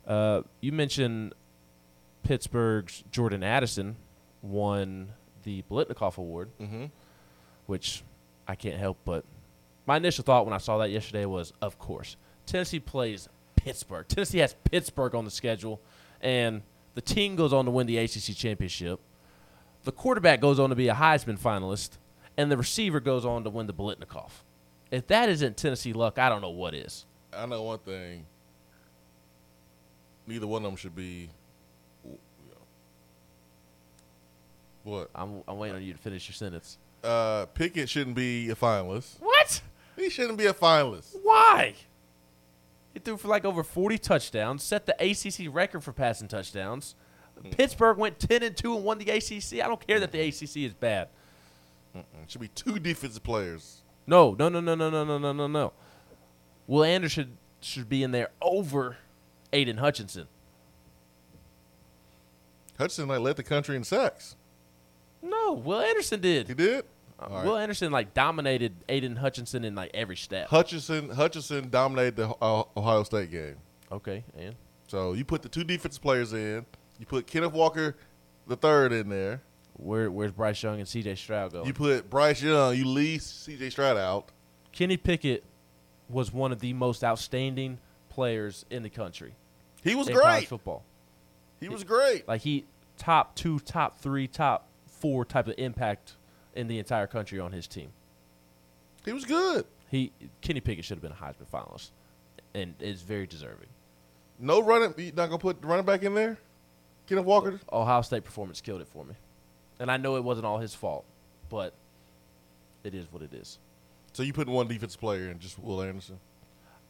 Uh, 0.07 0.43
you 0.61 0.71
mentioned 0.73 1.35
Pittsburgh's 2.23 3.05
Jordan 3.11 3.43
Addison 3.43 3.97
won 4.45 5.13
the 5.43 5.63
Biletnikoff 5.71 6.19
Award, 6.19 6.51
Mhm. 6.61 6.91
which 7.67 8.03
I 8.47 8.55
can't 8.55 8.77
help 8.79 8.99
but 9.05 9.25
my 9.87 9.97
initial 9.97 10.23
thought 10.25 10.45
when 10.47 10.55
I 10.55 10.59
saw 10.59 10.79
that 10.79 10.91
yesterday 10.91 11.25
was, 11.27 11.53
of 11.61 11.79
course, 11.79 12.17
Tennessee 12.47 12.81
plays 12.81 13.29
Pittsburgh. 13.57 14.07
Tennessee 14.09 14.39
has 14.39 14.55
Pittsburgh 14.65 15.15
on 15.15 15.25
the 15.25 15.31
schedule, 15.31 15.81
and 16.21 16.63
the 16.95 17.01
team 17.03 17.37
goes 17.37 17.53
on 17.53 17.65
to 17.67 17.71
win 17.71 17.87
the 17.87 17.99
ACC 17.99 18.35
championship. 18.35 19.01
The 19.85 19.93
quarterback 19.93 20.41
goes 20.41 20.59
on 20.59 20.71
to 20.71 20.77
be 20.77 20.89
a 20.89 20.95
Heisman 20.95 21.39
finalist, 21.39 21.99
and 22.37 22.51
the 22.51 22.57
receiver 22.57 22.99
goes 23.01 23.25
on 23.27 23.45
to 23.45 23.51
win 23.51 23.67
the 23.67 23.75
Biletnikoff. 23.75 24.43
If 24.91 25.07
that 25.09 25.29
isn't 25.29 25.57
Tennessee 25.59 25.93
luck, 25.93 26.19
I 26.19 26.29
don't 26.31 26.41
know 26.41 26.51
what 26.51 26.75
is. 26.75 27.05
I 27.33 27.45
know 27.47 27.63
one 27.63 27.79
thing. 27.81 28.25
Neither 30.27 30.47
one 30.47 30.65
of 30.65 30.71
them 30.71 30.77
should 30.77 30.95
be. 30.97 31.29
What? 34.85 35.11
I'm, 35.15 35.43
I'm 35.49 35.59
waiting 35.59 35.77
on 35.77 35.83
you 35.83 35.93
to 35.93 35.99
finish 35.99 36.29
your 36.29 36.35
sentence. 36.35 36.79
Uh, 37.03 37.47
Pickett 37.47 37.89
shouldn't 37.89 38.17
be 38.17 38.51
a 38.51 38.55
finalist. 38.55 39.17
What? 39.21 39.61
He 39.97 40.09
shouldn't 40.09 40.39
be 40.39 40.47
a 40.47 40.55
finalist. 40.55 41.17
Why? 41.23 41.75
He 42.93 43.01
threw 43.01 43.17
for 43.17 43.29
like 43.29 43.45
over 43.45 43.63
40 43.63 43.99
touchdowns, 43.99 44.63
set 44.63 44.87
the 44.87 44.95
ACC 45.01 45.53
record 45.53 45.83
for 45.83 45.93
passing 45.93 46.29
touchdowns. 46.29 46.95
Pittsburgh 47.51 47.99
went 47.99 48.19
10 48.19 48.43
and 48.43 48.57
2 48.57 48.77
and 48.77 48.85
won 48.85 48.99
the 48.99 49.11
ACC. 49.11 49.55
I 49.55 49.67
don't 49.67 49.85
care 49.85 49.99
that 50.01 50.13
the 50.13 50.21
ACC 50.21 50.59
is 50.59 50.73
bad. 50.75 51.09
It 51.95 52.05
should 52.29 52.41
be 52.41 52.49
two 52.49 52.79
defensive 52.79 53.23
players. 53.23 53.83
No, 54.07 54.37
no, 54.39 54.49
no, 54.49 54.61
no, 54.61 54.75
no, 54.75 54.91
no, 54.91 55.05
no, 55.05 55.19
no, 55.19 55.33
no, 55.33 55.47
no. 55.47 55.73
Will 56.67 56.85
Anderson 56.85 57.37
should 57.61 57.89
be 57.89 58.03
in 58.03 58.11
there 58.13 58.31
over 58.41 58.97
Aidan 59.53 59.79
Hutchinson. 59.79 60.29
Hutchinson 62.79 63.09
like 63.09 63.21
led 63.21 63.37
the 63.37 63.43
country 63.43 63.77
in 63.77 63.85
sacks. 63.85 64.37
No, 65.25 65.55
Will 65.55 65.81
Anderson 65.81 66.21
did. 66.21 66.49
He 66.49 66.55
did. 66.55 66.85
Uh, 67.19 67.23
All 67.25 67.37
right. 67.37 67.45
Will 67.47 67.57
Anderson 67.57 67.91
like 67.91 68.13
dominated 68.13 68.75
Aidan 68.89 69.17
Hutchinson 69.17 69.65
in 69.65 69.75
like 69.75 69.91
every 69.95 70.17
step. 70.17 70.49
Hutchinson 70.49 71.09
Hutchinson 71.11 71.71
dominated 71.71 72.17
the 72.17 72.29
uh, 72.43 72.65
Ohio 72.77 73.03
State 73.05 73.31
game. 73.31 73.57
Okay, 73.91 74.25
and 74.37 74.55
So 74.89 75.15
you 75.15 75.25
put 75.25 75.43
the 75.43 75.49
two 75.49 75.65
defensive 75.65 76.03
players 76.03 76.33
in. 76.33 76.67
You 76.99 77.07
put 77.07 77.27
Kenneth 77.27 77.53
Walker, 77.53 77.97
the 78.47 78.57
third, 78.57 78.93
in 78.93 79.09
there. 79.09 79.41
Where 79.77 80.11
where's 80.11 80.33
Bryce 80.33 80.63
Young 80.63 80.79
and 80.79 80.89
C.J. 80.89 81.17
Stroud 81.17 81.53
going? 81.53 81.67
You 81.67 81.73
put 81.73 82.09
Bryce 82.11 82.43
Young. 82.43 82.77
You 82.77 82.85
leave 82.85 83.23
C.J. 83.23 83.71
Stroud 83.71 83.97
out. 83.97 84.31
Kenny 84.73 84.97
Pickett 84.97 85.43
was 86.09 86.33
one 86.33 86.53
of 86.53 86.61
the 86.61 86.73
most 86.73 87.03
outstanding 87.03 87.79
players 88.09 88.67
in 88.71 88.83
the 88.83 88.91
country. 88.91 89.35
He 89.83 89.95
was 89.95 90.09
great. 90.09 90.23
college 90.23 90.47
football. 90.47 90.85
He 91.61 91.69
was 91.69 91.83
great. 91.83 92.29
Like 92.29 92.43
he 92.43 92.67
top 92.99 93.35
two, 93.35 93.59
top 93.61 93.99
three, 93.99 94.29
top 94.29 94.69
four 95.05 95.23
type 95.27 95.49
of 95.49 95.55
impact 95.59 96.15
in 96.55 96.67
the 96.67 96.79
entire 96.79 97.07
country 97.07 97.39
on 97.39 97.53
his 97.53 97.67
team. 97.67 97.91
He 99.05 99.13
was 99.13 99.27
good. 99.27 99.67
He 99.91 100.13
Kenny 100.41 100.61
Pickett 100.61 100.87
should 100.87 100.97
have 100.97 101.03
been 101.03 101.13
a 101.13 101.15
Heisman 101.15 101.47
finalist, 101.53 101.91
and 102.55 102.75
is 102.81 103.03
very 103.03 103.27
deserving. 103.27 103.69
No 104.39 104.63
running. 104.63 104.95
You 104.97 105.13
not 105.15 105.27
gonna 105.27 105.37
put 105.37 105.61
the 105.61 105.69
running 105.69 105.85
back 105.85 106.05
in 106.05 106.15
there? 106.15 106.39
Kenneth 107.07 107.27
Walker. 107.27 107.61
Ohio 107.71 108.01
State 108.01 108.25
performance 108.25 108.63
killed 108.63 108.81
it 108.81 108.89
for 108.89 109.05
me, 109.05 109.13
and 109.79 109.91
I 109.91 109.99
know 109.99 110.17
it 110.17 110.25
wasn't 110.25 110.47
all 110.47 110.57
his 110.57 110.75
fault, 110.75 111.05
but 111.51 111.75
it 112.83 112.95
is 112.95 113.05
what 113.11 113.21
it 113.21 113.35
is. 113.35 113.59
So 114.15 114.23
you 114.23 114.33
putting 114.33 114.55
one 114.55 114.69
defensive 114.69 115.01
player 115.01 115.29
in 115.29 115.39
just 115.39 115.59
Will 115.59 115.83
Anderson? 115.83 116.19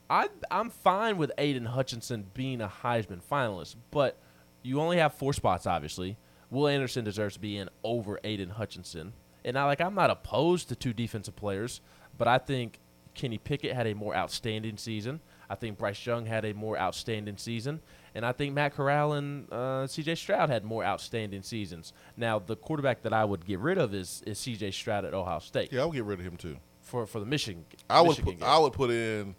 I 0.08 0.28
I'm 0.52 0.70
fine 0.70 1.16
with 1.16 1.32
Aidan 1.36 1.64
Hutchinson 1.64 2.26
being 2.32 2.60
a 2.60 2.68
Heisman 2.68 3.22
finalist, 3.28 3.74
but 3.90 4.16
you 4.62 4.80
only 4.80 4.98
have 4.98 5.14
four 5.14 5.32
spots. 5.32 5.66
Obviously, 5.66 6.16
Will 6.54 6.68
Anderson 6.68 7.04
deserves 7.04 7.34
to 7.34 7.40
be 7.40 7.56
in 7.58 7.68
over 7.82 8.18
Aidan 8.24 8.50
Hutchinson. 8.50 9.12
And 9.44 9.58
I 9.58 9.64
like 9.64 9.80
I'm 9.80 9.94
not 9.94 10.10
opposed 10.10 10.68
to 10.70 10.76
two 10.76 10.92
defensive 10.92 11.36
players, 11.36 11.80
but 12.16 12.28
I 12.28 12.38
think 12.38 12.80
Kenny 13.14 13.38
Pickett 13.38 13.74
had 13.74 13.86
a 13.86 13.94
more 13.94 14.16
outstanding 14.16 14.76
season. 14.76 15.20
I 15.48 15.54
think 15.56 15.78
Bryce 15.78 16.04
Young 16.06 16.24
had 16.24 16.44
a 16.44 16.54
more 16.54 16.78
outstanding 16.78 17.36
season, 17.36 17.80
and 18.14 18.24
I 18.24 18.32
think 18.32 18.54
Matt 18.54 18.74
Corral 18.74 19.12
and 19.12 19.52
uh, 19.52 19.86
C.J. 19.86 20.14
Stroud 20.14 20.48
had 20.48 20.64
more 20.64 20.82
outstanding 20.82 21.42
seasons. 21.42 21.92
Now, 22.16 22.38
the 22.38 22.56
quarterback 22.56 23.02
that 23.02 23.12
I 23.12 23.26
would 23.26 23.44
get 23.44 23.58
rid 23.58 23.76
of 23.76 23.92
is 23.94 24.22
is 24.26 24.38
C.J. 24.38 24.70
Stroud 24.70 25.04
at 25.04 25.12
Ohio 25.12 25.40
State. 25.40 25.72
Yeah, 25.72 25.82
I 25.82 25.84
would 25.84 25.94
get 25.94 26.04
rid 26.04 26.18
of 26.18 26.24
him 26.24 26.36
too. 26.36 26.56
For 26.80 27.06
for 27.06 27.20
the 27.20 27.26
Michigan, 27.26 27.64
I 27.90 28.00
would 28.00 28.08
Michigan 28.10 28.32
put, 28.32 28.40
game. 28.40 28.48
I 28.48 28.58
would 28.58 28.72
put 28.72 28.90
in 28.90 29.34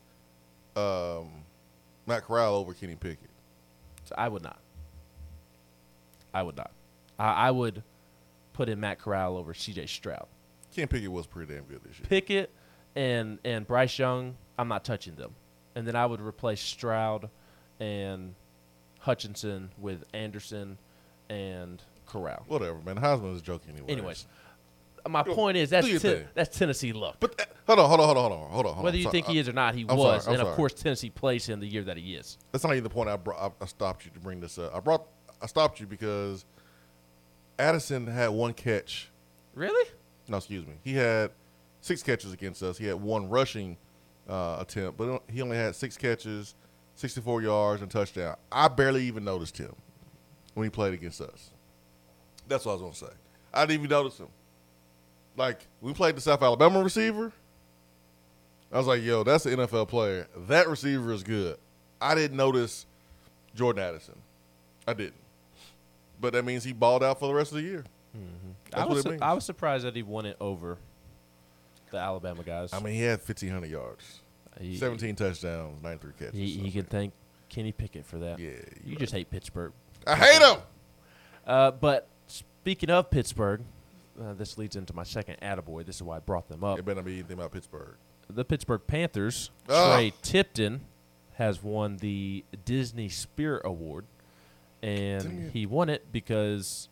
um, 0.75 1.30
Matt 2.06 2.23
Corral 2.23 2.56
over 2.56 2.73
Kenny 2.73 2.95
Pickett. 2.95 3.30
So 4.04 4.13
I 4.17 4.28
would 4.28 4.43
not. 4.43 4.60
I 6.34 6.43
would 6.43 6.58
not. 6.58 6.71
I, 7.19 7.47
I 7.47 7.51
would 7.51 7.84
put 8.54 8.69
in 8.69 8.80
Matt 8.80 8.99
Corral 8.99 9.38
over 9.38 9.54
C.J. 9.54 9.88
Stroud. 9.88 10.28
Kenny 10.73 10.88
Pickett 10.88 11.12
was 11.12 11.28
pretty 11.28 11.54
damn 11.54 11.63
good 11.63 11.82
this 11.84 11.99
year. 11.99 12.08
Pickett 12.08 12.51
and 12.95 13.39
and 13.45 13.65
Bryce 13.67 13.97
Young, 13.97 14.36
I'm 14.58 14.67
not 14.67 14.84
touching 14.84 15.15
them. 15.15 15.36
And 15.75 15.86
then 15.88 15.95
I 15.95 16.06
would 16.06 16.21
replace 16.21 16.62
Stroud 16.62 17.30
and 17.80 18.36
Hutchinson 18.99 19.71
with 19.78 20.04
Anderson 20.13 20.78
and 21.30 21.82
Corral. 22.06 22.43
Whatever, 22.47 22.80
man. 22.82 22.97
Heisman 22.97 23.36
is 23.36 23.41
joke 23.41 23.63
anyway. 23.69 23.88
Anyways, 23.89 24.25
my 25.08 25.23
Go- 25.23 25.36
point 25.36 25.58
is 25.58 25.69
that's 25.69 26.01
Ten- 26.01 26.28
that's 26.34 26.58
Tennessee 26.58 26.93
luck. 26.93 27.17
But 27.19 27.39
uh, 27.39 27.45
hold 27.67 27.80
on, 27.80 27.89
hold 27.89 27.99
on, 28.01 28.08
hold 28.08 28.17
on, 28.17 28.28
hold 28.28 28.34
on, 28.34 28.49
hold 28.49 28.65
on. 28.78 28.84
Whether 28.84 28.97
you 28.97 29.10
think 29.12 29.28
he 29.28 29.38
is 29.38 29.49
or 29.49 29.54
not, 29.54 29.75
he 29.75 29.86
I'm 29.88 29.97
was, 29.97 30.23
sorry, 30.23 30.38
and 30.38 30.47
of 30.47 30.56
course 30.56 30.73
Tennessee 30.73 31.10
placed 31.10 31.49
him 31.49 31.60
the 31.60 31.67
year 31.67 31.84
that 31.84 31.97
he 31.97 32.15
is. 32.15 32.38
That's 32.51 32.63
not 32.63 32.73
even 32.73 32.84
the 32.84 32.89
point 32.89 33.10
I 33.10 33.15
brought. 33.17 33.54
I, 33.62 33.63
I 33.63 33.67
stopped 33.67 34.06
you 34.06 34.12
to 34.12 34.19
bring 34.19 34.39
this 34.39 34.58
up. 34.58 34.75
I 34.75 34.80
brought. 34.80 35.06
I 35.41 35.47
stopped 35.47 35.80
you 35.80 35.86
because 35.86 36.45
Addison 37.58 38.08
had 38.08 38.30
one 38.30 38.54
catch. 38.54 39.10
Really? 39.54 39.89
No, 40.28 40.38
excuse 40.38 40.65
me. 40.65 40.74
He 40.84 40.94
had 40.94 41.32
six 41.82 42.02
catches 42.04 42.34
against 42.34 42.63
us. 42.63 42.78
He 42.78 42.86
had 42.86 42.96
one 42.96 43.30
rushing 43.30 43.78
uh, 44.28 44.58
attempt, 44.60 44.98
but 44.98 45.22
he 45.30 45.41
only 45.41 45.58
had 45.58 45.76
six 45.76 45.98
catches, 45.98 46.56
64 46.96 47.41
yards, 47.44 47.82
and 47.82 47.89
touchdown. 47.89 48.36
I 48.52 48.68
barely 48.68 49.04
even 49.04 49.24
noticed 49.24 49.58
him 49.58 49.76
when 50.56 50.65
he 50.65 50.70
played 50.70 50.94
against 50.94 51.22
us. 51.22 51.52
That's 52.48 52.65
what 52.65 52.72
I 52.72 52.76
was 52.76 52.82
gonna 52.82 53.12
say. 53.12 53.18
I 53.54 53.62
didn't 53.65 53.82
even 53.82 53.89
notice 53.89 54.18
him. 54.18 54.28
Like 55.38 55.68
we 55.82 55.94
played 55.94 56.15
the 56.15 56.22
South 56.22 56.41
Alabama 56.41 56.84
receiver. 56.84 57.32
I 58.72 58.78
was 58.78 58.88
like, 58.88 59.04
"Yo, 59.04 59.24
that's 59.24 59.46
an 59.46 59.58
NFL 59.60 59.88
player. 59.88 60.28
That 60.48 60.68
receiver 60.68 61.12
is 61.12 61.24
good." 61.24 61.58
I 62.02 62.15
didn't 62.15 62.38
notice 62.38 62.86
Jordan 63.54 63.84
Addison. 63.84 64.15
I 64.88 64.94
didn't, 64.94 65.15
but 66.26 66.34
that 66.34 66.44
means 66.44 66.64
he 66.64 66.74
balled 66.74 67.04
out 67.04 67.20
for 67.20 67.28
the 67.28 67.34
rest 67.36 67.52
of 67.52 67.58
the 67.58 67.62
year. 67.62 67.84
That's 68.72 68.82
I 68.82 68.86
was 68.86 69.04
su-. 69.04 69.18
I 69.22 69.34
was 69.34 69.46
surprised 69.46 69.86
that 69.86 69.96
he 69.96 70.02
won 70.02 70.26
it 70.26 70.38
over 70.42 70.80
the 71.92 71.98
Alabama 71.98 72.42
guys. 72.42 72.74
I 72.74 72.80
mean, 72.80 72.96
he 72.96 73.02
had 73.02 73.20
1,500 73.20 73.70
yards, 73.70 74.22
He- 74.60 74.76
17 74.78 75.16
touchdowns, 75.16 75.84
93 75.84 76.12
catches. 76.18 76.34
He, 76.34 76.48
he 76.48 76.72
can 76.72 76.86
thank 76.86 77.14
Kenny 77.48 77.72
Pickett 77.72 78.08
for 78.08 78.18
that. 78.18 78.40
Yeah, 78.40 78.54
you 78.84 78.96
just 78.96 79.14
hate 79.14 79.30
Pittsburgh. 79.30 79.72
I 80.08 80.16
hate 80.16 80.42
him. 80.42 80.58
Uh, 81.46 81.70
but 81.70 82.08
speaking 82.26 82.90
of 82.90 83.12
Pittsburgh, 83.12 83.62
uh, 84.20 84.34
this 84.34 84.58
leads 84.58 84.76
into 84.76 84.96
my 84.96 85.04
second 85.04 85.38
attaboy. 85.42 85.86
This 85.86 85.98
is 85.98 86.04
why 86.04 86.18
I 86.18 86.20
brought 86.22 86.48
them 86.50 86.64
up. 86.64 86.80
It 86.80 86.86
better 86.86 87.04
be 87.04 87.14
anything 87.14 87.38
about 87.38 87.52
Pittsburgh. 87.52 87.98
The 88.30 88.44
Pittsburgh 88.44 88.82
Panthers, 88.88 89.52
Ugh. 89.70 89.94
Trey 89.94 90.14
Tipton, 90.24 90.82
has 91.36 91.62
won 91.62 91.98
the 91.98 92.44
Disney 92.64 93.10
Spirit 93.10 93.62
Award, 93.66 94.06
and 94.86 95.52
he 95.52 95.65
won 95.65 95.89
it 95.89 96.12
because, 96.12 96.89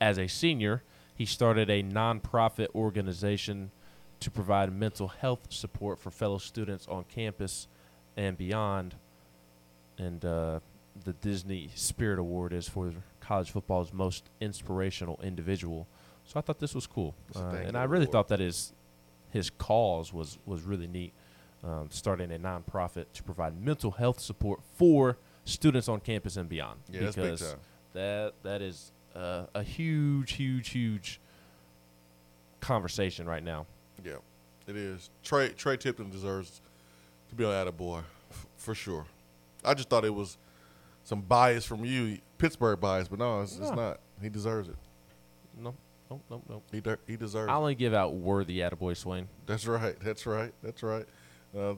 as 0.00 0.18
a 0.18 0.28
senior, 0.28 0.82
he 1.14 1.26
started 1.26 1.68
a 1.68 1.82
nonprofit 1.82 2.68
organization 2.74 3.70
to 4.20 4.30
provide 4.30 4.72
mental 4.72 5.08
health 5.08 5.52
support 5.52 5.98
for 5.98 6.10
fellow 6.10 6.38
students 6.38 6.86
on 6.86 7.04
campus 7.04 7.66
and 8.16 8.38
beyond. 8.38 8.94
And 9.98 10.24
uh, 10.24 10.60
the 11.04 11.12
Disney 11.14 11.70
Spirit 11.74 12.18
Award 12.18 12.52
is 12.52 12.68
for 12.68 12.92
college 13.20 13.50
football's 13.50 13.92
most 13.92 14.30
inspirational 14.40 15.18
individual. 15.22 15.88
So 16.24 16.38
I 16.38 16.40
thought 16.40 16.58
this 16.58 16.74
was 16.74 16.86
cool, 16.86 17.14
uh, 17.36 17.48
and 17.66 17.76
I 17.76 17.84
really 17.84 18.04
award. 18.04 18.12
thought 18.12 18.28
that 18.28 18.40
his 18.40 18.72
his 19.30 19.50
cause 19.50 20.12
was 20.12 20.38
was 20.46 20.62
really 20.62 20.86
neat. 20.86 21.12
Um, 21.62 21.88
starting 21.90 22.30
a 22.30 22.38
nonprofit 22.38 23.06
to 23.14 23.22
provide 23.22 23.58
mental 23.58 23.92
health 23.92 24.20
support 24.20 24.60
for 24.76 25.16
students 25.44 25.88
on 25.88 26.00
campus 26.00 26.36
and 26.36 26.48
beyond. 26.48 26.80
Yeah, 26.90 27.00
that's 27.00 27.16
big 27.16 27.24
because 27.24 27.40
time. 27.50 27.58
that 27.92 28.32
that 28.42 28.62
is 28.62 28.92
uh, 29.14 29.44
a 29.54 29.62
huge, 29.62 30.32
huge, 30.32 30.70
huge 30.70 31.20
conversation 32.60 33.26
right 33.26 33.42
now. 33.42 33.66
Yeah, 34.04 34.16
it 34.66 34.76
is. 34.76 35.10
Trey 35.22 35.50
Trey 35.50 35.76
Tipton 35.76 36.10
deserves 36.10 36.60
to 37.28 37.34
be 37.34 37.44
on 37.44 37.52
Attaboy 37.52 38.02
f- 38.30 38.46
for 38.56 38.74
sure. 38.74 39.06
I 39.64 39.74
just 39.74 39.88
thought 39.88 40.04
it 40.04 40.14
was 40.14 40.36
some 41.04 41.20
bias 41.20 41.64
from 41.64 41.84
you, 41.84 42.18
Pittsburgh 42.38 42.80
bias, 42.80 43.08
but 43.08 43.18
no, 43.18 43.42
it's, 43.42 43.58
it's 43.58 43.70
not. 43.70 44.00
He 44.20 44.28
deserves 44.28 44.68
it. 44.68 44.76
No, 45.58 45.74
no, 46.10 46.20
no, 46.30 46.42
no. 46.48 46.62
He 46.72 46.80
de- 46.80 46.98
he 47.06 47.16
deserves. 47.16 47.50
I 47.50 47.54
only 47.54 47.74
give 47.74 47.94
out 47.94 48.14
worthy 48.14 48.58
attaboy 48.58 48.96
Swain. 48.96 49.28
That's 49.46 49.66
right. 49.66 49.96
That's 50.00 50.26
right. 50.26 50.52
That's 50.62 50.82
right. 50.82 51.06
Uh, 51.56 51.74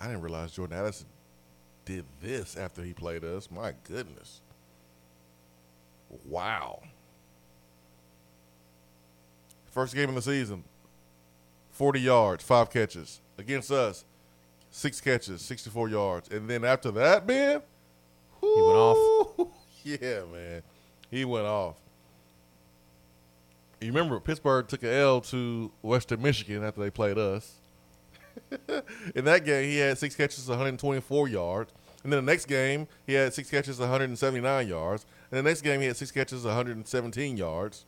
I 0.00 0.06
didn't 0.06 0.20
realize 0.22 0.52
Jordan 0.52 0.78
Addison 0.78 1.06
did 1.84 2.04
this 2.22 2.56
after 2.56 2.82
he 2.82 2.92
played 2.92 3.24
us. 3.24 3.50
My 3.50 3.74
goodness. 3.84 4.40
Wow. 6.24 6.80
First 9.70 9.94
game 9.94 10.08
of 10.10 10.14
the 10.14 10.22
season, 10.22 10.64
40 11.70 12.00
yards, 12.00 12.44
five 12.44 12.70
catches. 12.70 13.20
Against 13.36 13.70
us, 13.72 14.04
six 14.70 15.00
catches, 15.00 15.42
64 15.42 15.88
yards. 15.88 16.28
And 16.28 16.48
then 16.48 16.64
after 16.64 16.92
that, 16.92 17.26
man, 17.26 17.60
He 18.40 18.46
went 18.46 18.76
off. 18.76 19.48
yeah, 19.82 20.20
man. 20.32 20.62
He 21.10 21.24
went 21.24 21.46
off. 21.46 21.76
You 23.80 23.88
remember 23.88 24.20
Pittsburgh 24.20 24.66
took 24.68 24.82
an 24.84 24.90
L 24.90 25.20
to 25.22 25.70
Western 25.82 26.22
Michigan 26.22 26.62
after 26.64 26.80
they 26.80 26.90
played 26.90 27.18
us. 27.18 27.54
In 29.14 29.24
that 29.24 29.44
game, 29.44 29.64
he 29.64 29.78
had 29.78 29.98
six 29.98 30.14
catches, 30.14 30.48
124 30.48 31.28
yards. 31.28 31.72
And 32.02 32.12
then 32.12 32.24
the 32.24 32.30
next 32.30 32.46
game, 32.46 32.86
he 33.06 33.14
had 33.14 33.32
six 33.32 33.50
catches, 33.50 33.78
179 33.78 34.68
yards. 34.68 35.06
And 35.30 35.38
the 35.38 35.42
next 35.42 35.62
game, 35.62 35.80
he 35.80 35.86
had 35.86 35.96
six 35.96 36.10
catches, 36.10 36.44
117 36.44 37.36
yards. 37.36 37.86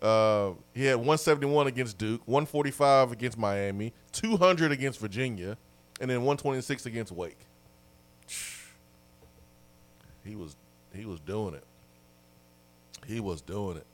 Uh, 0.00 0.52
he 0.72 0.84
had 0.84 0.96
171 0.96 1.66
against 1.66 1.98
Duke, 1.98 2.22
145 2.24 3.12
against 3.12 3.36
Miami, 3.36 3.92
200 4.12 4.72
against 4.72 4.98
Virginia, 4.98 5.58
and 6.00 6.10
then 6.10 6.18
126 6.18 6.86
against 6.86 7.12
Wake. 7.12 7.38
He 10.22 10.36
was 10.36 10.54
he 10.94 11.06
was 11.06 11.18
doing 11.18 11.54
it. 11.54 11.64
He 13.06 13.20
was 13.20 13.40
doing 13.40 13.78
it. 13.78 13.86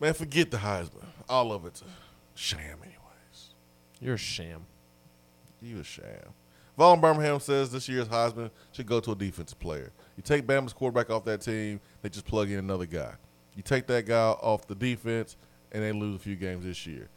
Man, 0.00 0.14
forget 0.14 0.50
the 0.50 0.56
Heisman. 0.56 1.06
All 1.28 1.52
of 1.52 1.64
it's 1.64 1.80
a 1.82 1.84
sham, 2.34 2.78
anyways. 2.82 2.99
You're 4.00 4.14
a 4.14 4.18
sham. 4.18 4.66
You 5.60 5.80
a 5.80 5.84
sham. 5.84 6.34
Vaughn 6.76 7.00
Birmingham 7.00 7.40
says 7.40 7.70
this 7.70 7.88
year's 7.88 8.08
Heisman 8.08 8.50
should 8.72 8.86
go 8.86 9.00
to 9.00 9.12
a 9.12 9.14
defensive 9.14 9.58
player. 9.58 9.92
You 10.16 10.22
take 10.22 10.46
Bama's 10.46 10.72
quarterback 10.72 11.10
off 11.10 11.24
that 11.26 11.42
team, 11.42 11.80
they 12.00 12.08
just 12.08 12.24
plug 12.24 12.50
in 12.50 12.58
another 12.58 12.86
guy. 12.86 13.12
You 13.54 13.62
take 13.62 13.86
that 13.88 14.06
guy 14.06 14.30
off 14.30 14.66
the 14.66 14.74
defense, 14.74 15.36
and 15.72 15.82
they 15.82 15.92
lose 15.92 16.16
a 16.16 16.18
few 16.18 16.36
games 16.36 16.64
this 16.64 16.86
year. 16.86 17.08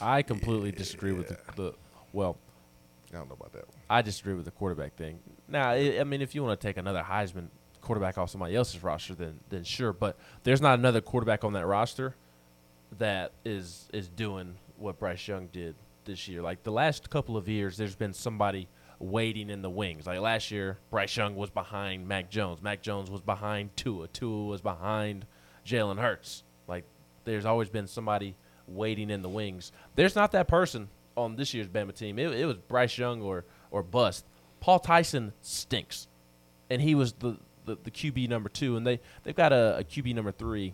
I 0.00 0.22
completely 0.22 0.72
disagree 0.72 1.12
with 1.12 1.28
the, 1.28 1.38
the 1.56 1.74
well. 2.12 2.38
I 3.12 3.18
don't 3.18 3.28
know 3.28 3.34
about 3.34 3.52
that 3.52 3.68
one. 3.68 3.76
I 3.88 4.02
disagree 4.02 4.34
with 4.34 4.46
the 4.46 4.50
quarterback 4.50 4.96
thing. 4.96 5.18
Now, 5.48 5.70
I, 5.70 5.98
I 6.00 6.04
mean, 6.04 6.22
if 6.22 6.34
you 6.34 6.42
want 6.42 6.58
to 6.58 6.66
take 6.66 6.76
another 6.76 7.02
Heisman 7.02 7.48
quarterback 7.80 8.18
off 8.18 8.30
somebody 8.30 8.56
else's 8.56 8.82
roster, 8.82 9.14
then 9.14 9.40
then 9.48 9.64
sure. 9.64 9.92
But 9.92 10.16
there's 10.42 10.60
not 10.60 10.78
another 10.78 11.00
quarterback 11.00 11.44
on 11.44 11.52
that 11.52 11.66
roster 11.66 12.14
that 12.98 13.32
is 13.44 13.88
is 13.92 14.08
doing 14.08 14.56
what 14.78 14.98
Bryce 14.98 15.26
Young 15.28 15.48
did 15.52 15.74
this 16.06 16.26
year. 16.28 16.40
Like 16.40 16.62
the 16.62 16.72
last 16.72 17.10
couple 17.10 17.36
of 17.36 17.48
years, 17.48 17.76
there's 17.76 17.96
been 17.96 18.14
somebody 18.14 18.68
waiting 18.98 19.50
in 19.50 19.60
the 19.60 19.70
wings. 19.70 20.06
Like 20.06 20.20
last 20.20 20.50
year, 20.50 20.78
Bryce 20.90 21.16
Young 21.16 21.36
was 21.36 21.50
behind 21.50 22.08
Mac 22.08 22.30
Jones. 22.30 22.62
Mac 22.62 22.80
Jones 22.80 23.10
was 23.10 23.20
behind 23.20 23.76
Tua. 23.76 24.08
Tua 24.08 24.46
was 24.46 24.62
behind 24.62 25.26
Jalen 25.66 25.98
Hurts. 25.98 26.44
Like 26.66 26.84
there's 27.24 27.44
always 27.44 27.68
been 27.68 27.86
somebody 27.86 28.36
waiting 28.66 29.10
in 29.10 29.22
the 29.22 29.28
wings. 29.28 29.72
There's 29.94 30.16
not 30.16 30.32
that 30.32 30.48
person 30.48 30.88
on 31.16 31.36
this 31.36 31.52
year's 31.54 31.68
Bama 31.68 31.94
team. 31.94 32.18
It, 32.18 32.32
it 32.32 32.46
was 32.46 32.56
Bryce 32.56 32.96
Young 32.96 33.20
or 33.22 33.44
or 33.70 33.82
bust. 33.82 34.24
Paul 34.60 34.78
Tyson 34.78 35.32
stinks, 35.42 36.08
and 36.70 36.80
he 36.80 36.94
was 36.94 37.12
the, 37.14 37.36
the, 37.66 37.76
the 37.82 37.90
QB 37.90 38.28
number 38.28 38.48
two, 38.48 38.76
and 38.76 38.86
they 38.86 39.00
they've 39.22 39.36
got 39.36 39.52
a, 39.52 39.78
a 39.78 39.84
QB 39.84 40.14
number 40.14 40.32
three. 40.32 40.72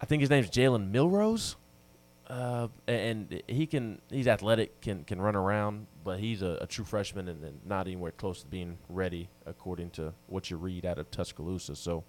I 0.00 0.06
think 0.06 0.20
his 0.20 0.30
name's 0.30 0.48
Jalen 0.48 0.90
Milroe, 0.90 1.36
uh, 2.30 2.68
and 2.86 3.42
he 3.48 3.66
can 3.66 4.00
he's 4.08 4.28
athletic, 4.28 4.80
can 4.80 5.02
can 5.02 5.20
run 5.20 5.34
around, 5.34 5.88
but 6.04 6.20
he's 6.20 6.42
a, 6.42 6.58
a 6.60 6.66
true 6.66 6.84
freshman 6.84 7.28
and, 7.28 7.42
and 7.42 7.58
not 7.66 7.88
anywhere 7.88 8.12
close 8.12 8.42
to 8.42 8.46
being 8.46 8.78
ready, 8.88 9.28
according 9.46 9.90
to 9.90 10.12
what 10.28 10.48
you 10.48 10.56
read 10.56 10.86
out 10.86 10.96
of 10.96 11.10
Tuscaloosa. 11.10 11.74
So, 11.74 12.04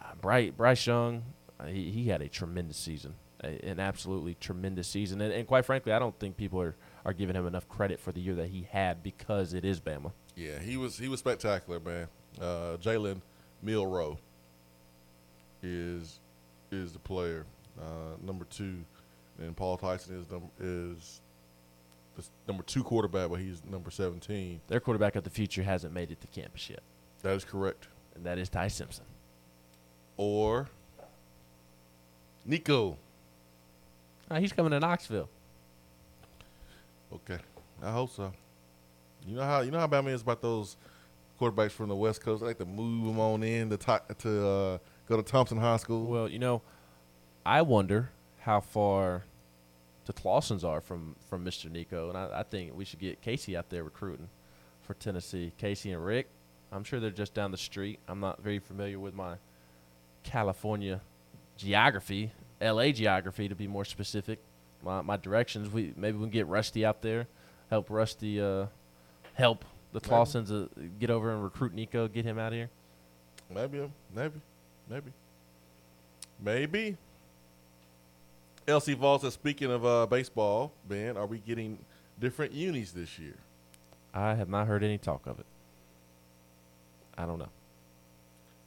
uh, 0.00 0.14
Bryce, 0.20 0.52
Bryce 0.56 0.86
Young, 0.86 1.24
uh, 1.58 1.66
he, 1.66 1.90
he 1.90 2.08
had 2.08 2.22
a 2.22 2.28
tremendous 2.28 2.76
season, 2.76 3.14
a, 3.42 3.48
an 3.66 3.80
absolutely 3.80 4.36
tremendous 4.36 4.86
season, 4.86 5.20
and, 5.20 5.32
and 5.32 5.44
quite 5.44 5.64
frankly, 5.64 5.92
I 5.92 5.98
don't 5.98 6.16
think 6.20 6.36
people 6.36 6.60
are, 6.60 6.76
are 7.04 7.12
giving 7.12 7.34
him 7.34 7.46
enough 7.46 7.68
credit 7.68 7.98
for 7.98 8.12
the 8.12 8.20
year 8.20 8.36
that 8.36 8.50
he 8.50 8.68
had 8.70 9.02
because 9.02 9.52
it 9.52 9.64
is 9.64 9.80
Bama. 9.80 10.12
Yeah, 10.36 10.60
he 10.60 10.76
was 10.76 10.96
he 10.96 11.08
was 11.08 11.18
spectacular, 11.18 11.80
man. 11.80 12.06
Uh, 12.40 12.76
Jalen 12.80 13.20
Milroe 13.64 14.16
is 15.60 16.20
is 16.70 16.92
the 16.92 17.00
player. 17.00 17.44
Uh, 17.80 18.16
number 18.26 18.44
two, 18.46 18.76
and 19.38 19.56
Paul 19.56 19.76
Tyson 19.76 20.18
is 20.20 20.30
number 20.30 20.46
is 20.60 21.20
the 22.16 22.24
number 22.48 22.62
two 22.64 22.82
quarterback, 22.82 23.30
but 23.30 23.36
he's 23.40 23.62
number 23.64 23.90
seventeen. 23.90 24.60
Their 24.68 24.80
quarterback 24.80 25.14
of 25.16 25.24
the 25.24 25.30
future 25.30 25.62
hasn't 25.62 25.94
made 25.94 26.10
it 26.10 26.20
to 26.20 26.26
campus 26.28 26.68
yet, 26.68 26.80
That 27.22 27.34
is 27.34 27.44
correct. 27.44 27.86
and 28.16 28.24
that 28.26 28.38
is 28.38 28.48
Ty 28.48 28.68
Simpson. 28.68 29.04
Or 30.16 30.68
Nico. 32.44 32.96
Uh, 34.30 34.40
he's 34.40 34.52
coming 34.52 34.70
to 34.72 34.80
Knoxville. 34.80 35.28
Okay, 37.12 37.38
I 37.82 37.90
hope 37.92 38.10
so. 38.10 38.32
You 39.26 39.36
know 39.36 39.42
how 39.42 39.60
you 39.60 39.70
know 39.70 39.78
how 39.78 39.86
Bama 39.86 40.08
is 40.12 40.22
about 40.22 40.42
those 40.42 40.76
quarterbacks 41.40 41.70
from 41.72 41.88
the 41.88 41.94
West 41.96 42.20
Coast. 42.22 42.40
They 42.40 42.48
like 42.48 42.58
to 42.58 42.64
move 42.66 43.06
them 43.06 43.18
on 43.20 43.42
in 43.42 43.70
to 43.70 43.76
ti- 43.76 44.14
to 44.18 44.46
uh, 44.48 44.78
go 45.08 45.16
to 45.16 45.22
Thompson 45.22 45.56
High 45.58 45.76
School. 45.78 46.04
Well, 46.06 46.28
you 46.28 46.38
know, 46.38 46.60
I 47.48 47.62
wonder 47.62 48.10
how 48.40 48.60
far 48.60 49.24
the 50.04 50.12
Clausens 50.12 50.64
are 50.64 50.82
from, 50.82 51.16
from 51.30 51.46
Mr. 51.46 51.70
Nico, 51.70 52.10
and 52.10 52.18
I, 52.18 52.40
I 52.40 52.42
think 52.42 52.76
we 52.76 52.84
should 52.84 52.98
get 52.98 53.22
Casey 53.22 53.56
out 53.56 53.70
there 53.70 53.82
recruiting 53.84 54.28
for 54.82 54.92
Tennessee. 54.92 55.52
Casey 55.56 55.92
and 55.92 56.04
Rick, 56.04 56.28
I'm 56.70 56.84
sure 56.84 57.00
they're 57.00 57.08
just 57.08 57.32
down 57.32 57.50
the 57.50 57.56
street. 57.56 58.00
I'm 58.06 58.20
not 58.20 58.42
very 58.42 58.58
familiar 58.58 59.00
with 59.00 59.14
my 59.14 59.36
California 60.24 61.00
geography, 61.56 62.32
LA 62.60 62.90
geography 62.90 63.48
to 63.48 63.54
be 63.54 63.66
more 63.66 63.86
specific. 63.86 64.40
My, 64.82 65.00
my 65.00 65.16
directions. 65.16 65.70
We 65.70 65.94
maybe 65.96 66.18
we 66.18 66.24
can 66.24 66.30
get 66.30 66.48
Rusty 66.48 66.84
out 66.84 67.00
there, 67.00 67.28
help 67.70 67.88
Rusty, 67.88 68.42
uh, 68.42 68.66
help 69.32 69.64
the. 69.94 70.00
Clausens 70.00 70.52
uh, 70.52 70.66
get 71.00 71.08
over 71.08 71.32
and 71.32 71.42
recruit 71.42 71.72
Nico, 71.72 72.08
get 72.08 72.26
him 72.26 72.38
out 72.38 72.52
of 72.52 72.58
here. 72.58 72.68
Maybe, 73.52 73.90
maybe, 74.14 74.40
maybe, 74.90 75.12
maybe. 76.38 76.98
LC 78.68 78.94
Voss 78.94 79.22
says, 79.22 79.32
speaking 79.32 79.70
of 79.70 79.84
uh, 79.86 80.04
baseball, 80.06 80.72
Ben, 80.86 81.16
are 81.16 81.24
we 81.24 81.38
getting 81.38 81.78
different 82.20 82.52
unis 82.52 82.92
this 82.92 83.18
year? 83.18 83.36
I 84.12 84.34
have 84.34 84.50
not 84.50 84.66
heard 84.66 84.84
any 84.84 84.98
talk 84.98 85.26
of 85.26 85.40
it. 85.40 85.46
I 87.16 87.24
don't 87.24 87.38
know. 87.38 87.48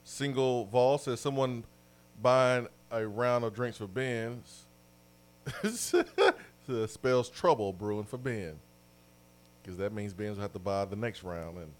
Single 0.02 0.64
Voss 0.66 1.04
says, 1.04 1.20
someone 1.20 1.62
buying 2.20 2.66
a 2.90 3.06
round 3.06 3.44
of 3.44 3.54
drinks 3.54 3.78
for 3.78 3.86
Ben 3.86 4.42
spells 6.88 7.28
trouble 7.30 7.72
brewing 7.72 8.04
for 8.04 8.18
Ben. 8.18 8.58
Because 9.62 9.78
that 9.78 9.92
means 9.92 10.12
Ben's 10.12 10.36
will 10.36 10.42
have 10.42 10.52
to 10.52 10.58
buy 10.58 10.84
the 10.84 10.96
next 10.96 11.22
round, 11.22 11.58
and 11.58 11.70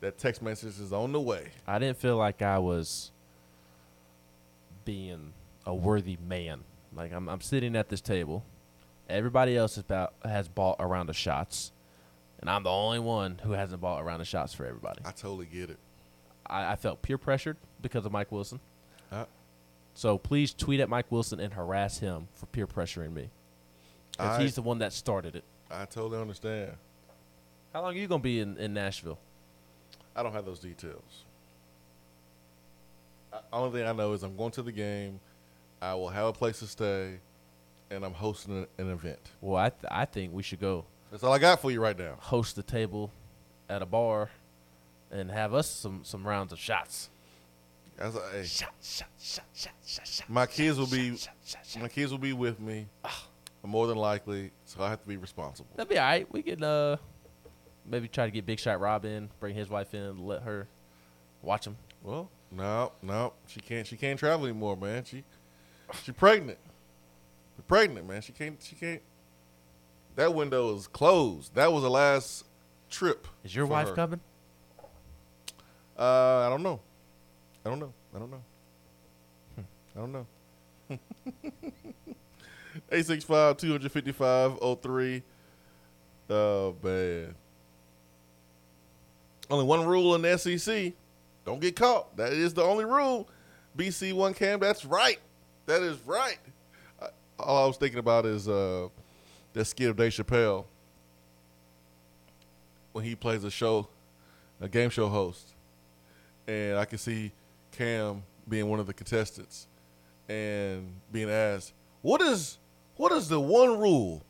that 0.00 0.18
text 0.18 0.40
message 0.40 0.78
is 0.78 0.92
on 0.92 1.10
the 1.10 1.20
way. 1.20 1.48
I 1.66 1.80
didn't 1.80 1.98
feel 1.98 2.16
like 2.16 2.42
I 2.42 2.60
was 2.60 3.10
being 4.84 5.32
a 5.66 5.74
worthy 5.74 6.16
man. 6.28 6.60
Like 6.94 7.12
I'm, 7.12 7.28
I'm 7.28 7.40
sitting 7.40 7.76
at 7.76 7.88
this 7.88 8.00
table. 8.00 8.44
Everybody 9.08 9.56
else 9.56 9.74
has, 9.76 9.84
about, 9.84 10.14
has 10.24 10.48
bought 10.48 10.76
a 10.78 10.86
round 10.86 11.08
of 11.10 11.16
shots, 11.16 11.72
and 12.40 12.48
I'm 12.48 12.62
the 12.62 12.70
only 12.70 12.98
one 13.00 13.40
who 13.42 13.52
hasn't 13.52 13.80
bought 13.80 14.00
a 14.00 14.04
round 14.04 14.20
of 14.22 14.28
shots 14.28 14.54
for 14.54 14.64
everybody. 14.66 15.00
I 15.04 15.10
totally 15.10 15.46
get 15.46 15.70
it. 15.70 15.78
I, 16.46 16.72
I 16.72 16.76
felt 16.76 17.02
peer 17.02 17.18
pressured 17.18 17.56
because 17.82 18.06
of 18.06 18.12
Mike 18.12 18.30
Wilson. 18.30 18.60
Uh, 19.10 19.24
So 19.94 20.16
please 20.18 20.54
tweet 20.54 20.78
at 20.80 20.88
Mike 20.88 21.10
Wilson 21.10 21.40
and 21.40 21.52
harass 21.54 21.98
him 21.98 22.28
for 22.34 22.46
peer 22.46 22.66
pressuring 22.66 23.12
me. 23.12 23.30
Because 24.12 24.40
he's 24.42 24.54
the 24.54 24.62
one 24.62 24.78
that 24.78 24.92
started 24.92 25.34
it. 25.34 25.44
I 25.70 25.84
totally 25.86 26.20
understand. 26.20 26.72
How 27.72 27.82
long 27.82 27.94
are 27.94 27.98
you 27.98 28.06
gonna 28.08 28.22
be 28.22 28.40
in, 28.40 28.56
in 28.58 28.74
Nashville? 28.74 29.18
I 30.14 30.22
don't 30.22 30.32
have 30.32 30.44
those 30.44 30.58
details. 30.58 31.24
I, 33.32 33.38
only 33.52 33.78
thing 33.78 33.88
I 33.88 33.92
know 33.92 34.12
is 34.12 34.22
I'm 34.22 34.36
going 34.36 34.50
to 34.52 34.62
the 34.62 34.72
game. 34.72 35.20
I 35.82 35.94
will 35.94 36.08
have 36.10 36.26
a 36.26 36.32
place 36.32 36.58
to 36.60 36.66
stay, 36.66 37.18
and 37.90 38.04
I'm 38.04 38.12
hosting 38.14 38.58
an, 38.58 38.66
an 38.86 38.90
event. 38.92 39.18
Well, 39.40 39.56
I 39.56 39.70
th- 39.70 39.84
I 39.90 40.04
think 40.04 40.32
we 40.34 40.42
should 40.42 40.60
go 40.60 40.84
That's 41.10 41.22
all 41.24 41.32
I 41.32 41.38
got 41.38 41.60
for 41.60 41.70
you 41.70 41.80
right 41.80 41.98
now. 41.98 42.16
host 42.18 42.56
the 42.56 42.62
table 42.62 43.10
at 43.68 43.82
a 43.82 43.86
bar 43.86 44.30
and 45.10 45.30
have 45.30 45.54
us 45.54 45.70
some 45.70 46.00
some 46.04 46.26
rounds 46.26 46.52
of 46.52 46.58
shots. 46.58 47.08
As 47.98 48.16
I, 48.16 48.20
hey, 48.32 48.44
Shot, 48.44 48.72
shot, 48.82 49.08
shot, 49.20 49.44
shot, 49.54 49.72
shot, 49.86 50.06
shot. 50.06 50.28
my 50.30 50.46
kids 50.46 50.78
will 50.78 50.86
be 50.86 51.16
my 51.80 51.88
kids 51.88 52.10
will 52.10 52.18
be 52.18 52.32
with 52.32 52.58
me, 52.60 52.86
more 53.62 53.86
than 53.86 53.96
likely. 53.98 54.50
So 54.64 54.82
I 54.82 54.88
have 54.90 55.02
to 55.02 55.08
be 55.08 55.16
responsible. 55.18 55.68
That'd 55.76 55.88
be 55.90 55.98
all 55.98 56.04
right. 56.06 56.30
We 56.32 56.42
could 56.42 56.62
uh 56.62 56.96
maybe 57.86 58.08
try 58.08 58.24
to 58.26 58.30
get 58.30 58.46
Big 58.46 58.58
Shot 58.60 58.80
Rob 58.80 59.04
in, 59.04 59.28
bring 59.40 59.54
his 59.54 59.68
wife 59.68 59.94
in, 59.94 60.26
let 60.26 60.42
her 60.42 60.68
watch 61.42 61.66
him. 61.66 61.76
Well, 62.02 62.30
no, 62.50 62.92
no, 63.02 63.32
she 63.46 63.60
can't. 63.60 63.86
She 63.86 63.96
can't 63.96 64.18
travel 64.18 64.46
anymore, 64.46 64.76
man. 64.76 65.04
She 65.04 65.24
she 66.02 66.12
pregnant. 66.12 66.58
She's 67.56 67.64
pregnant, 67.66 68.08
man. 68.08 68.22
She 68.22 68.32
can't. 68.32 68.60
She 68.62 68.74
can't. 68.74 69.02
That 70.16 70.34
window 70.34 70.74
is 70.76 70.86
closed. 70.86 71.54
That 71.54 71.72
was 71.72 71.82
the 71.82 71.90
last 71.90 72.44
trip. 72.90 73.26
Is 73.44 73.54
your 73.54 73.66
wife 73.66 73.88
her. 73.88 73.94
coming? 73.94 74.20
Uh, 75.98 76.46
I 76.46 76.48
don't 76.48 76.62
know. 76.62 76.80
I 77.64 77.70
don't 77.70 77.78
know. 77.78 77.92
I 78.14 78.18
don't 78.18 78.30
know. 78.30 78.42
I 79.96 79.98
don't 79.98 80.12
know. 80.12 80.26
865 82.90 83.56
255 83.56 84.58
03. 84.82 85.22
Oh, 86.30 86.76
man. 86.82 87.34
Only 89.50 89.64
one 89.64 89.84
rule 89.84 90.14
in 90.14 90.22
the 90.22 90.38
SEC 90.38 90.92
don't 91.44 91.60
get 91.60 91.76
caught. 91.76 92.16
That 92.16 92.32
is 92.32 92.54
the 92.54 92.62
only 92.62 92.84
rule. 92.84 93.28
BC 93.76 94.12
one 94.12 94.34
cam. 94.34 94.60
That's 94.60 94.84
right. 94.84 95.18
That 95.66 95.82
is 95.82 95.98
right. 96.06 96.38
All 97.38 97.64
I 97.64 97.66
was 97.66 97.76
thinking 97.76 97.98
about 97.98 98.26
is 98.26 98.48
uh, 98.48 98.88
that 99.52 99.64
skit 99.64 99.90
of 99.90 99.96
Dave 99.96 100.12
Chappelle 100.12 100.64
when 102.92 103.04
he 103.04 103.14
plays 103.14 103.44
a 103.44 103.50
show, 103.50 103.88
a 104.60 104.68
game 104.68 104.90
show 104.90 105.08
host, 105.08 105.54
and 106.46 106.76
I 106.76 106.84
can 106.84 106.98
see 106.98 107.32
Cam 107.72 108.22
being 108.48 108.68
one 108.68 108.80
of 108.80 108.86
the 108.86 108.92
contestants 108.92 109.68
and 110.28 110.92
being 111.12 111.30
asked, 111.30 111.72
"What 112.02 112.20
is 112.20 112.58
what 112.96 113.12
is 113.12 113.28
the 113.28 113.40
one 113.40 113.78
rule 113.78 114.22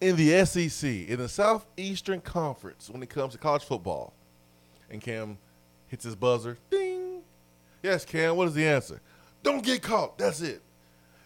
in 0.00 0.16
the 0.16 0.44
SEC 0.44 1.08
in 1.08 1.18
the 1.18 1.28
Southeastern 1.28 2.20
Conference 2.20 2.88
when 2.90 3.02
it 3.02 3.10
comes 3.10 3.34
to 3.34 3.38
college 3.38 3.64
football?" 3.64 4.12
And 4.90 5.00
Cam 5.00 5.38
hits 5.88 6.04
his 6.04 6.16
buzzer. 6.16 6.56
Ding. 6.70 7.22
Yes, 7.82 8.04
Cam. 8.04 8.36
What 8.36 8.48
is 8.48 8.54
the 8.54 8.66
answer? 8.66 9.00
Don't 9.42 9.64
get 9.64 9.82
caught. 9.82 10.18
That's 10.18 10.40
it. 10.40 10.62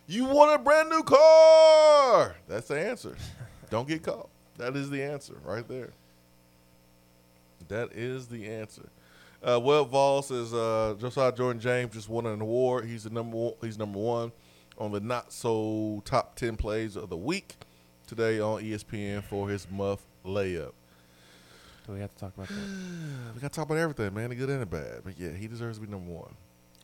You 0.07 0.25
want 0.27 0.55
a 0.55 0.63
brand 0.63 0.91
new 0.91 1.03
car. 1.03 2.37
That's 2.49 2.69
the 2.69 2.79
answer. 2.79 3.17
Don't 3.71 3.89
get 3.89 4.03
caught. 4.03 4.29
That 4.59 4.77
is 4.77 4.91
the 4.91 5.03
answer 5.03 5.35
right 5.45 5.67
there. 5.67 5.91
That 7.69 7.93
is 7.93 8.27
the 8.27 8.49
answer. 8.49 8.89
Uh, 9.43 9.59
Webb 9.59 9.89
Voss 9.89 10.29
says 10.29 10.53
uh, 10.53 10.95
Josiah 11.01 11.33
Jordan 11.33 11.61
James 11.61 11.95
just 11.95 12.09
won 12.09 12.27
an 12.27 12.41
award. 12.41 12.85
He's 12.85 13.05
the 13.05 13.11
number 13.11 13.37
one, 13.37 13.55
he's 13.61 13.79
number 13.79 13.99
one 13.99 14.33
on 14.79 14.93
the 14.93 15.01
not 15.01 15.33
so 15.33 16.03
top 16.05 16.37
ten 16.37 16.57
plays 16.57 16.97
of 16.97 17.09
the 17.09 17.17
week 17.17 17.57
today 18.07 18.41
on 18.41 18.63
ESPN 18.63 19.25
for 19.25 19.49
his 19.49 19.67
muff 19.71 20.05
layup. 20.25 20.73
Do 21.87 21.95
we 21.95 22.01
have 22.01 22.15
to 22.15 22.21
talk 22.21 22.35
about 22.37 22.49
that? 22.49 22.55
We 23.35 23.41
got 23.41 23.53
to 23.53 23.57
talk 23.57 23.67
about 23.67 23.79
everything, 23.79 24.15
man, 24.15 24.31
the 24.31 24.37
good 24.37 24.51
and 24.51 24.63
the 24.63 24.67
bad. 24.67 25.01
But 25.05 25.19
yeah, 25.19 25.33
he 25.33 25.49
deserves 25.49 25.79
to 25.79 25.85
be 25.85 25.91
number 25.91 26.13
one. 26.13 26.35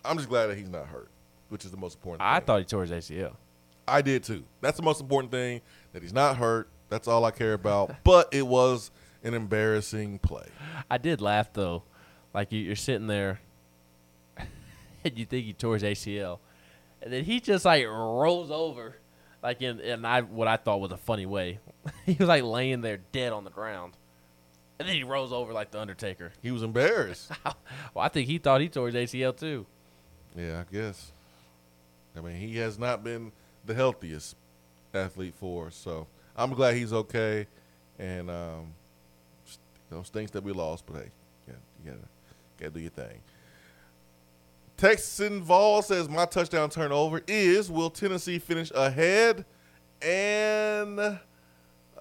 I'm 0.05 0.17
just 0.17 0.29
glad 0.29 0.47
that 0.47 0.57
he's 0.57 0.69
not 0.69 0.87
hurt, 0.87 1.09
which 1.49 1.65
is 1.65 1.71
the 1.71 1.77
most 1.77 1.97
important. 1.97 2.21
Thing 2.21 2.29
I 2.29 2.39
thing. 2.39 2.47
thought 2.47 2.59
he 2.61 2.65
tore 2.65 2.83
his 2.83 2.91
ACL. 2.91 3.35
I 3.87 4.03
did 4.03 4.23
too. 4.23 4.45
That's 4.61 4.77
the 4.77 4.83
most 4.83 5.01
important 5.01 5.33
thing 5.33 5.61
that 5.93 6.03
he's 6.03 6.13
not 6.13 6.37
hurt. 6.37 6.69
That's 6.89 7.09
all 7.09 7.25
I 7.25 7.31
care 7.31 7.55
about. 7.55 7.95
but 8.05 8.29
it 8.33 8.47
was 8.47 8.91
an 9.23 9.35
embarrassing 9.35 10.19
play. 10.19 10.47
I 10.91 10.99
did 10.99 11.21
laugh 11.21 11.53
though. 11.53 11.83
Like 12.35 12.53
you, 12.53 12.61
you're 12.61 12.77
sitting 12.77 13.07
there 13.07 13.41
and 15.05 15.19
you 15.19 15.25
think 15.25 15.47
he 15.47 15.53
tore 15.53 15.75
his 15.75 15.83
ACL. 15.83 16.39
And 17.01 17.13
then 17.13 17.25
he 17.25 17.41
just 17.41 17.65
like 17.65 17.87
rolls 17.87 18.51
over 18.51 18.97
like 19.43 19.63
in, 19.63 19.81
in 19.81 20.05
I 20.05 20.23
what 20.23 20.49
I 20.49 20.57
thought 20.57 20.81
was 20.81 20.93
a 20.93 20.97
funny 20.97 21.27
way. 21.27 21.61
he 22.07 22.15
was 22.15 22.29
like 22.29 22.43
laying 22.43 22.81
there 22.81 22.99
dead 23.13 23.33
on 23.33 23.45
the 23.45 23.51
ground, 23.51 23.95
and 24.79 24.89
then 24.89 24.95
he 24.97 25.05
rolls 25.05 25.33
over 25.33 25.53
like 25.53 25.71
the 25.71 25.81
Undertaker. 25.81 26.33
He 26.43 26.51
was 26.51 26.63
embarrassed. 26.63 27.31
well, 27.45 28.05
I 28.05 28.09
think 28.09 28.29
he 28.29 28.39
thought 28.39 28.61
he 28.61 28.69
tore 28.69 28.89
his 28.89 28.95
ACL 28.95 29.37
too. 29.37 29.67
Yeah, 30.37 30.63
I 30.69 30.73
guess. 30.73 31.13
I 32.19 32.21
mean, 32.21 32.37
he 32.37 32.57
has 32.59 32.79
not 32.79 33.05
been 33.05 33.33
the 33.65 33.75
healthiest 33.75 34.37
athlete 34.93 35.35
for 35.37 35.69
us, 35.69 35.77
so 35.77 36.07
I'm 36.37 36.53
glad 36.53 36.75
he's 36.75 36.93
okay. 36.93 37.47
And 37.99 38.31
um, 38.31 38.75
you 39.91 39.97
know, 39.97 40.03
stinks 40.03 40.31
that 40.33 40.43
we 40.43 40.53
lost, 40.53 40.85
but 40.87 40.97
hey, 40.97 41.11
yeah, 41.47 41.55
you 41.85 41.91
gotta 41.93 42.09
gotta 42.59 42.71
do 42.73 42.81
your 42.81 42.91
thing. 42.91 43.21
Texan 44.77 45.43
Vol 45.43 45.83
says 45.83 46.09
my 46.09 46.25
touchdown 46.25 46.71
turnover 46.71 47.23
is 47.27 47.71
will 47.71 47.91
Tennessee 47.91 48.39
finish 48.39 48.71
ahead 48.75 49.45
and 50.01 51.19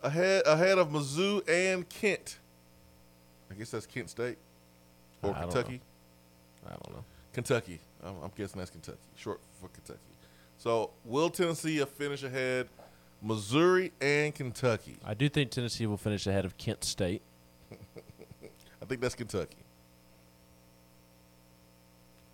ahead 0.04 0.44
ahead 0.46 0.78
of 0.78 0.90
Mizzou 0.90 1.48
and 1.50 1.88
Kent. 1.90 2.38
I 3.50 3.56
guess 3.56 3.72
that's 3.72 3.86
Kent 3.86 4.10
State 4.10 4.38
or 5.24 5.32
I 5.32 5.42
don't 5.42 5.52
Kentucky. 5.52 5.82
I 6.66 6.70
don't 6.70 6.96
know. 6.98 7.04
Kentucky. 7.34 7.80
I'm, 8.04 8.16
I'm 8.24 8.32
guessing 8.36 8.60
that's 8.60 8.72
Kentucky, 8.72 8.98
short 9.16 9.40
for 9.60 9.70
Kentucky. 9.70 10.00
So 10.58 10.92
will 11.06 11.30
Tennessee 11.30 11.84
finish 11.86 12.24
ahead 12.24 12.68
Missouri 13.22 13.92
and 14.02 14.34
Kentucky? 14.34 14.98
I 15.06 15.14
do 15.14 15.30
think 15.30 15.52
Tennessee 15.52 15.86
will 15.86 15.98
finish 15.98 16.28
ahead 16.28 16.46
of 16.46 16.58
Kent 16.58 16.84
State. 16.84 17.22
I 17.72 18.86
think 18.86 19.02
that's 19.02 19.16
Kentucky. 19.16 19.58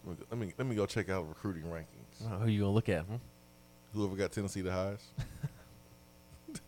Let 0.05 0.11
me 0.11 0.15
go, 0.15 0.25
let 0.29 0.39
me, 0.39 0.53
let 0.57 0.67
me 0.67 0.75
go 0.75 0.85
check 0.85 1.09
out 1.09 1.27
recruiting 1.27 1.63
rankings. 1.63 2.25
Oh, 2.25 2.39
who 2.39 2.49
you 2.49 2.61
gonna 2.61 2.71
look 2.71 2.89
at? 2.89 3.05
Hmm? 3.05 3.15
Whoever 3.93 4.15
got 4.15 4.31
Tennessee 4.31 4.61
the 4.61 4.71
highest. 4.71 5.05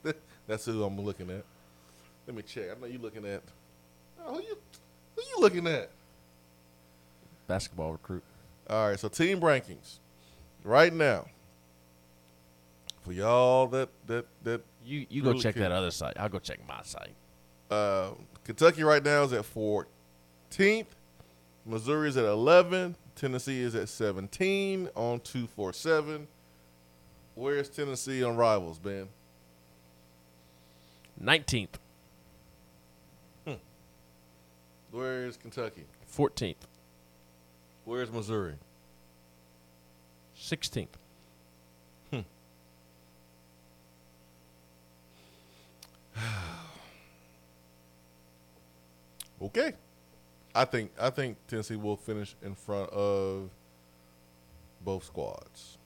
that's 0.47 0.65
who 0.65 0.83
I'm 0.83 0.99
looking 0.99 1.29
at. 1.29 1.43
Let 2.27 2.35
me 2.35 2.41
check. 2.41 2.65
I 2.71 2.79
know 2.79 2.87
you 2.87 2.99
looking 2.99 3.25
at. 3.25 3.41
Oh, 4.25 4.35
who 4.35 4.41
you 4.41 4.57
who 5.15 5.21
you 5.21 5.39
looking 5.39 5.67
at? 5.67 5.89
Basketball 7.47 7.91
recruit. 7.91 8.23
All 8.69 8.89
right, 8.89 8.99
so 8.99 9.07
team 9.07 9.39
rankings 9.41 9.99
right 10.63 10.91
now. 10.93 11.25
For 13.03 13.11
y'all 13.13 13.67
that 13.67 13.89
that 14.07 14.25
that 14.43 14.61
You 14.83 15.05
you 15.09 15.21
go 15.21 15.33
check 15.33 15.53
care. 15.55 15.63
that 15.63 15.71
other 15.71 15.91
site. 15.91 16.13
I'll 16.19 16.29
go 16.29 16.39
check 16.39 16.59
my 16.67 16.81
site. 16.83 17.13
Uh, 17.69 18.11
Kentucky 18.43 18.83
right 18.83 19.03
now 19.03 19.23
is 19.23 19.33
at 19.33 19.43
14th. 19.43 20.85
Missouri 21.65 22.09
is 22.09 22.17
at 22.17 22.25
11. 22.25 22.95
Tennessee 23.15 23.61
is 23.61 23.73
at 23.75 23.89
17 23.89 24.89
on 24.95 25.19
247. 25.19 26.27
Where's 27.35 27.69
Tennessee 27.69 28.23
on 28.23 28.35
rivals, 28.37 28.77
Ben? 28.79 29.09
Nineteenth, 31.17 31.79
Where 34.91 35.25
is 35.25 35.37
Kentucky? 35.37 35.85
fourteenth, 36.05 36.67
Where's 37.85 38.11
Missouri? 38.11 38.55
sixteenth. 40.33 40.97
Hmm. 42.11 42.19
Okay. 49.41 49.73
I 50.53 50.63
think 50.65 50.91
I 50.99 51.09
think 51.09 51.37
Tennessee 51.47 51.75
will 51.75 51.97
finish 51.97 52.35
in 52.41 52.55
front 52.55 52.89
of 52.91 53.49
both 54.81 55.03
squads. 55.03 55.77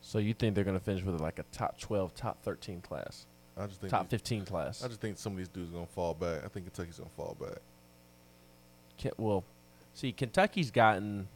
So 0.00 0.18
you 0.18 0.34
think 0.34 0.54
they're 0.54 0.64
gonna 0.64 0.80
finish 0.80 1.04
with 1.04 1.20
like 1.20 1.38
a 1.38 1.44
top 1.52 1.78
twelve, 1.78 2.14
top 2.14 2.42
thirteen 2.42 2.80
class, 2.80 3.26
I 3.56 3.66
just 3.66 3.80
think 3.80 3.90
top 3.90 4.02
these- 4.08 4.10
fifteen 4.10 4.44
class? 4.44 4.82
I 4.84 4.88
just 4.88 5.00
think 5.00 5.18
some 5.18 5.32
of 5.32 5.38
these 5.38 5.48
dudes 5.48 5.70
are 5.70 5.74
gonna 5.74 5.86
fall 5.86 6.14
back. 6.14 6.44
I 6.44 6.48
think 6.48 6.66
Kentucky's 6.66 6.98
gonna 6.98 7.10
fall 7.16 7.36
back. 7.40 7.58
Ken- 8.98 9.12
well, 9.16 9.44
see, 9.94 10.12
Kentucky's 10.12 10.70
gotten 10.70 11.28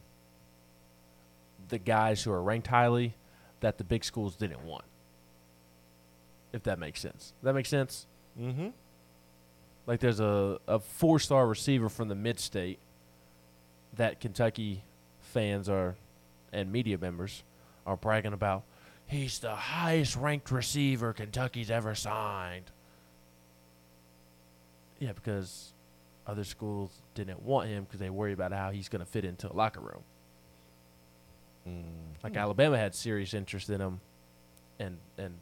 the 1.69 1.79
guys 1.79 2.23
who 2.23 2.31
are 2.31 2.41
ranked 2.41 2.67
highly 2.67 3.15
that 3.61 3.77
the 3.77 3.83
big 3.83 4.03
schools 4.03 4.35
didn't 4.35 4.63
want. 4.63 4.85
If 6.53 6.63
that 6.63 6.79
makes 6.79 6.99
sense. 6.99 7.33
That 7.43 7.53
makes 7.53 7.69
sense. 7.69 8.07
Mm-hmm. 8.39 8.69
Like 9.85 9.99
there's 9.99 10.19
a, 10.19 10.59
a 10.67 10.79
four 10.79 11.19
star 11.19 11.47
receiver 11.47 11.89
from 11.89 12.07
the 12.07 12.15
mid 12.15 12.39
state 12.39 12.79
that 13.95 14.19
Kentucky 14.19 14.83
fans 15.19 15.69
are 15.69 15.95
and 16.51 16.71
media 16.71 16.97
members 16.97 17.43
are 17.85 17.95
bragging 17.97 18.33
about. 18.33 18.63
He's 19.05 19.39
the 19.39 19.55
highest 19.55 20.15
ranked 20.15 20.51
receiver 20.51 21.13
Kentucky's 21.13 21.71
ever 21.71 21.95
signed. 21.95 22.65
Yeah, 24.99 25.13
because 25.13 25.73
other 26.29 26.43
schools 26.43 27.01
didn't 27.15 27.41
want 27.41 27.67
him 27.67 27.83
because 27.83 27.99
they 27.99 28.09
worry 28.09 28.33
about 28.33 28.53
how 28.53 28.69
he's 28.69 28.87
going 28.87 29.03
to 29.03 29.05
fit 29.05 29.25
into 29.25 29.51
a 29.51 29.53
locker 29.53 29.81
room. 29.81 30.03
Mm. 31.67 32.23
Like 32.23 32.37
Alabama 32.37 32.77
had 32.77 32.93
serious 32.93 33.33
interest 33.33 33.69
in 33.69 33.81
him, 33.81 33.99
and 34.79 34.97
and 35.17 35.39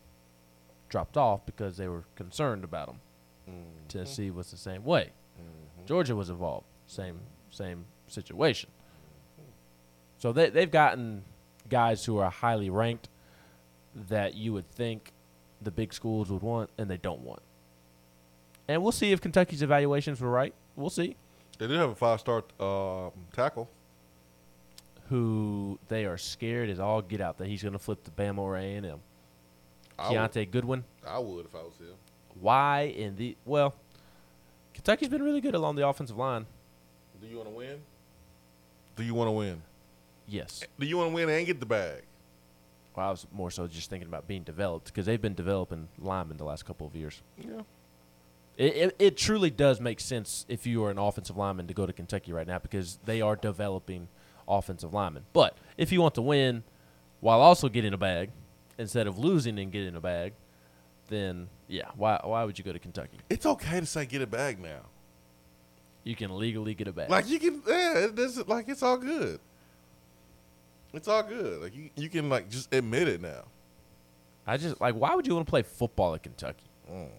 dropped 0.90 1.18
off 1.18 1.46
because 1.46 1.76
they 1.78 1.88
were 1.88 2.06
concerned 2.16 2.64
about 2.64 2.90
him. 2.90 3.00
Mm-hmm. 3.50 3.88
Tennessee 3.90 4.32
was 4.32 4.50
the 4.50 4.58
same 4.58 4.84
way. 4.84 5.12
Mm-hmm. 5.38 5.86
Georgia 5.86 6.16
was 6.16 6.30
involved, 6.30 6.66
same 6.86 7.20
same 7.50 7.86
situation. 8.08 8.70
So 10.18 10.32
they 10.32 10.50
they've 10.50 10.72
gotten 10.72 11.24
guys 11.70 12.06
who 12.06 12.18
are 12.18 12.30
highly 12.30 12.70
ranked 12.70 13.10
that 14.10 14.36
you 14.36 14.54
would 14.54 14.70
think 14.72 15.12
the 15.62 15.72
big 15.72 15.94
schools 15.94 16.30
would 16.30 16.42
want, 16.42 16.70
and 16.78 16.90
they 16.90 16.98
don't 16.98 17.22
want. 17.22 17.42
And 18.68 18.84
we'll 18.84 18.92
see 18.92 19.12
if 19.12 19.22
Kentucky's 19.22 19.62
evaluations 19.62 20.22
were 20.22 20.30
right. 20.30 20.54
We'll 20.78 20.90
see 20.90 21.16
They 21.58 21.68
do 21.68 21.74
have 21.74 21.90
a 21.90 21.96
five 21.96 22.20
star 22.22 22.44
um 22.60 23.12
tackle. 23.34 23.68
who 25.10 25.80
they 25.88 26.06
are 26.06 26.18
scared 26.18 26.70
is 26.70 26.80
all 26.80 27.02
get 27.02 27.20
out 27.22 27.38
that 27.38 27.48
he's 27.48 27.62
going 27.64 27.74
to 27.74 27.80
flip 27.80 28.04
to 28.04 28.12
Bama 28.12 28.40
or 28.40 28.56
A 28.58 28.76
and 28.76 28.86
M. 28.86 29.00
I 29.98 30.10
would- 30.10 30.18
Kiyaunta 30.18 30.52
Goodwin. 30.52 30.84
I 31.06 31.18
would 31.20 31.46
if 31.46 31.56
I 31.56 31.60
was 31.60 31.74
him. 31.80 31.96
Why 32.40 32.82
in 32.96 33.16
the 33.16 33.36
well? 33.46 33.74
Kentucky's 34.74 35.10
been 35.10 35.24
really 35.24 35.42
good 35.42 35.56
along 35.56 35.76
the 35.76 35.88
offensive 35.88 36.18
line. 36.18 36.46
Do 37.20 37.26
you 37.28 37.38
want 37.38 37.50
to 37.50 37.56
win? 37.56 37.80
Do 38.96 39.04
you 39.04 39.16
want 39.16 39.28
to 39.28 39.32
win? 39.32 39.62
Yes. 40.28 40.62
Do 40.80 40.86
you 40.86 40.98
want 40.98 41.10
to 41.10 41.16
win 41.16 41.30
and 41.30 41.46
get 41.48 41.60
the 41.60 41.66
bag? 41.66 42.04
Well, 42.96 43.08
I 43.08 43.12
was 43.12 43.26
more 43.32 43.50
so 43.50 43.66
just 43.66 43.90
thinking 43.90 44.08
about 44.08 44.28
being 44.28 44.44
developed 44.44 44.88
because 44.88 45.06
they've 45.08 45.22
been 45.22 45.34
developing 45.34 45.88
linemen 45.98 46.38
the 46.38 46.44
last 46.44 46.66
couple 46.66 46.86
of 46.86 46.96
years. 46.96 47.22
Yeah. 47.38 47.62
It, 48.58 48.76
it, 48.76 48.96
it 48.98 49.18
truly 49.18 49.52
does 49.52 49.80
make 49.80 50.00
sense 50.00 50.46
if 50.50 50.66
you 50.66 50.84
are 50.84 50.90
an 50.90 50.98
offensive 50.98 51.38
lineman 51.38 51.68
to 51.68 51.76
go 51.76 51.86
to 51.86 51.94
Kentucky 51.94 52.34
right 52.34 52.48
now 52.48 52.58
because 52.58 52.98
they 53.06 53.22
are 53.22 53.36
developing 53.36 54.08
offensive 54.48 54.94
linemen. 54.94 55.26
But 55.32 55.58
if 55.78 55.92
you 55.92 56.02
want 56.02 56.16
to 56.16 56.24
win 56.24 56.64
while 57.20 57.40
also 57.40 57.70
getting 57.70 57.94
a 57.94 57.98
bag 57.98 58.32
instead 58.80 59.06
of 59.06 59.20
losing 59.20 59.60
and 59.60 59.72
getting 59.72 59.96
a 59.96 60.02
bag, 60.02 60.34
then 61.08 61.50
yeah, 61.68 61.90
why 61.96 62.20
why 62.24 62.44
would 62.44 62.58
you 62.58 62.66
go 62.66 62.74
to 62.74 62.80
Kentucky? 62.80 63.20
It's 63.30 63.46
okay 63.46 63.80
to 63.80 63.86
say 63.86 64.06
get 64.08 64.24
a 64.24 64.28
bag 64.28 64.60
now. 64.60 64.82
You 66.04 66.16
can 66.16 66.36
legally 66.38 66.74
get 66.74 66.88
a 66.88 66.92
bag. 66.94 67.12
Like 67.12 67.30
you 67.30 67.40
can, 67.40 67.62
yeah. 67.68 68.08
It 68.08 68.48
like 68.50 68.70
it's 68.70 68.82
all 68.82 68.98
good. 68.98 69.40
It's 70.94 71.08
all 71.08 71.22
good. 71.22 71.62
Like 71.62 71.76
you, 71.76 71.90
you 71.96 72.10
can 72.10 72.28
like 72.28 72.50
just 72.50 72.74
admit 72.74 73.08
it 73.08 73.22
now. 73.22 73.44
I 74.48 74.58
just 74.58 74.82
like 74.82 74.96
why 74.96 75.14
would 75.14 75.28
you 75.28 75.36
want 75.36 75.46
to 75.46 75.50
play 75.50 75.62
football 75.62 76.16
at 76.16 76.24
Kentucky? 76.24 76.66
Mm. 76.92 77.10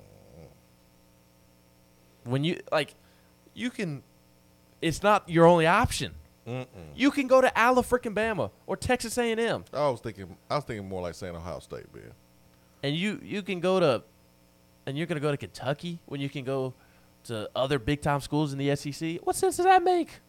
When 2.28 2.44
you 2.44 2.60
like 2.70 2.94
you 3.54 3.70
can 3.70 4.02
it's 4.80 5.02
not 5.02 5.28
your 5.28 5.46
only 5.46 5.66
option. 5.66 6.14
You 6.94 7.10
can 7.10 7.26
go 7.26 7.42
to 7.42 7.52
Ala 7.54 7.82
freaking 7.82 8.14
Bama 8.14 8.50
or 8.66 8.74
Texas 8.74 9.18
A&M 9.18 9.64
I 9.70 9.88
was 9.90 10.00
thinking, 10.00 10.34
I 10.48 10.54
was 10.56 10.64
thinking 10.64 10.88
more 10.88 11.02
like 11.02 11.14
saying 11.14 11.36
Ohio 11.36 11.58
State, 11.58 11.94
man. 11.94 12.12
and 12.82 12.96
you 12.96 13.20
you 13.22 13.42
can 13.42 13.60
go 13.60 13.78
to 13.80 14.02
and 14.86 14.96
you're 14.96 15.06
going 15.06 15.16
to 15.16 15.20
go 15.20 15.30
to 15.30 15.36
Kentucky 15.36 15.98
when 16.06 16.22
you 16.22 16.30
can 16.30 16.44
go 16.44 16.72
to 17.24 17.50
other 17.54 17.78
big 17.78 18.00
time 18.00 18.22
schools 18.22 18.54
in 18.54 18.58
the 18.58 18.74
SEC. 18.76 19.18
What 19.24 19.36
sense 19.36 19.58
does 19.58 19.66
that 19.66 19.82
make? 19.82 20.20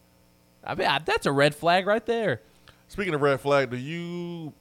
I 0.62 0.74
mean, 0.74 0.86
I, 0.86 0.98
that's 0.98 1.24
a 1.24 1.32
red 1.32 1.54
flag 1.54 1.86
right 1.86 2.04
there. 2.04 2.42
Speaking 2.88 3.14
of 3.14 3.22
red 3.22 3.40
flag, 3.40 3.70
do 3.70 3.78
you 3.78 4.52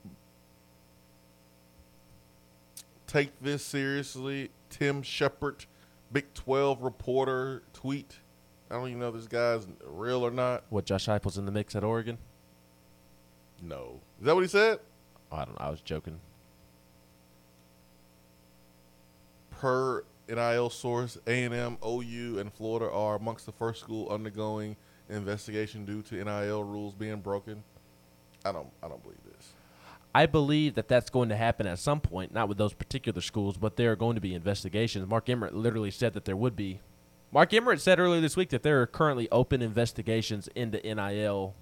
take 3.08 3.32
this 3.42 3.66
seriously? 3.66 4.52
Tim 4.70 5.02
Shepard, 5.02 5.66
Big 6.12 6.34
12 6.34 6.82
reporter, 6.82 7.64
tweet. 7.74 8.18
I 8.70 8.76
don't 8.76 8.88
even 8.88 9.00
know 9.00 9.10
if 9.10 9.16
this 9.16 9.28
guy's 9.28 9.68
real 9.86 10.26
or 10.26 10.32
not. 10.32 10.64
What 10.70 10.86
Josh 10.86 11.08
Heupel's 11.08 11.38
in 11.38 11.46
the 11.46 11.52
mix 11.52 11.76
at 11.76 11.84
Oregon? 11.84 12.18
No. 13.62 14.00
Is 14.20 14.26
that 14.26 14.36
what 14.36 14.42
he 14.42 14.48
said? 14.48 14.80
I 15.32 15.46
don't 15.46 15.60
know. 15.60 15.66
I 15.66 15.70
was 15.70 15.82
joking. 15.82 16.20
Per 19.52 20.04
NIL 20.28 20.70
source, 20.70 21.18
A&M, 21.28 21.78
OU, 21.86 22.40
and 22.40 22.54
Florida 22.54 22.92
are 22.92 23.16
amongst 23.16 23.46
the 23.46 23.52
first 23.52 23.82
school 23.82 24.08
undergoing 24.10 24.76
investigation 25.10 25.86
due 25.86 26.02
to 26.04 26.24
NIL 26.24 26.64
rules 26.64 26.94
being 26.94 27.20
broken. 27.20 27.64
I 28.46 28.52
don't. 28.52 28.70
I 28.82 28.88
don't 28.88 29.02
believe 29.04 29.20
this. 29.26 29.29
I 30.14 30.26
believe 30.26 30.76
that 30.76 30.88
that's 30.88 31.10
going 31.10 31.30
to 31.30 31.36
happen 31.36 31.68
at 31.68 31.80
some 31.80 32.02
point, 32.02 32.34
not 32.34 32.50
with 32.50 32.58
those 32.58 32.74
particular 32.74 33.22
schools, 33.22 33.58
but 33.58 33.76
there 33.76 33.92
are 33.92 33.96
going 33.96 34.16
to 34.16 34.22
be 34.22 34.34
investigations. 34.34 35.08
Mark 35.08 35.30
Emmert 35.30 35.54
literally 35.54 35.92
said 35.92 36.14
that 36.14 36.26
there 36.26 36.36
would 36.36 36.56
be. 36.56 36.80
Mark 37.32 37.54
Emmert 37.54 37.80
said 37.80 38.00
earlier 38.00 38.22
this 38.22 38.36
week 38.36 38.50
that 38.50 38.64
there 38.64 38.82
are 38.82 38.88
currently 38.88 39.30
open 39.32 39.62
investigations 39.62 40.50
into 40.56 40.80
NIL 40.80 41.54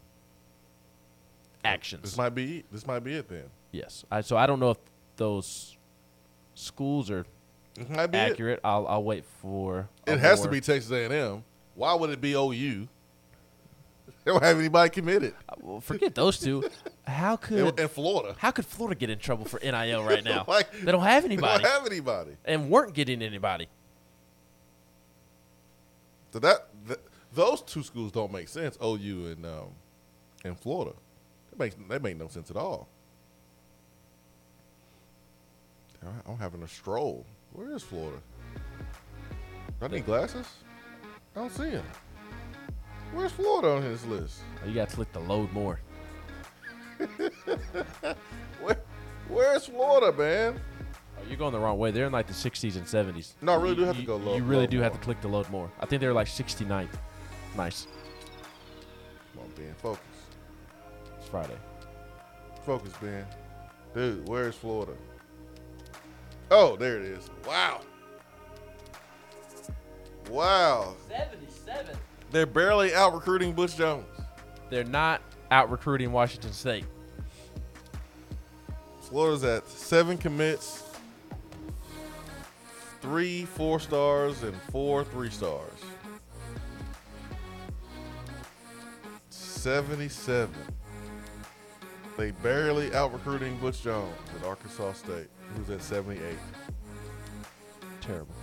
actions. 1.66 2.04
This 2.04 2.18
might 2.18 2.30
be 2.30 2.64
this 2.72 2.88
might 2.88 3.04
be 3.04 3.16
it 3.16 3.28
then. 3.28 3.45
Yes. 3.72 4.06
I, 4.10 4.22
so 4.22 4.38
I 4.38 4.48
don't 4.48 4.62
know 4.62 4.72
if 4.72 4.78
those 5.18 5.78
schools 6.56 7.12
are 7.12 7.26
be 7.76 7.84
it. 7.84 8.16
accurate. 8.16 8.62
I'll 8.64 8.88
I'll 8.88 9.04
wait 9.04 9.26
for. 9.41 9.89
It 10.06 10.20
has 10.20 10.41
to 10.41 10.50
be 10.50 10.62
Texas 10.62 10.89
A&M. 10.91 11.43
Why 11.76 11.93
would 11.93 12.10
it 12.10 12.22
be 12.22 12.34
OU? 12.34 12.88
They 14.28 14.34
don't 14.34 14.43
have 14.43 14.59
anybody 14.59 14.89
committed. 14.89 15.34
Well, 15.61 15.80
forget 15.80 16.13
those 16.13 16.38
two. 16.38 16.69
How 17.05 17.38
could 17.38 17.80
and 17.80 17.89
Florida. 17.89 18.36
How 18.38 18.51
could 18.51 18.65
Florida 18.65 18.99
get 18.99 19.09
in 19.09 19.19
trouble 19.19 19.45
for 19.45 19.57
NIL 19.63 20.03
right 20.03 20.21
now? 20.21 20.43
Like, 20.49 20.69
they 20.73 20.91
don't 20.91 21.01
have 21.05 21.23
anybody. 21.23 21.63
They 21.63 21.63
don't 21.63 21.71
have 21.71 21.86
anybody. 21.89 22.32
and 22.43 22.69
weren't 22.69 22.93
getting 22.93 23.21
anybody. 23.21 23.69
So 26.34 26.39
that 26.39 26.67
th- 26.86 26.99
those 27.34 27.61
two 27.61 27.84
schools 27.84 28.11
don't 28.11 28.34
make 28.34 28.49
sense. 28.49 28.78
OU 28.84 29.28
and 29.28 29.45
um, 29.45 29.67
and 30.43 30.59
Florida. 30.59 30.93
That 31.51 31.59
makes 31.59 31.78
that 31.88 32.03
make 32.03 32.17
no 32.17 32.28
sense 32.28 32.51
at 32.51 32.57
all. 32.57 32.89
I'm 36.28 36.38
having 36.38 36.63
a 36.63 36.67
stroll. 36.67 37.25
Where 37.53 37.71
is 37.71 37.82
Florida? 37.82 38.17
Do 39.80 39.86
I 39.86 39.88
need 39.88 40.05
glasses? 40.05 40.47
I 41.34 41.39
don't 41.39 41.51
see 41.53 41.69
him. 41.69 41.86
Where's 43.14 43.32
Florida 43.32 43.70
on 43.76 43.82
his 43.84 44.05
list? 44.05 44.41
Oh, 44.64 44.68
you 44.68 44.76
got 44.76 44.89
to 44.89 44.95
click 44.95 45.12
the 45.14 45.20
load 45.20 45.51
more. 45.53 45.80
Where, 48.62 48.80
where's 49.30 49.66
Florida, 49.68 50.16
man? 50.18 50.60
Oh, 51.18 51.22
you're 51.28 51.38
going 51.38 51.51
the 51.53 51.60
wrong 51.60 51.78
way. 51.78 51.91
They're 51.91 52.05
in 52.08 52.12
like 52.12 52.28
the 52.28 52.34
60s 52.34 52.76
and 52.76 52.86
70s. 52.86 53.34
No, 53.41 53.53
I 53.53 53.55
really 53.55 53.76
do 53.76 53.82
You- 53.82 53.88
have 53.88 53.95
to 53.97 54.03
go 54.03 54.16
load- 54.18 54.38
You 54.38 54.43
really 54.43 54.62
load 54.62 54.70
do 54.72 54.80
have 54.82 54.93
to 54.93 54.99
click 54.99 55.22
the 55.22 55.28
load 55.28 55.49
more. 55.49 55.72
I 55.80 55.86
think 55.86 55.99
they're 56.01 56.14
like 56.14 56.28
69th. 56.28 56.89
Nice. 57.55 57.88
Come 59.34 59.43
on, 59.43 59.49
Ben, 59.55 59.74
focus. 59.78 60.01
It's 61.20 61.28
Friday. 61.30 61.58
Focus, 62.66 62.91
Ben. 63.01 63.26
Dude, 63.93 64.28
where's 64.28 64.55
Florida? 64.55 64.93
Oh, 66.51 66.76
there 66.76 66.97
it 66.97 67.03
is. 67.05 67.30
Wow. 67.47 67.82
Wow. 70.30 70.95
77. 71.10 71.26
They're 72.32 72.45
barely 72.45 72.93
out 72.93 73.13
recruiting 73.13 73.53
Butch 73.53 73.75
Jones. 73.78 74.05
They're 74.69 74.84
not 74.84 75.21
out 75.51 75.71
recruiting 75.71 76.11
Washington 76.11 76.51
State. 76.51 76.86
Florida's 79.01 79.43
at 79.45 79.67
seven 79.69 80.17
commits, 80.17 80.84
three 83.01 83.45
four 83.45 83.80
stars, 83.80 84.43
and 84.43 84.55
four 84.71 85.05
three 85.05 85.30
stars. 85.30 85.71
77. 89.30 90.53
They 92.17 92.32
barely 92.32 92.93
out 92.95 93.11
recruiting 93.11 93.57
Butch 93.57 93.84
Jones 93.84 94.15
at 94.39 94.45
Arkansas 94.45 94.93
State, 94.93 95.28
who's 95.55 95.69
at 95.69 95.82
78. 95.82 96.21
Terrible. 98.01 98.34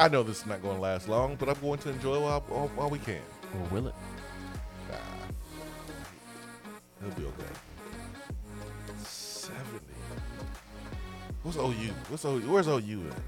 I 0.00 0.06
know 0.08 0.22
this 0.22 0.40
is 0.40 0.46
not 0.46 0.62
going 0.62 0.76
to 0.76 0.80
last 0.80 1.08
long, 1.08 1.34
but 1.34 1.48
I'm 1.48 1.60
going 1.60 1.80
to 1.80 1.90
enjoy 1.90 2.20
while, 2.20 2.40
while, 2.42 2.68
while 2.68 2.90
we 2.90 3.00
can. 3.00 3.20
Or 3.54 3.68
will 3.70 3.88
it? 3.88 3.94
Nah. 4.88 4.96
He'll 7.00 7.10
be 7.10 7.24
okay. 7.24 7.52
70. 9.02 9.80
What's 11.42 11.56
OU? 11.56 11.92
What's 12.10 12.24
OU? 12.24 12.40
Where's 12.52 12.68
OU 12.68 13.02
at? 13.10 13.18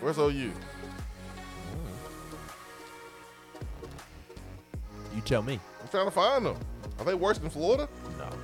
Where's 0.00 0.18
OU? 0.18 0.50
You 5.14 5.20
tell 5.24 5.42
me. 5.42 5.60
I'm 5.80 5.88
trying 5.88 6.06
to 6.06 6.10
find 6.10 6.46
them. 6.46 6.56
Are 6.98 7.04
they 7.04 7.14
worse 7.14 7.38
than 7.38 7.50
Florida? 7.50 7.88
No, 8.18 8.24
no, 8.24 8.36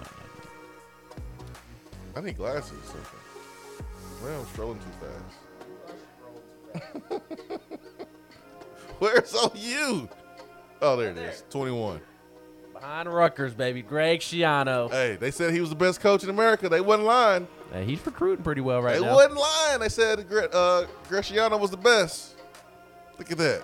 I 2.14 2.20
need 2.20 2.36
glasses. 2.36 2.72
or 2.72 2.84
something. 2.84 3.20
Well, 4.22 4.40
I'm 4.40 4.46
strolling 4.46 4.78
too 4.78 4.84
fast. 5.00 5.47
Where's 8.98 9.34
OU? 9.34 10.08
Oh, 10.82 10.96
there 10.96 11.10
it 11.10 11.18
is. 11.18 11.44
21. 11.50 12.00
Behind 12.72 13.12
Rutgers, 13.12 13.54
baby. 13.54 13.82
Greg 13.82 14.20
Schiano. 14.20 14.90
Hey, 14.90 15.16
they 15.16 15.30
said 15.30 15.52
he 15.52 15.60
was 15.60 15.70
the 15.70 15.76
best 15.76 16.00
coach 16.00 16.22
in 16.22 16.30
America. 16.30 16.68
They 16.68 16.80
wasn't 16.80 17.06
lying. 17.06 17.48
Hey, 17.72 17.84
he's 17.84 18.04
recruiting 18.06 18.44
pretty 18.44 18.60
well 18.60 18.80
right 18.80 18.98
they 18.98 19.04
now. 19.04 19.14
wasn't 19.14 19.36
lying. 19.36 19.80
They 19.80 19.88
said 19.88 20.20
uh, 20.52 20.84
Greg 21.08 21.24
Schiano 21.24 21.58
was 21.58 21.70
the 21.70 21.76
best. 21.76 22.34
Look 23.18 23.30
at 23.32 23.38
that. 23.38 23.62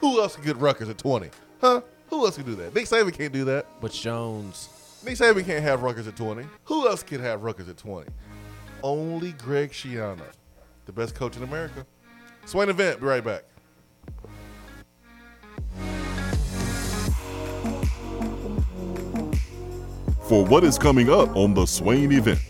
Who 0.00 0.20
else 0.20 0.36
can 0.36 0.44
get 0.44 0.56
Rutgers 0.56 0.88
at 0.88 0.98
20? 0.98 1.30
Huh? 1.60 1.80
Who 2.08 2.24
else 2.24 2.36
can 2.36 2.46
do 2.46 2.54
that? 2.56 2.74
Nick 2.74 2.86
Saban 2.86 3.12
can't 3.12 3.32
do 3.32 3.44
that. 3.44 3.66
Butch 3.80 4.00
Jones. 4.00 4.68
Nick 5.04 5.14
Saban 5.16 5.44
can't 5.44 5.62
have 5.62 5.82
Rutgers 5.82 6.06
at 6.06 6.16
20. 6.16 6.44
Who 6.64 6.88
else 6.88 7.02
can 7.02 7.20
have 7.20 7.42
Rutgers 7.42 7.68
at 7.68 7.76
20? 7.76 8.08
Only 8.82 9.32
Greg 9.32 9.72
Schiano, 9.72 10.20
the 10.86 10.92
best 10.92 11.14
coach 11.14 11.36
in 11.36 11.42
America. 11.42 11.86
Swain 12.46 12.68
event. 12.68 13.00
Be 13.00 13.06
right 13.06 13.24
back. 13.24 13.42
For 20.28 20.44
what 20.44 20.64
is 20.64 20.78
coming 20.78 21.10
up 21.10 21.36
on 21.36 21.54
the 21.54 21.66
Swain 21.66 22.10
event. 22.12 22.40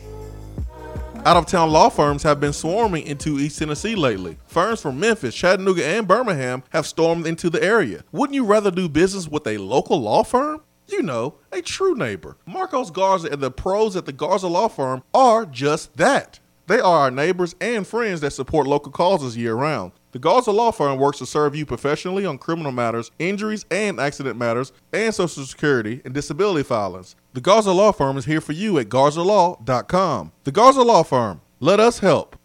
Out 1.25 1.37
of 1.37 1.47
town 1.47 1.73
law 1.73 1.89
firms 1.89 2.23
have 2.23 2.39
been 2.39 2.53
swarming 2.53 3.05
into 3.05 3.39
East 3.41 3.59
Tennessee 3.59 3.97
lately. 3.97 4.39
Firms 4.47 4.81
from 4.81 5.01
Memphis, 5.01 5.35
Chattanooga, 5.35 5.85
and 5.85 6.07
Birmingham 6.07 6.63
have 6.71 6.87
stormed 6.87 7.27
into 7.27 7.51
the 7.51 7.63
area. 7.63 8.05
Wouldn't 8.13 8.35
you 8.35 8.45
rather 8.45 8.71
do 8.71 8.89
business 8.89 9.27
with 9.27 9.47
a 9.47 9.59
local 9.59 10.01
law 10.01 10.23
firm? 10.23 10.63
You 10.89 11.03
know, 11.03 11.35
a 11.51 11.63
true 11.63 11.97
neighbor. 11.97 12.37
Marcos 12.47 12.93
Garza 12.93 13.29
and 13.29 13.43
the 13.43 13.51
pros 13.51 13.97
at 13.97 14.07
the 14.07 14.13
Garza 14.13 14.47
Law 14.47 14.69
Firm 14.69 15.03
are 15.13 15.45
just 15.45 15.97
that. 15.97 16.39
They 16.67 16.81
are 16.81 17.01
our 17.01 17.11
neighbors 17.11 17.55
and 17.61 17.87
friends 17.87 18.21
that 18.23 18.33
support 18.33 18.67
local 18.67 18.91
causes 18.91 19.37
year 19.37 19.55
round. 19.55 19.93
The 20.11 20.19
Garza 20.19 20.51
Law 20.51 20.73
Firm 20.73 20.99
works 20.99 21.19
to 21.19 21.27
serve 21.27 21.55
you 21.55 21.65
professionally 21.65 22.27
on 22.27 22.39
criminal 22.39 22.73
matters, 22.73 23.11
injuries 23.19 23.65
and 23.71 24.01
accident 24.01 24.37
matters, 24.37 24.73
and 24.93 25.15
Social 25.15 25.45
Security 25.45 26.01
and 26.05 26.13
disability 26.13 26.65
filings. 26.65 27.15
The 27.35 27.41
Garza 27.41 27.71
Law 27.71 27.93
Firm 27.93 28.17
is 28.17 28.25
here 28.25 28.41
for 28.41 28.53
you 28.53 28.79
at 28.79 28.89
garzalaw.com. 28.89 30.33
The 30.45 30.53
Garza 30.53 30.83
Law 30.83 31.03
Firm. 31.03 31.41
Let 31.61 31.79
us 31.79 32.01
help. 32.01 32.37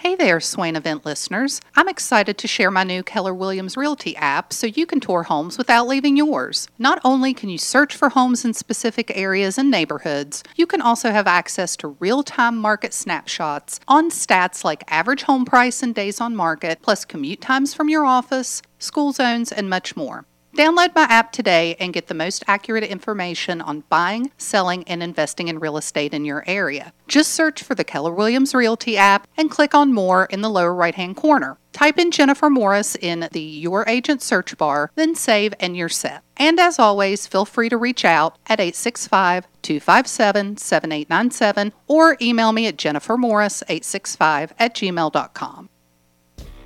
Hey 0.00 0.14
there, 0.14 0.38
Swain 0.38 0.76
event 0.76 1.04
listeners. 1.04 1.60
I'm 1.74 1.88
excited 1.88 2.38
to 2.38 2.46
share 2.46 2.70
my 2.70 2.84
new 2.84 3.02
Keller 3.02 3.34
Williams 3.34 3.76
Realty 3.76 4.14
app 4.14 4.52
so 4.52 4.68
you 4.68 4.86
can 4.86 5.00
tour 5.00 5.24
homes 5.24 5.58
without 5.58 5.88
leaving 5.88 6.16
yours. 6.16 6.68
Not 6.78 7.00
only 7.02 7.34
can 7.34 7.48
you 7.48 7.58
search 7.58 7.96
for 7.96 8.10
homes 8.10 8.44
in 8.44 8.54
specific 8.54 9.10
areas 9.16 9.58
and 9.58 9.72
neighborhoods, 9.72 10.44
you 10.54 10.68
can 10.68 10.80
also 10.80 11.10
have 11.10 11.26
access 11.26 11.74
to 11.78 11.96
real 11.98 12.22
time 12.22 12.56
market 12.58 12.94
snapshots 12.94 13.80
on 13.88 14.08
stats 14.12 14.62
like 14.62 14.84
average 14.86 15.22
home 15.22 15.44
price 15.44 15.82
and 15.82 15.96
days 15.96 16.20
on 16.20 16.36
market, 16.36 16.80
plus 16.80 17.04
commute 17.04 17.40
times 17.40 17.74
from 17.74 17.88
your 17.88 18.04
office, 18.04 18.62
school 18.78 19.10
zones, 19.10 19.50
and 19.50 19.68
much 19.68 19.96
more. 19.96 20.27
Download 20.58 20.92
my 20.92 21.04
app 21.04 21.30
today 21.30 21.76
and 21.78 21.92
get 21.92 22.08
the 22.08 22.14
most 22.14 22.42
accurate 22.48 22.82
information 22.82 23.60
on 23.60 23.84
buying, 23.88 24.32
selling, 24.38 24.82
and 24.88 25.04
investing 25.04 25.46
in 25.46 25.60
real 25.60 25.76
estate 25.76 26.12
in 26.12 26.24
your 26.24 26.42
area. 26.48 26.92
Just 27.06 27.30
search 27.30 27.62
for 27.62 27.76
the 27.76 27.84
Keller 27.84 28.12
Williams 28.12 28.56
Realty 28.56 28.96
app 28.96 29.28
and 29.36 29.52
click 29.52 29.72
on 29.72 29.92
More 29.92 30.24
in 30.24 30.40
the 30.40 30.50
lower 30.50 30.74
right 30.74 30.96
hand 30.96 31.14
corner. 31.14 31.58
Type 31.72 31.96
in 31.96 32.10
Jennifer 32.10 32.50
Morris 32.50 32.96
in 32.96 33.28
the 33.30 33.40
Your 33.40 33.88
Agent 33.88 34.20
search 34.20 34.58
bar, 34.58 34.90
then 34.96 35.14
save, 35.14 35.54
and 35.60 35.76
you're 35.76 35.88
set. 35.88 36.24
And 36.36 36.58
as 36.58 36.80
always, 36.80 37.28
feel 37.28 37.44
free 37.44 37.68
to 37.68 37.76
reach 37.76 38.04
out 38.04 38.36
at 38.48 38.58
865 38.58 39.46
257 39.62 40.56
7897 40.56 41.72
or 41.86 42.16
email 42.20 42.50
me 42.50 42.66
at 42.66 42.76
jennifermorris865 42.76 44.50
at 44.58 44.74
gmail.com. 44.74 45.68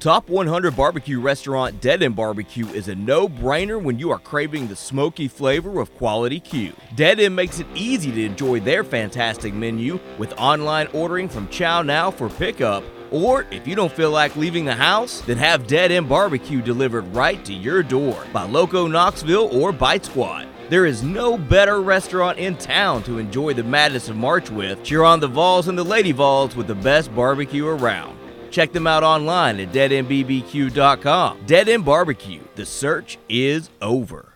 Top 0.03 0.29
100 0.29 0.75
barbecue 0.75 1.21
restaurant 1.21 1.81
Dead 1.81 2.03
End 2.03 2.17
Barbecue 2.17 2.67
is 2.71 2.89
a 2.89 2.95
no 2.97 3.29
brainer 3.29 3.81
when 3.81 4.01
you 4.01 4.11
are 4.11 4.19
craving 4.19 4.67
the 4.67 4.75
smoky 4.75 5.29
flavor 5.29 5.79
of 5.79 5.95
quality 5.95 6.41
Q. 6.41 6.73
Dead 6.97 7.21
End 7.21 7.37
makes 7.37 7.61
it 7.61 7.69
easy 7.77 8.11
to 8.11 8.25
enjoy 8.25 8.59
their 8.59 8.83
fantastic 8.83 9.55
menu 9.55 10.01
with 10.19 10.33
online 10.33 10.89
ordering 10.89 11.29
from 11.29 11.47
Chow 11.51 11.83
Now 11.83 12.11
for 12.11 12.29
pickup. 12.29 12.83
Or 13.13 13.47
if 13.53 13.69
you 13.69 13.77
don't 13.77 13.93
feel 13.93 14.11
like 14.11 14.35
leaving 14.35 14.65
the 14.65 14.75
house, 14.75 15.21
then 15.21 15.37
have 15.37 15.69
Dead 15.69 15.93
End 15.93 16.09
Barbecue 16.09 16.63
delivered 16.63 17.07
right 17.15 17.45
to 17.45 17.53
your 17.53 17.85
door 17.85 18.27
by 18.33 18.43
Loco 18.43 18.89
Knoxville 18.89 19.57
or 19.57 19.71
Bite 19.71 20.05
Squad. 20.05 20.49
There 20.69 20.85
is 20.85 21.05
no 21.05 21.39
better 21.39 21.81
restaurant 21.81 22.41
in 22.41 22.57
town 22.57 23.05
to 23.05 23.19
enjoy 23.19 23.55
the 23.55 23.63
madness 23.63 24.09
of 24.09 24.17
March 24.17 24.51
with. 24.51 24.83
Cheer 24.83 25.05
on 25.05 25.21
the 25.21 25.29
Vols 25.29 25.69
and 25.69 25.79
the 25.79 25.85
Lady 25.85 26.11
Vols 26.11 26.57
with 26.57 26.67
the 26.67 26.75
best 26.75 27.15
barbecue 27.15 27.69
around. 27.69 28.19
Check 28.53 28.73
them 28.73 28.87
out 28.87 29.03
online 29.03 29.59
at 29.59 29.73
deadendbbq.com. 29.73 31.47
Dead 31.47 31.69
End 31.69 31.85
Barbecue. 31.85 32.43
The 32.55 32.67
search 32.67 33.19
is 33.29 33.71
over. 33.81 34.29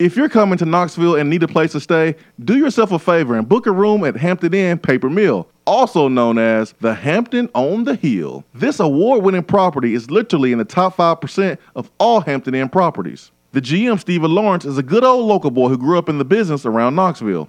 If 0.00 0.16
you're 0.16 0.30
coming 0.30 0.58
to 0.58 0.64
Knoxville 0.64 1.16
and 1.16 1.30
need 1.30 1.42
a 1.42 1.48
place 1.48 1.72
to 1.72 1.80
stay, 1.80 2.16
do 2.42 2.56
yourself 2.58 2.90
a 2.90 2.98
favor 2.98 3.36
and 3.36 3.48
book 3.48 3.66
a 3.66 3.70
room 3.70 4.02
at 4.04 4.16
Hampton 4.16 4.54
Inn 4.54 4.78
Paper 4.78 5.10
Mill, 5.10 5.46
also 5.66 6.08
known 6.08 6.38
as 6.38 6.74
the 6.80 6.94
Hampton 6.94 7.50
on 7.54 7.84
the 7.84 7.94
Hill. 7.94 8.42
This 8.54 8.80
award 8.80 9.22
winning 9.22 9.44
property 9.44 9.94
is 9.94 10.10
literally 10.10 10.52
in 10.52 10.58
the 10.58 10.64
top 10.64 10.96
5% 10.96 11.58
of 11.76 11.90
all 11.98 12.22
Hampton 12.22 12.54
Inn 12.54 12.70
properties. 12.70 13.30
The 13.52 13.60
GM, 13.60 14.00
Stephen 14.00 14.30
Lawrence, 14.30 14.64
is 14.64 14.78
a 14.78 14.82
good 14.82 15.04
old 15.04 15.26
local 15.26 15.50
boy 15.50 15.68
who 15.68 15.76
grew 15.76 15.98
up 15.98 16.08
in 16.08 16.18
the 16.18 16.24
business 16.24 16.64
around 16.64 16.94
Knoxville. 16.94 17.48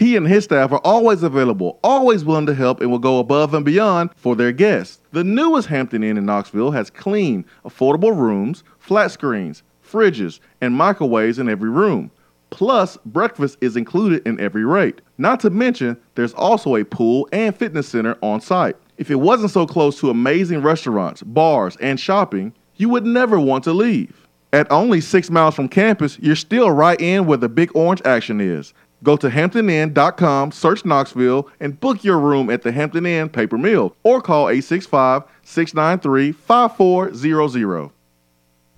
He 0.00 0.16
and 0.16 0.26
his 0.26 0.44
staff 0.44 0.72
are 0.72 0.80
always 0.82 1.22
available, 1.22 1.78
always 1.84 2.24
willing 2.24 2.46
to 2.46 2.54
help, 2.54 2.80
and 2.80 2.90
will 2.90 2.98
go 2.98 3.18
above 3.18 3.52
and 3.52 3.66
beyond 3.66 4.08
for 4.16 4.34
their 4.34 4.50
guests. 4.50 5.02
The 5.12 5.22
newest 5.22 5.68
Hampton 5.68 6.02
Inn 6.02 6.16
in 6.16 6.24
Knoxville 6.24 6.70
has 6.70 6.88
clean, 6.88 7.44
affordable 7.66 8.16
rooms, 8.16 8.64
flat 8.78 9.10
screens, 9.10 9.62
fridges, 9.86 10.40
and 10.62 10.74
microwaves 10.74 11.38
in 11.38 11.50
every 11.50 11.68
room. 11.68 12.10
Plus, 12.48 12.96
breakfast 13.04 13.58
is 13.60 13.76
included 13.76 14.26
in 14.26 14.40
every 14.40 14.64
rate. 14.64 15.02
Not 15.18 15.38
to 15.40 15.50
mention, 15.50 15.98
there's 16.14 16.32
also 16.32 16.76
a 16.76 16.84
pool 16.86 17.28
and 17.30 17.54
fitness 17.54 17.86
center 17.86 18.16
on 18.22 18.40
site. 18.40 18.76
If 18.96 19.10
it 19.10 19.16
wasn't 19.16 19.50
so 19.50 19.66
close 19.66 20.00
to 20.00 20.08
amazing 20.08 20.62
restaurants, 20.62 21.22
bars, 21.22 21.76
and 21.76 22.00
shopping, 22.00 22.54
you 22.76 22.88
would 22.88 23.04
never 23.04 23.38
want 23.38 23.64
to 23.64 23.74
leave. 23.74 24.26
At 24.54 24.72
only 24.72 25.02
six 25.02 25.30
miles 25.30 25.54
from 25.54 25.68
campus, 25.68 26.18
you're 26.20 26.36
still 26.36 26.70
right 26.70 26.98
in 26.98 27.26
where 27.26 27.36
the 27.36 27.50
big 27.50 27.70
orange 27.76 28.00
action 28.06 28.40
is. 28.40 28.72
Go 29.02 29.16
to 29.16 29.30
hamptoninn.com, 29.30 30.52
search 30.52 30.84
Knoxville, 30.84 31.48
and 31.58 31.80
book 31.80 32.04
your 32.04 32.18
room 32.18 32.50
at 32.50 32.62
the 32.62 32.72
Hampton 32.72 33.06
Inn 33.06 33.30
Paper 33.30 33.56
Mill 33.56 33.96
or 34.02 34.20
call 34.20 34.48
865 34.48 35.22
693 35.42 36.32
5400. 36.32 37.90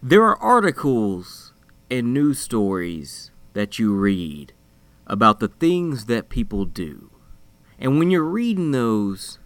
There 0.03 0.23
are 0.25 0.37
articles 0.39 1.53
and 1.91 2.15
news 2.15 2.39
stories 2.39 3.31
that 3.53 3.79
you 3.79 3.95
read 3.95 4.53
about 5.07 5.41
the 5.41 5.49
things 5.49 6.07
that 6.07 6.29
people 6.29 6.65
do. 6.65 7.11
And 7.79 7.99
when 7.99 8.11
you're 8.11 8.23
reading 8.23 8.71
those 8.71 9.39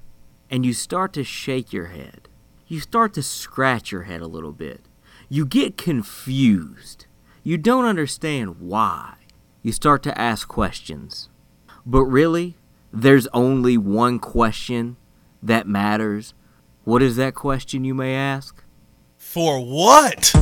and 0.50 0.64
you 0.64 0.72
start 0.72 1.12
to 1.14 1.24
shake 1.24 1.72
your 1.72 1.86
head, 1.86 2.28
you 2.68 2.80
start 2.80 3.14
to 3.14 3.22
scratch 3.22 3.90
your 3.90 4.02
head 4.02 4.20
a 4.20 4.26
little 4.26 4.52
bit. 4.52 4.82
You 5.28 5.46
get 5.46 5.76
confused. 5.76 7.06
You 7.42 7.58
don't 7.58 7.84
understand 7.84 8.60
why. 8.60 9.14
You 9.66 9.72
start 9.72 10.04
to 10.04 10.16
ask 10.16 10.46
questions. 10.46 11.28
But 11.84 12.04
really, 12.04 12.56
there's 12.92 13.26
only 13.34 13.76
one 13.76 14.20
question 14.20 14.96
that 15.42 15.66
matters. 15.66 16.34
What 16.84 17.02
is 17.02 17.16
that 17.16 17.34
question, 17.34 17.84
you 17.84 17.92
may 17.92 18.14
ask? 18.14 18.62
For 19.16 19.58
what? 19.58 20.32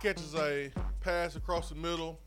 Catches 0.00 0.34
a 0.34 0.70
pass 1.00 1.36
across 1.36 1.70
the 1.70 1.74
middle. 1.74 2.20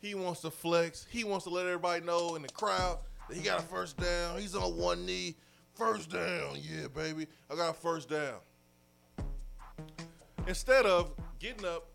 He 0.00 0.14
wants 0.14 0.40
to 0.40 0.50
flex. 0.50 1.06
He 1.10 1.24
wants 1.24 1.44
to 1.44 1.50
let 1.50 1.66
everybody 1.66 2.04
know 2.04 2.34
in 2.36 2.42
the 2.42 2.48
crowd 2.48 2.98
that 3.28 3.36
he 3.36 3.42
got 3.42 3.60
a 3.60 3.62
first 3.62 3.98
down. 3.98 4.38
He's 4.38 4.54
on 4.54 4.76
one 4.76 5.04
knee. 5.04 5.36
First 5.74 6.10
down. 6.10 6.56
Yeah, 6.56 6.88
baby. 6.94 7.26
I 7.50 7.56
got 7.56 7.70
a 7.70 7.74
first 7.74 8.08
down. 8.08 8.38
Instead 10.46 10.86
of 10.86 11.12
getting 11.38 11.66
up 11.66 11.86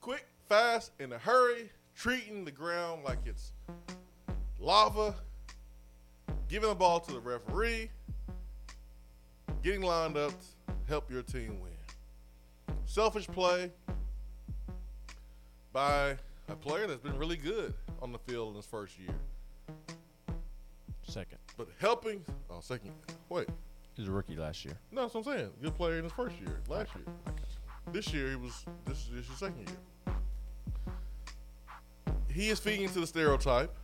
quick, 0.00 0.26
fast, 0.48 0.92
in 1.00 1.12
a 1.12 1.18
hurry, 1.18 1.70
treating 1.94 2.44
the 2.44 2.50
ground 2.50 3.04
like 3.04 3.18
it's 3.26 3.52
lava, 4.58 5.14
giving 6.48 6.68
the 6.68 6.74
ball 6.74 7.00
to 7.00 7.12
the 7.12 7.20
referee, 7.20 7.90
getting 9.62 9.82
lined 9.82 10.16
up 10.16 10.30
to 10.30 10.74
help 10.88 11.10
your 11.10 11.22
team 11.22 11.60
win. 11.60 11.72
Selfish 12.84 13.26
play 13.26 13.70
by 15.72 16.16
a 16.48 16.56
player 16.56 16.86
that's 16.86 17.00
been 17.00 17.16
really 17.18 17.36
good 17.36 17.74
on 18.02 18.12
the 18.12 18.18
field 18.18 18.50
in 18.50 18.56
his 18.56 18.66
first 18.66 18.98
year. 18.98 19.14
Second. 21.02 21.38
But 21.56 21.68
helping, 21.78 22.24
oh, 22.50 22.60
second, 22.60 22.92
wait. 23.28 23.48
He 23.94 24.02
was 24.02 24.08
a 24.08 24.12
rookie 24.12 24.36
last 24.36 24.64
year. 24.64 24.78
No, 24.92 25.02
that's 25.02 25.14
what 25.14 25.26
I'm 25.26 25.38
saying. 25.38 25.50
Good 25.62 25.74
player 25.74 25.98
in 25.98 26.04
his 26.04 26.12
first 26.12 26.36
year, 26.40 26.60
last 26.68 26.90
year. 26.94 27.04
This 27.92 28.12
year, 28.12 28.30
he 28.30 28.36
was, 28.36 28.64
this 28.86 28.98
is 28.98 29.10
this 29.10 29.24
is 29.24 29.30
his 29.30 29.38
second 29.38 29.68
year. 29.68 30.14
He 32.32 32.48
is 32.48 32.60
feeding 32.60 32.84
into 32.84 33.00
the 33.00 33.06
stereotype 33.06 33.74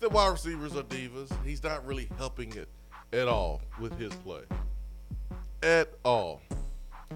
that 0.00 0.10
wide 0.10 0.32
receivers 0.32 0.76
are 0.76 0.82
divas. 0.82 1.32
He's 1.44 1.62
not 1.62 1.86
really 1.86 2.08
helping 2.18 2.52
it 2.54 2.68
at 3.12 3.28
all 3.28 3.62
with 3.80 3.96
his 3.98 4.12
play. 4.16 4.42
At 5.62 5.94
all. 6.04 6.42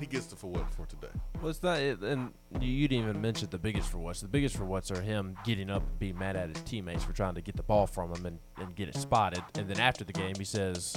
He 0.01 0.07
gets 0.07 0.27
the 0.27 0.37
for 0.37 0.49
what 0.49 0.73
for 0.75 0.87
today. 0.87 1.09
Well, 1.41 1.51
it's 1.51 1.63
not, 1.63 1.81
it, 1.81 2.01
and 2.01 2.33
you, 2.61 2.69
you 2.69 2.89
didn't 2.89 3.09
even 3.09 3.21
mention 3.21 3.49
the 3.51 3.59
biggest 3.59 3.89
for 3.89 3.99
what's. 3.99 4.21
The 4.21 4.29
biggest 4.29 4.57
for 4.57 4.65
what's 4.65 4.91
are 4.91 5.01
him 5.01 5.37
getting 5.45 5.71
up 5.71 5.83
and 5.83 5.99
being 5.99 6.19
mad 6.19 6.37
at 6.37 6.49
his 6.51 6.61
teammates 6.63 7.05
for 7.05 7.13
trying 7.13 7.35
to 7.35 7.41
get 7.41 7.57
the 7.57 7.63
ball 7.63 7.87
from 7.87 8.15
him 8.15 8.27
and, 8.27 8.39
and 8.59 8.75
get 8.77 8.89
it 8.89 8.97
spotted. 8.97 9.43
And 9.57 9.69
then 9.69 9.81
after 9.81 10.05
the 10.05 10.13
game, 10.13 10.35
he 10.39 10.45
says, 10.45 10.97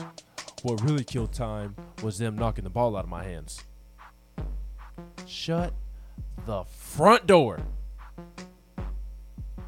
What 0.61 0.81
really 0.83 1.03
killed 1.03 1.33
time 1.33 1.75
was 2.03 2.17
them 2.17 2.37
knocking 2.37 2.63
the 2.63 2.69
ball 2.69 2.95
out 2.95 3.03
of 3.03 3.09
my 3.09 3.23
hands. 3.23 3.63
Shut 5.25 5.73
the 6.45 6.63
front 6.65 7.25
door. 7.25 7.59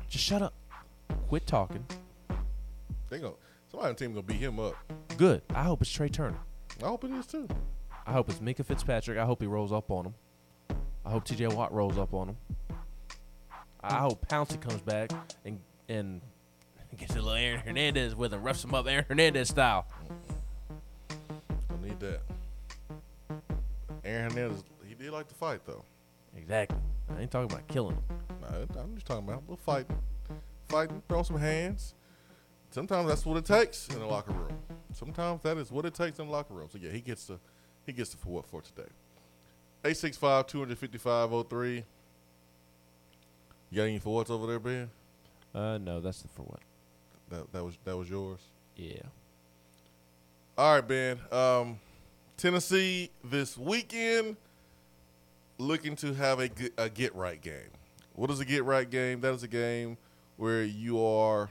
Just 0.07 0.25
shut 0.25 0.41
up. 0.41 0.53
Quit 1.27 1.47
talking. 1.47 1.85
They 3.09 3.19
go. 3.19 3.37
Somebody 3.69 3.89
on 3.89 3.95
the 3.95 3.99
team 3.99 4.13
gonna 4.13 4.23
beat 4.23 4.37
him 4.37 4.59
up. 4.59 4.75
Good. 5.17 5.41
I 5.53 5.63
hope 5.63 5.81
it's 5.81 5.91
Trai 5.91 6.11
Turner. 6.11 6.37
I 6.83 6.87
hope 6.87 7.03
it 7.03 7.11
is 7.11 7.25
too. 7.25 7.47
I 8.05 8.11
hope 8.11 8.29
it's 8.29 8.39
Minkah 8.39 8.65
Fitzpatrick. 8.65 9.17
I 9.17 9.25
hope 9.25 9.41
he 9.41 9.47
rolls 9.47 9.71
up 9.71 9.89
on 9.89 10.07
him. 10.07 10.13
I 11.05 11.09
hope 11.09 11.25
T.J. 11.25 11.47
Watt 11.47 11.73
rolls 11.73 11.97
up 11.97 12.13
on 12.13 12.29
him. 12.29 12.37
I 13.81 13.95
hope 13.95 14.25
Pouncey 14.27 14.59
comes 14.59 14.81
back 14.81 15.11
and 15.43 15.59
and 15.89 16.21
gets 16.97 17.13
a 17.13 17.15
little 17.15 17.33
Aaron 17.33 17.59
Hernandez 17.59 18.15
with 18.15 18.33
him, 18.33 18.43
roughs 18.43 18.63
him 18.63 18.73
up 18.73 18.87
Aaron 18.87 19.05
Hernandez 19.07 19.49
style. 19.49 19.85
I 21.09 21.85
need 21.85 21.99
that. 21.99 22.21
Aaron 24.05 24.31
Hernandez, 24.31 24.63
he 24.87 24.93
did 24.95 25.11
like 25.11 25.27
to 25.27 25.35
fight 25.35 25.61
though. 25.65 25.83
Exactly. 26.37 26.77
I 27.15 27.21
ain't 27.21 27.31
talking 27.31 27.51
about 27.51 27.67
killing 27.67 27.95
him. 27.95 28.03
Nah, 28.41 28.81
I'm 28.81 28.95
just 28.95 29.05
talking 29.05 29.23
about 29.23 29.37
a 29.37 29.41
little 29.41 29.57
fighting, 29.57 29.97
fighting, 30.69 31.01
throw 31.09 31.23
some 31.23 31.37
hands. 31.37 31.95
Sometimes 32.71 33.07
that's 33.07 33.25
what 33.25 33.37
it 33.37 33.45
takes 33.45 33.87
in 33.89 33.99
the 33.99 34.05
locker 34.05 34.31
room. 34.31 34.57
Sometimes 34.93 35.41
that 35.43 35.57
is 35.57 35.71
what 35.71 35.85
it 35.85 35.93
takes 35.93 36.19
in 36.19 36.27
the 36.27 36.31
locker 36.31 36.53
room. 36.53 36.69
So 36.71 36.79
yeah, 36.81 36.91
he 36.91 37.01
gets 37.01 37.25
the 37.25 37.39
he 37.85 37.93
gets 37.93 38.11
the 38.11 38.17
for 38.17 38.29
what 38.29 38.45
for 38.45 38.61
today. 38.61 38.89
865 39.85 40.47
255 40.47 41.47
03. 41.49 41.83
You 43.71 43.75
got 43.75 43.83
any 43.83 43.99
forwards 43.99 44.29
over 44.29 44.47
there, 44.47 44.59
Ben? 44.59 44.89
Uh, 45.53 45.77
no, 45.77 45.99
that's 45.99 46.21
the 46.21 46.27
for 46.29 46.43
what. 46.43 46.59
That 47.29 47.51
that 47.51 47.63
was 47.63 47.77
that 47.83 47.97
was 47.97 48.09
yours. 48.09 48.39
Yeah. 48.75 49.01
All 50.57 50.75
right, 50.75 50.87
Ben. 50.87 51.19
Um, 51.31 51.79
Tennessee 52.37 53.09
this 53.23 53.57
weekend 53.57 54.37
looking 55.57 55.95
to 55.97 56.13
have 56.13 56.39
a, 56.39 56.49
a 56.77 56.89
get 56.89 57.15
right 57.15 57.41
game. 57.41 57.71
What 58.15 58.29
is 58.29 58.39
a 58.39 58.45
get 58.45 58.63
right 58.63 58.89
game? 58.89 59.21
That 59.21 59.33
is 59.33 59.43
a 59.43 59.47
game 59.47 59.97
where 60.37 60.63
you 60.63 61.03
are 61.03 61.49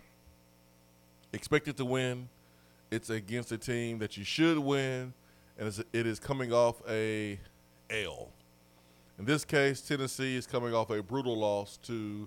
expected 1.33 1.76
to 1.78 1.85
win. 1.85 2.28
It's 2.91 3.11
against 3.11 3.51
a 3.53 3.59
team 3.59 3.99
that 3.99 4.16
you 4.16 4.24
should 4.24 4.59
win, 4.59 5.14
and 5.59 5.84
it 5.92 6.07
is 6.07 6.18
coming 6.18 6.53
off 6.53 6.82
a 6.88 7.38
L. 7.90 8.30
In 9.18 9.24
this 9.24 9.44
case, 9.44 9.80
Tennessee 9.80 10.36
is 10.36 10.46
coming 10.46 10.74
off 10.74 10.90
a 10.90 11.03
brutal 11.03 11.38
loss 11.38 11.76
to 11.84 12.26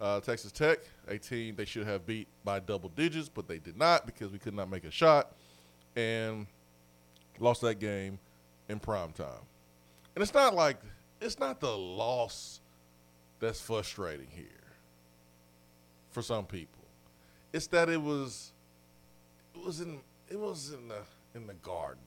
uh, 0.00 0.20
Texas 0.20 0.52
Tech, 0.52 0.78
a 1.08 1.18
team 1.18 1.56
they 1.56 1.64
should 1.64 1.86
have 1.86 2.06
beat 2.06 2.28
by 2.44 2.60
double 2.60 2.90
digits, 2.90 3.28
but 3.28 3.48
they 3.48 3.58
did 3.58 3.76
not 3.76 4.06
because 4.06 4.30
we 4.30 4.38
could 4.38 4.54
not 4.54 4.70
make 4.70 4.84
a 4.84 4.90
shot, 4.90 5.32
and 5.96 6.46
lost 7.38 7.62
that 7.62 7.78
game 7.78 8.18
in 8.68 8.78
prime 8.78 9.12
time. 9.12 9.44
And 10.14 10.22
it's 10.22 10.34
not 10.34 10.54
like 10.54 10.78
it's 11.20 11.38
not 11.38 11.60
the 11.60 11.76
loss 11.76 12.60
that's 13.40 13.60
frustrating 13.60 14.28
here 14.30 14.46
for 16.10 16.22
some 16.22 16.46
people. 16.46 16.84
It's 17.52 17.66
that 17.68 17.88
it 17.88 18.00
was 18.00 18.52
it 19.54 19.64
was 19.64 19.80
in 19.80 20.00
it 20.28 20.38
was 20.38 20.72
in 20.72 20.88
the 20.88 21.00
in 21.34 21.46
the 21.46 21.54
garden. 21.54 22.02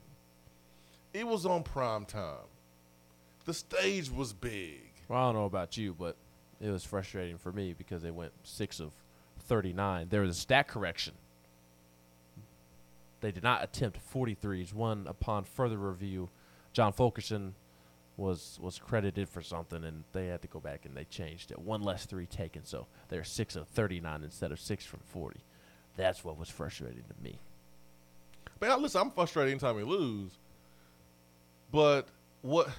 It 1.14 1.28
was 1.28 1.46
on 1.46 1.64
prime 1.64 2.06
time. 2.06 2.48
The 3.46 3.54
stage 3.54 4.12
was 4.12 4.34
big. 4.34 4.92
Well, 5.08 5.20
I 5.20 5.26
don't 5.26 5.36
know 5.36 5.46
about 5.46 5.76
you, 5.76 5.96
but 5.98 6.16
it 6.62 6.70
was 6.70 6.84
frustrating 6.84 7.38
for 7.38 7.52
me 7.52 7.74
because 7.74 8.04
they 8.04 8.12
went 8.12 8.32
six 8.44 8.80
of 8.80 8.92
thirty-nine. 9.40 10.08
There 10.10 10.22
was 10.22 10.38
a 10.38 10.40
stat 10.40 10.68
correction. 10.68 11.14
They 13.22 13.32
did 13.32 13.44
not 13.44 13.64
attempt 13.64 14.00
43s. 14.14 14.74
One 14.74 15.06
upon 15.06 15.44
further 15.44 15.78
review, 15.78 16.30
John 16.72 16.94
Fulkerson 16.94 17.54
was 18.16 18.60
was 18.62 18.78
credited 18.78 19.28
for 19.28 19.42
something, 19.42 19.84
and 19.84 20.04
they 20.14 20.28
had 20.28 20.42
to 20.44 20.48
go 20.48 20.60
back 20.60 20.86
and 20.86 20.96
they 20.96 21.06
changed 21.06 21.52
it. 21.52 21.60
One 21.60 21.82
less 21.82 22.06
three 22.06 22.26
taken, 22.28 22.66
so 22.66 22.88
they're 23.08 23.24
six 23.24 23.56
of 23.56 23.68
39 23.70 24.24
instead 24.24 24.52
of 24.52 24.60
six 24.60 24.86
from 24.86 25.00
40. 25.06 25.40
That's 25.98 26.24
what 26.24 26.38
was 26.38 26.50
frustrating 26.50 27.04
to 27.04 27.24
me. 27.24 27.40
Man, 28.62 28.82
listen, 28.82 29.02
I'm 29.02 29.12
frustrated 29.12 29.52
anytime 29.52 29.76
we 29.76 29.84
lose. 29.84 30.38
But 31.72 32.08
what 32.42 32.70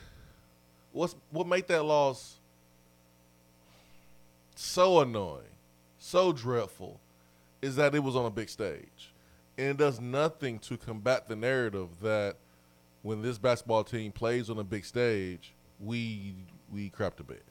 what's 0.92 1.14
what 1.30 1.46
made 1.46 1.68
that 1.68 1.84
loss 1.84 2.40
so 4.54 5.00
annoying, 5.00 5.44
so 5.98 6.32
dreadful, 6.32 7.00
is 7.62 7.76
that 7.76 7.94
it 7.94 8.02
was 8.02 8.16
on 8.16 8.26
a 8.26 8.30
big 8.30 8.48
stage. 8.48 9.12
And 9.56 9.68
it 9.68 9.76
does 9.76 10.00
nothing 10.00 10.58
to 10.60 10.76
combat 10.76 11.28
the 11.28 11.36
narrative 11.36 11.88
that 12.02 12.36
when 13.02 13.22
this 13.22 13.38
basketball 13.38 13.84
team 13.84 14.12
plays 14.12 14.50
on 14.50 14.58
a 14.58 14.64
big 14.64 14.84
stage, 14.84 15.52
we 15.78 16.34
we 16.72 16.90
crap 16.90 17.16
to 17.16 17.24
bed. 17.24 17.42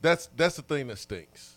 That's 0.00 0.28
that's 0.36 0.56
the 0.56 0.62
thing 0.62 0.86
that 0.88 0.98
stinks. 0.98 1.56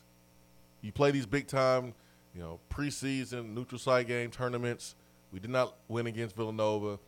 You 0.82 0.92
play 0.92 1.12
these 1.12 1.26
big 1.26 1.48
time, 1.48 1.94
you 2.36 2.42
know, 2.42 2.60
preseason 2.70 3.54
neutral 3.54 3.80
site 3.80 4.08
game 4.08 4.32
tournaments. 4.32 4.96
We 5.34 5.40
did 5.40 5.50
not 5.50 5.76
win 5.88 6.06
against 6.06 6.36
Villanova. 6.36 7.00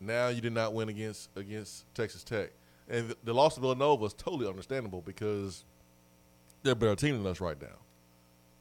Now 0.00 0.28
you 0.28 0.40
did 0.40 0.52
not 0.52 0.72
win 0.72 0.88
against 0.88 1.30
against 1.36 1.92
Texas 1.94 2.22
Tech, 2.22 2.50
and 2.88 3.08
the, 3.08 3.16
the 3.24 3.34
loss 3.34 3.56
to 3.56 3.60
Villanova 3.60 4.04
is 4.04 4.14
totally 4.14 4.48
understandable 4.48 5.02
because 5.02 5.64
they're 6.62 6.74
a 6.74 6.76
better 6.76 6.94
team 6.94 7.22
than 7.22 7.30
us 7.30 7.40
right 7.40 7.60
now. 7.60 7.78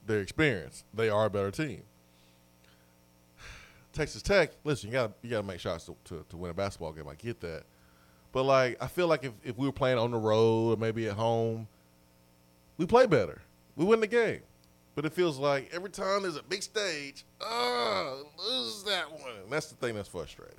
Their 0.07 0.21
experience, 0.21 0.83
they 0.93 1.09
are 1.09 1.25
a 1.25 1.29
better 1.29 1.51
team. 1.51 1.83
Texas 3.93 4.23
Tech, 4.23 4.53
listen, 4.63 4.89
you 4.89 4.93
got 4.93 5.11
you 5.21 5.29
got 5.29 5.41
to 5.41 5.47
make 5.47 5.59
shots 5.59 5.85
to, 5.85 5.95
to, 6.05 6.25
to 6.29 6.37
win 6.37 6.49
a 6.49 6.53
basketball 6.55 6.93
game. 6.93 7.07
I 7.07 7.15
get 7.15 7.41
that, 7.41 7.63
but 8.31 8.43
like 8.43 8.77
I 8.81 8.87
feel 8.87 9.07
like 9.07 9.23
if, 9.23 9.33
if 9.43 9.55
we 9.55 9.67
were 9.67 9.73
playing 9.73 9.99
on 9.99 10.11
the 10.11 10.17
road 10.17 10.71
or 10.71 10.77
maybe 10.77 11.07
at 11.07 11.15
home, 11.15 11.67
we 12.77 12.87
play 12.87 13.05
better. 13.05 13.41
We 13.75 13.85
win 13.85 13.99
the 13.99 14.07
game. 14.07 14.41
But 14.95 15.05
it 15.05 15.11
feels 15.11 15.37
like 15.37 15.69
every 15.73 15.89
time 15.89 16.23
there's 16.23 16.37
a 16.37 16.43
big 16.43 16.63
stage, 16.63 17.25
ah, 17.41 18.15
lose 18.39 18.83
that 18.83 19.11
one. 19.11 19.49
That's 19.49 19.67
the 19.67 19.75
thing 19.75 19.95
that's 19.95 20.07
frustrating. 20.07 20.55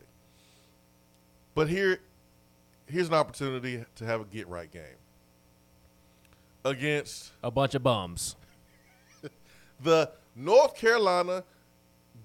But 1.54 1.70
here, 1.70 2.00
here's 2.86 3.08
an 3.08 3.14
opportunity 3.14 3.82
to 3.96 4.04
have 4.04 4.20
a 4.20 4.24
get 4.24 4.46
right 4.46 4.70
game 4.70 4.82
against 6.66 7.32
a 7.42 7.50
bunch 7.50 7.74
of 7.74 7.82
bums. 7.82 8.36
the 9.82 10.10
North 10.34 10.76
Carolina 10.76 11.44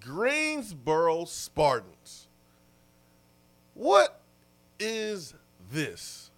Greensboro 0.02 1.26
Spartans. 1.26 2.28
What 3.74 4.20
is 4.80 5.34
this? 5.72 6.32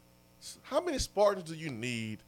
How 0.64 0.82
many 0.82 1.00
Spartans 1.00 1.50
do 1.50 1.56
you 1.56 1.70
need 1.70 2.20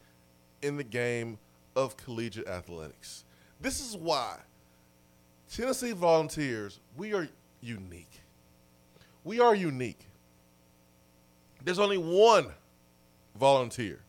in 0.61 0.77
the 0.77 0.83
game 0.83 1.37
of 1.75 1.97
collegiate 1.97 2.47
athletics? 2.47 3.24
This 3.65 3.79
is 3.79 3.97
why 3.97 4.37
Tennessee 5.51 5.91
Volunteers, 5.91 6.79
we 6.95 7.15
are 7.15 7.27
unique. 7.61 8.21
We 9.23 9.39
are 9.39 9.55
unique. 9.55 10.05
There's 11.63 11.79
only 11.79 11.97
one 11.97 12.45
volunteer. 13.35 14.01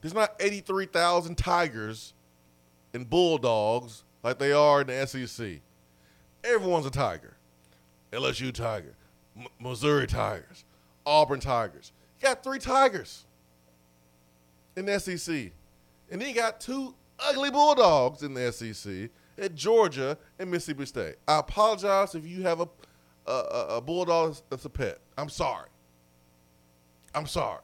There's 0.00 0.14
not 0.14 0.36
83,000 0.40 1.36
Tigers 1.36 2.14
and 2.94 3.10
Bulldogs 3.10 4.04
like 4.22 4.38
they 4.38 4.52
are 4.52 4.80
in 4.80 4.86
the 4.86 5.06
SEC. 5.06 5.60
Everyone's 6.44 6.86
a 6.86 6.90
Tiger. 6.90 7.36
LSU 8.10 8.54
Tiger, 8.54 8.94
M- 9.38 9.48
Missouri 9.60 10.06
Tigers, 10.06 10.64
Auburn 11.04 11.40
Tigers. 11.40 11.92
You 12.18 12.28
got 12.28 12.42
three 12.42 12.58
Tigers 12.58 13.26
in 14.76 14.86
the 14.86 14.98
SEC. 14.98 15.52
And 16.10 16.22
then 16.22 16.30
you 16.30 16.34
got 16.34 16.58
two 16.58 16.94
ugly 17.18 17.50
Bulldogs 17.50 18.22
in 18.22 18.34
the 18.34 18.52
SEC 18.52 19.10
at 19.38 19.54
Georgia 19.54 20.16
and 20.38 20.50
Mississippi 20.50 20.86
State. 20.86 21.16
I 21.26 21.38
apologize 21.38 22.14
if 22.14 22.26
you 22.26 22.42
have 22.42 22.60
a, 22.60 22.68
a, 23.26 23.66
a, 23.76 23.80
Bulldog 23.80 24.36
that's 24.50 24.64
a 24.64 24.70
pet. 24.70 24.98
I'm 25.16 25.28
sorry. 25.28 25.68
I'm 27.14 27.26
sorry. 27.26 27.60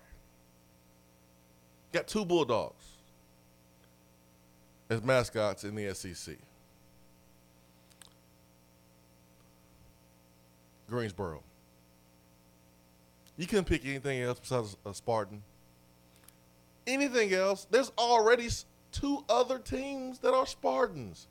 Got 1.93 2.07
two 2.07 2.25
Bulldogs 2.25 2.85
as 4.89 5.03
mascots 5.03 5.65
in 5.65 5.75
the 5.75 5.95
SEC. 5.95 6.37
Greensboro. 10.89 11.43
You 13.37 13.47
couldn't 13.47 13.65
pick 13.65 13.85
anything 13.87 14.21
else 14.21 14.39
besides 14.39 14.77
a 14.85 14.93
Spartan. 14.93 15.43
Anything 16.87 17.33
else? 17.33 17.67
There's 17.71 17.91
already 17.97 18.49
two 18.93 19.25
other 19.29 19.59
teams 19.59 20.19
that 20.21 20.35
are 20.35 20.47
Spartans. 20.47 21.27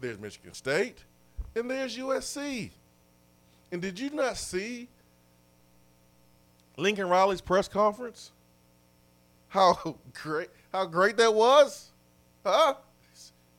There's 0.00 0.18
Michigan 0.18 0.54
State 0.54 1.04
and 1.54 1.70
there's 1.70 1.96
USC. 1.96 2.70
And 3.70 3.82
did 3.82 3.98
you 3.98 4.10
not 4.10 4.36
see 4.36 4.88
Lincoln 6.76 7.08
Riley's 7.08 7.40
press 7.40 7.68
conference? 7.68 8.32
How 9.48 9.96
great! 10.14 10.48
How 10.72 10.84
great 10.86 11.16
that 11.16 11.34
was, 11.34 11.90
huh? 12.44 12.74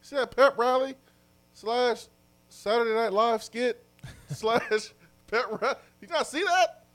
See 0.01 0.15
that 0.15 0.35
pep 0.35 0.57
rally 0.57 0.95
slash 1.53 2.05
Saturday 2.49 2.93
Night 2.93 3.13
Live 3.13 3.43
skit 3.43 3.83
slash 4.29 4.93
pep 5.27 5.61
rally? 5.61 5.75
You 6.01 6.07
not 6.07 6.27
see 6.27 6.43
that? 6.43 6.85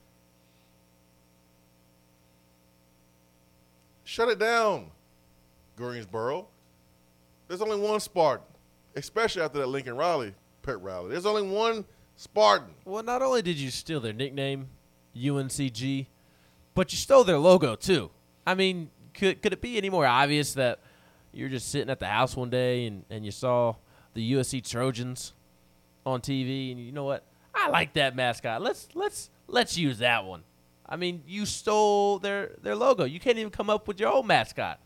Shut 4.04 4.28
it 4.28 4.38
down, 4.38 4.90
Greensboro. 5.76 6.46
There's 7.48 7.60
only 7.60 7.78
one 7.78 8.00
Spartan, 8.00 8.46
especially 8.96 9.42
after 9.42 9.58
that 9.58 9.66
Lincoln 9.66 9.96
Riley 9.96 10.34
pet 10.62 10.80
rally. 10.80 11.10
There's 11.10 11.26
only 11.26 11.42
one 11.42 11.84
Spartan. 12.16 12.70
Well, 12.84 13.02
not 13.02 13.22
only 13.22 13.42
did 13.42 13.56
you 13.56 13.70
steal 13.70 14.00
their 14.00 14.12
nickname, 14.12 14.68
UNCG, 15.16 16.06
but 16.74 16.92
you 16.92 16.98
stole 16.98 17.24
their 17.24 17.38
logo 17.38 17.74
too. 17.74 18.10
I 18.46 18.54
mean, 18.54 18.90
could 19.12 19.42
could 19.42 19.52
it 19.52 19.60
be 19.60 19.76
any 19.76 19.90
more 19.90 20.06
obvious 20.06 20.54
that 20.54 20.80
you're 21.32 21.48
just 21.48 21.70
sitting 21.70 21.90
at 21.90 22.00
the 22.00 22.06
house 22.06 22.36
one 22.36 22.50
day 22.50 22.86
and, 22.86 23.04
and 23.10 23.24
you 23.24 23.30
saw 23.30 23.74
the 24.14 24.32
USC 24.34 24.68
Trojans 24.68 25.32
on 26.06 26.20
TV 26.20 26.70
and 26.72 26.80
you 26.80 26.92
know 26.92 27.04
what? 27.04 27.24
I 27.54 27.68
like 27.68 27.94
that 27.94 28.16
mascot. 28.16 28.62
Let's 28.62 28.88
let's 28.94 29.30
let's 29.46 29.76
use 29.76 29.98
that 29.98 30.24
one. 30.24 30.42
I 30.86 30.96
mean, 30.96 31.22
you 31.26 31.46
stole 31.46 32.18
their 32.18 32.52
their 32.62 32.74
logo. 32.74 33.04
You 33.04 33.20
can't 33.20 33.38
even 33.38 33.50
come 33.50 33.70
up 33.70 33.88
with 33.88 34.00
your 34.00 34.12
own 34.12 34.26
mascot. 34.26 34.80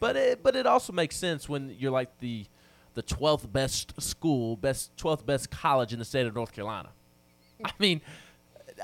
But 0.00 0.16
it 0.16 0.42
but 0.42 0.56
it 0.56 0.66
also 0.66 0.92
makes 0.92 1.16
sense 1.16 1.48
when 1.48 1.74
you're 1.78 1.92
like 1.92 2.18
the 2.20 2.46
the 2.94 3.02
12th 3.02 3.52
best 3.52 4.00
school, 4.00 4.56
best 4.56 4.96
12th 4.96 5.26
best 5.26 5.50
college 5.50 5.92
in 5.92 5.98
the 5.98 6.04
state 6.04 6.26
of 6.26 6.34
North 6.34 6.52
Carolina. 6.52 6.90
I 7.64 7.72
mean, 7.78 8.00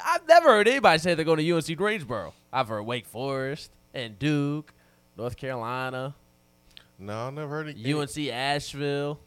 I've 0.05 0.27
never 0.27 0.49
heard 0.49 0.69
anybody 0.69 0.99
say 0.99 1.15
they're 1.15 1.25
going 1.25 1.39
to 1.39 1.53
UNC 1.53 1.77
Greensboro. 1.77 2.35
I've 2.53 2.69
heard 2.69 2.83
Wake 2.83 3.07
Forest 3.07 3.71
and 3.95 4.19
Duke, 4.19 4.73
North 5.17 5.37
Carolina. 5.37 6.15
No, 6.99 7.27
I 7.27 7.31
never 7.31 7.49
heard 7.49 7.69
it. 7.69 7.95
UNC 7.95 8.29
Asheville. 8.29 9.21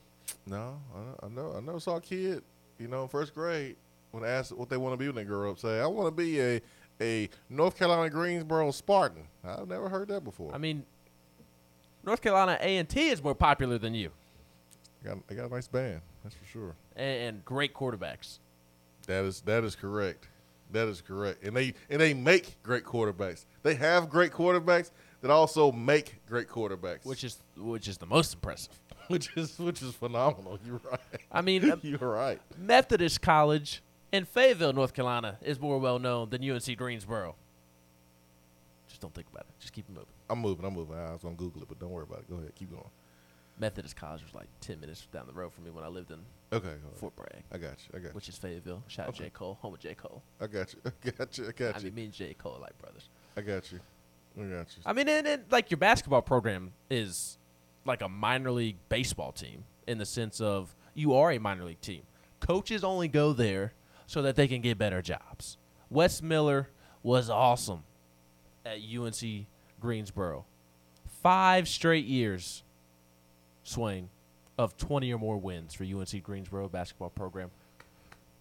No, 0.45 0.79
I, 0.95 1.25
I 1.25 1.29
know. 1.29 1.53
I 1.57 1.61
never 1.61 1.79
saw 1.79 1.97
a 1.97 2.01
kid, 2.01 2.43
you 2.77 2.87
know, 2.87 3.03
in 3.03 3.07
first 3.07 3.33
grade 3.33 3.77
when 4.11 4.23
asked 4.23 4.51
what 4.51 4.69
they 4.69 4.77
want 4.77 4.93
to 4.93 4.97
be 4.97 5.07
when 5.07 5.15
they 5.15 5.23
grow 5.23 5.49
up, 5.51 5.59
say, 5.59 5.79
"I 5.79 5.87
want 5.87 6.07
to 6.07 6.11
be 6.11 6.39
a 6.39 6.61
a 7.01 7.29
North 7.49 7.77
Carolina 7.77 8.09
Greensboro 8.09 8.71
Spartan." 8.71 9.23
I've 9.43 9.67
never 9.67 9.89
heard 9.89 10.07
that 10.09 10.23
before. 10.23 10.53
I 10.53 10.57
mean, 10.57 10.85
North 12.03 12.21
Carolina 12.21 12.57
A 12.59 12.77
and 12.77 12.87
T 12.87 13.09
is 13.09 13.23
more 13.23 13.35
popular 13.35 13.77
than 13.77 13.93
you. 13.93 14.11
They 15.01 15.09
got, 15.09 15.27
they 15.27 15.35
got 15.35 15.49
a 15.49 15.53
nice 15.53 15.67
band, 15.67 16.01
that's 16.23 16.35
for 16.35 16.45
sure, 16.45 16.75
and, 16.95 17.21
and 17.21 17.45
great 17.45 17.73
quarterbacks. 17.73 18.39
That 19.07 19.25
is 19.25 19.41
that 19.41 19.63
is 19.63 19.75
correct. 19.75 20.27
That 20.71 20.87
is 20.87 21.01
correct. 21.01 21.43
And 21.43 21.55
they 21.55 21.73
and 21.89 21.99
they 22.01 22.13
make 22.13 22.61
great 22.63 22.83
quarterbacks. 22.83 23.45
They 23.63 23.75
have 23.75 24.09
great 24.09 24.31
quarterbacks 24.31 24.91
that 25.21 25.31
also 25.31 25.71
make 25.71 26.21
great 26.27 26.47
quarterbacks, 26.47 27.05
which 27.05 27.23
is 27.23 27.39
which 27.57 27.87
is 27.87 27.97
the 27.97 28.05
most 28.05 28.33
impressive. 28.33 28.79
which 29.07 29.29
is 29.35 29.57
which 29.59 29.81
is 29.81 29.93
phenomenal. 29.93 30.59
You're 30.65 30.81
right. 30.89 30.99
I 31.31 31.41
mean, 31.41 31.69
uh, 31.69 31.77
you're 31.81 31.97
right. 31.99 32.39
Methodist 32.57 33.21
College 33.21 33.81
in 34.11 34.25
Fayetteville, 34.25 34.73
North 34.73 34.93
Carolina, 34.93 35.37
is 35.41 35.59
more 35.59 35.79
well 35.79 35.99
known 35.99 36.29
than 36.29 36.49
UNC 36.49 36.77
Greensboro. 36.77 37.35
Just 38.87 39.01
don't 39.01 39.13
think 39.13 39.27
about 39.31 39.41
it. 39.41 39.59
Just 39.59 39.73
keep 39.73 39.85
it 39.89 39.91
moving. 39.91 40.07
I'm 40.29 40.39
moving. 40.39 40.65
I'm 40.65 40.73
moving. 40.73 40.95
I 40.97 41.11
was 41.11 41.21
gonna 41.23 41.35
Google 41.35 41.61
it, 41.63 41.67
but 41.69 41.79
don't 41.79 41.91
worry 41.91 42.03
about 42.07 42.19
it. 42.19 42.29
Go 42.29 42.37
ahead. 42.37 42.53
Keep 42.55 42.71
going. 42.71 42.83
Methodist 43.59 43.95
College 43.95 44.23
was 44.23 44.33
like 44.33 44.47
ten 44.61 44.79
minutes 44.79 45.05
down 45.13 45.27
the 45.27 45.33
road 45.33 45.53
from 45.53 45.63
me 45.65 45.69
when 45.71 45.83
I 45.83 45.87
lived 45.87 46.09
in 46.11 46.19
okay 46.51 46.73
Fort 46.95 47.15
Bragg. 47.15 47.43
I 47.51 47.57
got 47.57 47.77
you. 47.83 47.93
I 47.93 47.97
got 47.99 48.07
you. 48.09 48.13
Which 48.13 48.29
is 48.29 48.35
Fayetteville. 48.37 48.83
Shout 48.87 49.09
Okay. 49.09 49.23
out 49.23 49.25
J 49.25 49.29
Cole, 49.31 49.57
home 49.61 49.73
of 49.75 49.79
J 49.79 49.93
Cole. 49.93 50.23
I 50.41 50.47
got 50.47 50.73
you. 50.73 50.79
I 50.85 51.09
got 51.11 51.37
you. 51.37 51.47
I 51.47 51.51
got 51.51 51.75
you. 51.75 51.79
I 51.81 51.83
mean, 51.83 51.93
me 51.95 52.03
and 52.05 52.13
J 52.13 52.33
Cole 52.33 52.55
are 52.55 52.59
like 52.59 52.77
brothers. 52.79 53.09
I 53.37 53.41
got 53.41 53.71
you. 53.71 53.79
I 54.37 54.41
got 54.41 54.75
you. 54.75 54.83
I 54.85 54.93
mean, 54.93 55.07
and, 55.07 55.27
and 55.27 55.43
like 55.51 55.69
your 55.69 55.77
basketball 55.77 56.23
program 56.23 56.73
is 56.89 57.37
like 57.85 58.01
a 58.01 58.09
minor 58.09 58.51
league 58.51 58.77
baseball 58.89 59.31
team 59.31 59.65
in 59.85 59.97
the 59.99 60.05
sense 60.05 60.41
of 60.41 60.75
you 60.95 61.13
are 61.13 61.31
a 61.31 61.37
minor 61.39 61.65
league 61.65 61.81
team. 61.81 62.01
Coaches 62.39 62.83
only 62.83 63.07
go 63.07 63.33
there 63.33 63.73
so 64.07 64.21
that 64.23 64.35
they 64.35 64.47
can 64.47 64.61
get 64.61 64.77
better 64.79 65.01
jobs. 65.03 65.57
Wes 65.91 66.21
Miller 66.23 66.69
was 67.03 67.29
awesome 67.29 67.83
at 68.65 68.77
UNC 68.79 69.45
Greensboro. 69.83 70.45
Five 71.21 71.67
straight 71.67 72.05
years, 72.05 72.63
Swain, 73.63 74.09
of 74.57 74.77
20 74.77 75.13
or 75.13 75.19
more 75.19 75.37
wins 75.37 75.73
for 75.73 75.83
UNC 75.83 76.23
Greensboro 76.23 76.69
basketball 76.69 77.09
program. 77.09 77.51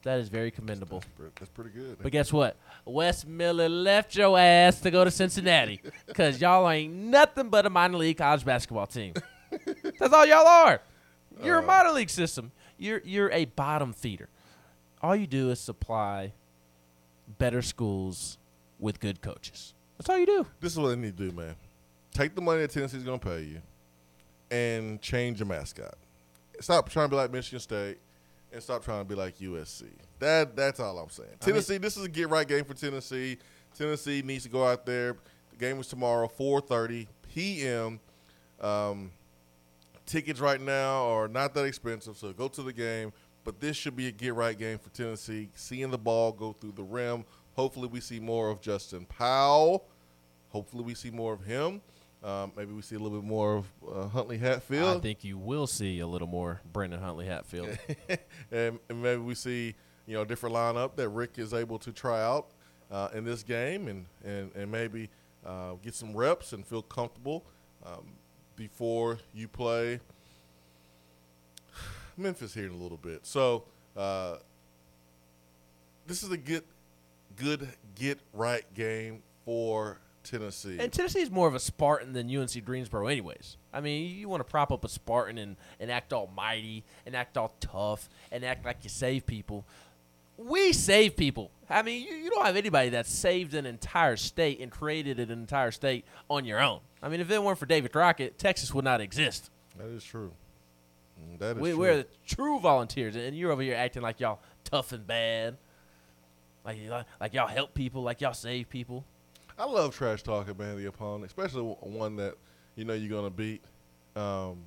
That 0.05 0.21
is 0.21 0.29
very 0.29 0.53
commendable. 0.53 1.03
That's 1.37 1.51
pretty 1.51 1.71
good. 1.71 1.99
But 2.01 2.13
guess 2.13 2.33
what? 2.33 2.57
Wes 2.85 3.27
Miller 3.27 3.69
left 3.69 4.15
your 4.15 4.39
ass 4.39 4.81
to 4.83 4.93
go 4.93 5.05
to 5.05 5.11
Cincinnati 5.11 5.81
because 6.07 6.41
y'all 6.41 6.69
ain't 6.71 6.95
nothing 6.95 7.49
but 7.51 7.67
a 7.67 7.71
minor 7.71 7.99
league 7.99 8.19
college 8.19 8.45
basketball 8.45 8.87
team. 8.87 9.15
That's 9.99 10.15
all 10.15 10.25
y'all 10.25 10.47
are. 10.47 10.81
You're 11.43 11.59
a 11.59 11.63
uh. 11.63 11.67
minor 11.67 11.91
league 11.91 12.11
system. 12.11 12.53
You're 12.79 13.03
you're 13.05 13.31
a 13.33 13.47
bottom 13.47 13.93
feeder. 13.93 14.29
All 15.03 15.17
you 15.17 15.27
do 15.27 15.51
is 15.51 15.59
supply 15.59 16.35
better 17.39 17.63
schools 17.63 18.39
with 18.79 19.01
good 19.01 19.21
coaches. 19.23 19.75
That's 20.03 20.11
all 20.11 20.19
you 20.19 20.27
do. 20.27 20.47
This 20.59 20.73
is 20.73 20.79
what 20.81 20.89
they 20.89 20.97
need 20.97 21.17
to 21.17 21.31
do, 21.31 21.37
man. 21.37 21.55
Take 22.13 22.35
the 22.35 22.41
money 22.41 22.63
that 22.63 22.73
Tennessee's 22.73 23.05
gonna 23.05 23.21
pay 23.21 23.43
you, 23.43 23.63
and 24.51 25.01
change 25.01 25.39
your 25.39 25.47
mascot. 25.47 25.95
Stop 26.59 26.89
trying 26.89 27.07
to 27.07 27.11
be 27.11 27.17
like 27.17 27.31
Michigan 27.31 27.61
State, 27.61 27.99
and 28.53 28.61
stop 28.61 28.85
trying 28.85 28.99
to 28.99 29.09
be 29.09 29.15
like 29.15 29.39
USC. 29.39 29.85
That 30.19 30.57
that's 30.57 30.81
all 30.81 30.99
I'm 30.99 31.09
saying. 31.09 31.29
I 31.29 31.33
mean- 31.33 31.55
Tennessee, 31.55 31.79
this 31.79 31.97
is 31.97 32.05
a 32.05 32.09
get 32.09 32.29
right 32.31 32.47
game 32.49 32.65
for 32.65 32.75
Tennessee. 32.75 33.39
Tennessee 33.77 34.23
needs 34.23 34.43
to 34.43 34.51
go 34.51 34.67
out 34.67 34.85
there. 34.85 35.17
The 35.53 35.57
game 35.57 35.79
is 35.79 35.87
tomorrow, 35.87 36.27
4:30 36.27 37.07
p.m. 37.33 38.01
Um, 38.61 39.13
tickets 40.05 40.41
right 40.41 40.61
now 40.61 41.11
are 41.13 41.29
not 41.29 41.55
that 41.55 41.65
expensive, 41.65 42.17
so 42.17 42.33
go 42.33 42.49
to 42.49 42.63
the 42.65 42.73
game. 42.73 43.13
But 43.45 43.61
this 43.61 43.77
should 43.77 43.95
be 43.95 44.09
a 44.09 44.13
get 44.13 44.35
right 44.35 44.59
game 44.59 44.79
for 44.79 44.91
Tennessee. 44.91 45.49
Seeing 45.55 45.93
the 45.93 45.99
ball 45.99 46.33
go 46.33 46.55
through 46.55 46.73
the 46.73 46.83
rim. 46.83 47.25
Hopefully, 47.55 47.87
we 47.87 48.01
see 48.01 48.19
more 48.19 48.49
of 48.49 48.61
Justin 48.61 49.05
Powell. 49.05 49.85
Hopefully, 50.53 50.85
we 50.85 50.95
see 50.95 51.11
more 51.11 51.33
of 51.33 51.45
him. 51.45 51.81
Um, 52.23 52.53
maybe 52.57 52.73
we 52.73 52.83
see 52.83 52.95
a 52.95 52.99
little 53.01 53.19
bit 53.19 53.27
more 53.27 53.57
of 53.57 53.67
uh, 53.93 54.07
Huntley 54.09 54.39
Hatfield. 54.39 54.99
I 54.99 55.01
think 55.01 55.25
you 55.25 55.37
will 55.37 55.67
see 55.67 55.99
a 55.99 56.07
little 56.07 56.29
more 56.29 56.61
Brandon 56.73 57.01
Huntley 57.01 57.27
Hatfield. 57.27 57.77
and, 58.53 58.79
and 58.89 59.03
maybe 59.03 59.21
we 59.21 59.35
see 59.35 59.75
you 60.07 60.15
know 60.15 60.23
a 60.23 60.27
different 60.27 60.55
lineup 60.55 60.95
that 60.97 61.09
Rick 61.09 61.39
is 61.39 61.53
able 61.53 61.79
to 61.81 61.93
try 61.93 62.23
out 62.23 62.51
uh, 62.91 63.09
in 63.15 63.25
this 63.25 63.43
game, 63.43 63.89
and 63.89 64.07
and 64.25 64.53
and 64.55 64.71
maybe 64.71 65.09
uh, 65.45 65.73
get 65.83 65.95
some 65.95 66.17
reps 66.17 66.53
and 66.53 66.65
feel 66.65 66.83
comfortable 66.83 67.45
um, 67.85 68.13
before 68.55 69.19
you 69.35 69.49
play 69.49 69.99
Memphis 72.17 72.55
here 72.55 72.67
in 72.67 72.73
a 72.73 72.77
little 72.77 72.99
bit. 72.99 73.27
So 73.27 73.65
uh, 73.97 74.37
this 76.07 76.23
is 76.23 76.31
a 76.31 76.37
good 76.37 76.65
good 77.37 77.69
get 77.95 78.21
right 78.33 78.65
game 78.75 79.23
for 79.45 79.99
Tennessee. 80.23 80.77
And 80.79 80.93
Tennessee's 80.93 81.31
more 81.31 81.49
of 81.49 81.55
a 81.55 81.59
Spartan 81.61 82.13
than 82.13 82.35
UNC 82.35 82.65
Greensboro, 82.65 83.07
anyways. 83.07 83.57
I 83.73 83.81
mean, 83.81 84.17
you 84.17 84.29
want 84.29 84.41
to 84.41 84.45
prop 84.51 84.71
up 84.73 84.85
a 84.85 84.89
Spartan 84.89 85.39
and, 85.39 85.57
and 85.81 85.91
act 85.91 86.13
all 86.13 86.31
mighty 86.35 86.85
and 87.07 87.15
act 87.17 87.37
all 87.37 87.55
tough 87.61 88.09
and 88.31 88.45
act 88.45 88.65
like 88.65 88.79
you 88.83 88.91
save 88.91 89.27
people. 89.27 89.65
We 90.39 90.73
save 90.73 91.17
people. 91.17 91.51
I 91.69 91.83
mean, 91.83 92.03
you, 92.07 92.15
you 92.15 92.31
don't 92.31 92.45
have 92.45 92.57
anybody 92.57 92.91
that 92.91 93.07
saved 93.07 93.55
an 93.55 93.67
entire 93.67 94.17
state 94.17 94.61
and 94.61 94.71
created 94.71 95.19
an 95.21 95.31
entire 95.31 95.71
state 95.71 96.05
on 96.29 96.45
your 96.45 96.61
own. 96.61 96.81
I 97.03 97.09
mean, 97.09 97.21
if 97.21 97.31
it 97.31 97.43
weren't 97.43 97.59
for 97.59 97.67
David 97.67 97.93
Crockett, 97.93 98.39
Texas 98.39 98.73
would 98.75 98.85
not 98.85 99.01
exist. 99.01 99.51
that 99.79 99.87
is 99.89 100.05
true. 100.05 100.33
Mm, 101.21 101.39
That 101.39 101.57
is 101.57 101.63
We, 101.63 101.71
true. 101.71 101.79
we're 101.79 101.97
the 101.99 102.07
true 102.27 102.59
volunteers, 102.61 103.15
and 103.17 103.37
you're 103.37 103.53
over 103.53 103.63
here 103.63 103.75
acting 103.77 104.03
like 104.03 104.21
y'all 104.21 104.41
tough 104.65 104.93
and 104.93 105.07
bad, 105.07 105.57
like 106.65 106.79
y'all- 106.83 107.05
like 107.21 107.35
y'all 107.35 107.47
help 107.49 107.75
people, 107.75 108.03
like 108.03 108.21
y'all 108.21 108.33
save 108.35 108.69
people. 108.69 109.05
I 109.63 109.65
love 109.67 109.95
trash 109.95 110.25
talking, 110.25 110.57
man. 110.59 110.77
The 110.77 110.87
opponent, 110.87 111.27
especially 111.27 111.63
one 111.63 112.17
that 112.17 112.35
you 112.75 112.85
know 112.85 112.95
you're 112.95 113.17
gonna 113.17 113.31
beat. 113.31 113.63
Um, 114.17 114.65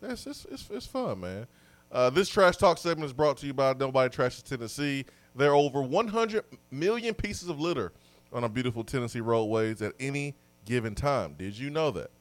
it's, 0.00 0.28
it's 0.28 0.46
it's 0.48 0.70
it's 0.70 0.86
fun, 0.86 1.18
man. 1.18 1.48
Uh, 1.90 2.08
this 2.08 2.28
trash 2.28 2.56
talk 2.56 2.78
segment 2.78 3.06
is 3.06 3.12
brought 3.12 3.36
to 3.38 3.46
you 3.48 3.52
by 3.52 3.72
Nobody 3.72 4.14
Trashes 4.14 4.44
Tennessee. 4.44 5.06
There 5.34 5.50
are 5.50 5.56
over 5.56 5.82
100 5.82 6.44
million 6.70 7.14
pieces 7.14 7.48
of 7.48 7.58
litter 7.58 7.90
on 8.32 8.44
our 8.44 8.48
beautiful 8.48 8.84
Tennessee 8.84 9.20
roadways 9.20 9.82
at 9.82 9.92
any 9.98 10.36
given 10.66 10.94
time. 10.94 11.34
Did 11.36 11.58
you 11.58 11.68
know 11.68 11.90
that? 11.90 12.12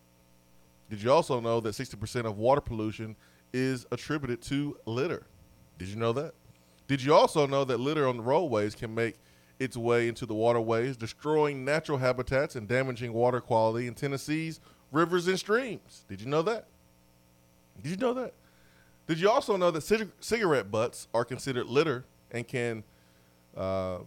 Did 0.89 1.03
you 1.03 1.11
also 1.11 1.39
know 1.39 1.59
that 1.59 1.75
60% 1.75 2.25
of 2.25 2.39
water 2.39 2.61
pollution 2.61 3.15
is 3.53 3.85
attributed 3.91 4.41
to 4.43 4.75
litter? 4.87 5.27
Did 5.77 5.89
you 5.89 5.97
know 5.97 6.13
that? 6.13 6.33
Did 6.87 7.03
you 7.03 7.13
also 7.13 7.45
know 7.45 7.63
that 7.63 7.79
litter 7.79 8.07
on 8.07 8.17
the 8.17 8.23
roadways 8.23 8.73
can 8.73 8.95
make 8.95 9.17
its 9.61 9.77
way 9.77 10.07
into 10.07 10.25
the 10.25 10.33
waterways, 10.33 10.97
destroying 10.97 11.63
natural 11.63 11.97
habitats 11.97 12.55
and 12.55 12.67
damaging 12.67 13.13
water 13.13 13.39
quality 13.39 13.87
in 13.87 13.93
Tennessee's 13.93 14.59
rivers 14.91 15.27
and 15.27 15.37
streams? 15.37 16.03
Did 16.09 16.21
you 16.21 16.27
know 16.27 16.41
that? 16.41 16.65
Did 17.81 17.91
you 17.91 17.97
know 17.97 18.13
that? 18.13 18.33
Did 19.07 19.19
you 19.19 19.29
also 19.29 19.57
know 19.57 19.71
that 19.71 19.81
cig- 19.81 20.11
cigarette 20.19 20.71
butts 20.71 21.07
are 21.13 21.25
considered 21.25 21.67
litter 21.67 22.05
and 22.31 22.47
can 22.47 22.83
uh, 23.55 23.99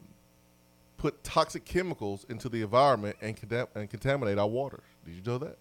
put 1.05 1.23
toxic 1.23 1.65
chemicals 1.67 2.25
into 2.31 2.49
the 2.49 2.63
environment 2.63 3.15
and, 3.21 3.37
contam- 3.37 3.69
and 3.75 3.91
contaminate 3.91 4.39
our 4.39 4.49
water. 4.49 4.81
Did 5.05 5.15
you 5.15 5.23
know 5.25 5.37
that? 5.37 5.59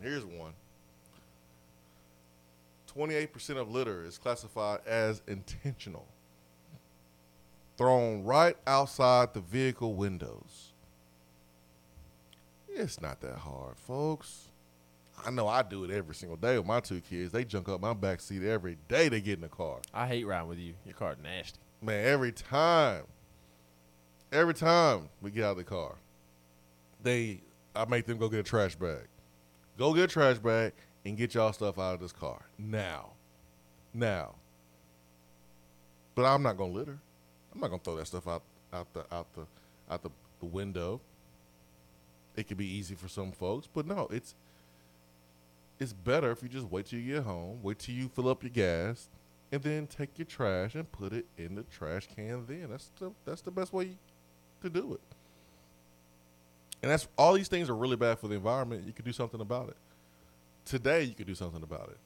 Here's 0.00 0.24
one. 0.24 0.52
28% 2.96 3.56
of 3.56 3.68
litter 3.70 4.04
is 4.04 4.16
classified 4.16 4.78
as 4.86 5.22
intentional, 5.26 6.06
thrown 7.76 8.24
right 8.24 8.56
outside 8.66 9.34
the 9.34 9.40
vehicle 9.40 9.94
windows. 9.94 10.72
It's 12.68 13.00
not 13.00 13.20
that 13.20 13.36
hard, 13.36 13.76
folks. 13.76 14.48
I 15.24 15.30
know 15.30 15.46
I 15.46 15.62
do 15.62 15.84
it 15.84 15.90
every 15.90 16.14
single 16.14 16.36
day 16.36 16.58
with 16.58 16.66
my 16.66 16.80
two 16.80 17.00
kids. 17.00 17.32
They 17.32 17.44
junk 17.44 17.68
up 17.68 17.80
my 17.80 17.94
back 17.94 18.20
seat 18.20 18.42
every 18.42 18.76
day 18.88 19.08
they 19.08 19.20
get 19.20 19.34
in 19.34 19.42
the 19.42 19.48
car. 19.48 19.78
I 19.92 20.06
hate 20.06 20.26
riding 20.26 20.48
with 20.48 20.58
you. 20.58 20.74
Your 20.84 20.94
car's 20.94 21.16
nasty. 21.22 21.58
Man, 21.80 22.04
every 22.06 22.32
time. 22.32 23.04
Every 24.32 24.54
time 24.54 25.08
we 25.22 25.30
get 25.30 25.44
out 25.44 25.52
of 25.52 25.58
the 25.58 25.64
car, 25.64 25.94
they 27.02 27.40
I 27.76 27.84
make 27.84 28.06
them 28.06 28.18
go 28.18 28.28
get 28.28 28.40
a 28.40 28.44
trash 28.44 28.74
bag. 28.74 29.06
Go 29.78 29.94
get 29.94 30.04
a 30.04 30.08
trash 30.08 30.38
bag 30.38 30.72
and 31.04 31.16
get 31.16 31.34
y'all 31.34 31.52
stuff 31.52 31.78
out 31.78 31.94
of 31.94 32.00
this 32.00 32.12
car. 32.12 32.46
Now. 32.58 33.10
Now. 33.92 34.34
But 36.14 36.24
I'm 36.24 36.42
not 36.42 36.56
gonna 36.56 36.72
litter. 36.72 36.98
I'm 37.54 37.60
not 37.60 37.70
gonna 37.70 37.82
throw 37.82 37.96
that 37.96 38.06
stuff 38.06 38.26
out 38.26 38.42
out 38.72 38.92
the 38.92 39.00
out 39.14 39.32
the 39.34 39.46
out 39.90 40.02
the, 40.02 40.10
the 40.40 40.46
window. 40.46 41.00
It 42.36 42.48
could 42.48 42.56
be 42.56 42.66
easy 42.66 42.94
for 42.94 43.08
some 43.08 43.30
folks, 43.30 43.68
but 43.72 43.86
no, 43.86 44.08
it's 44.10 44.34
it's 45.78 45.92
better 45.92 46.30
if 46.30 46.42
you 46.42 46.48
just 46.48 46.66
wait 46.70 46.86
till 46.86 46.98
you 46.98 47.14
get 47.14 47.24
home, 47.24 47.60
wait 47.62 47.78
till 47.78 47.94
you 47.94 48.08
fill 48.08 48.28
up 48.28 48.42
your 48.42 48.50
gas, 48.50 49.08
and 49.52 49.62
then 49.62 49.86
take 49.86 50.18
your 50.18 50.26
trash 50.26 50.74
and 50.74 50.90
put 50.90 51.12
it 51.12 51.26
in 51.38 51.54
the 51.54 51.62
trash 51.64 52.08
can. 52.14 52.44
Then 52.46 52.68
that's 52.70 52.90
the 52.98 53.12
that's 53.24 53.42
the 53.42 53.50
best 53.50 53.72
way 53.72 53.96
to 54.62 54.70
do 54.70 54.94
it. 54.94 55.00
And 56.82 56.90
that's 56.90 57.08
all 57.16 57.32
these 57.34 57.48
things 57.48 57.70
are 57.70 57.76
really 57.76 57.96
bad 57.96 58.18
for 58.18 58.28
the 58.28 58.34
environment. 58.34 58.84
You 58.86 58.92
could 58.92 59.04
do 59.04 59.12
something 59.12 59.40
about 59.40 59.68
it. 59.68 59.76
Today, 60.64 61.02
you 61.02 61.14
could 61.14 61.26
do 61.26 61.34
something 61.34 61.62
about 61.62 61.90
it, 61.90 61.98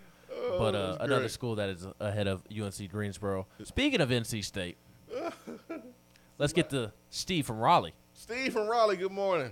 but 0.57 0.73
uh, 0.75 0.97
another 0.99 1.21
great. 1.21 1.31
school 1.31 1.55
that 1.55 1.69
is 1.69 1.85
ahead 1.99 2.27
of 2.27 2.41
UNC 2.51 2.89
Greensboro. 2.91 3.45
Speaking 3.63 4.01
of 4.01 4.09
NC 4.09 4.43
State, 4.43 4.77
let's 6.39 6.53
get 6.53 6.69
to 6.71 6.91
Steve 7.09 7.45
from 7.45 7.59
Raleigh. 7.59 7.93
Steve 8.13 8.53
from 8.53 8.67
Raleigh. 8.67 8.97
Good 8.97 9.11
morning. 9.11 9.51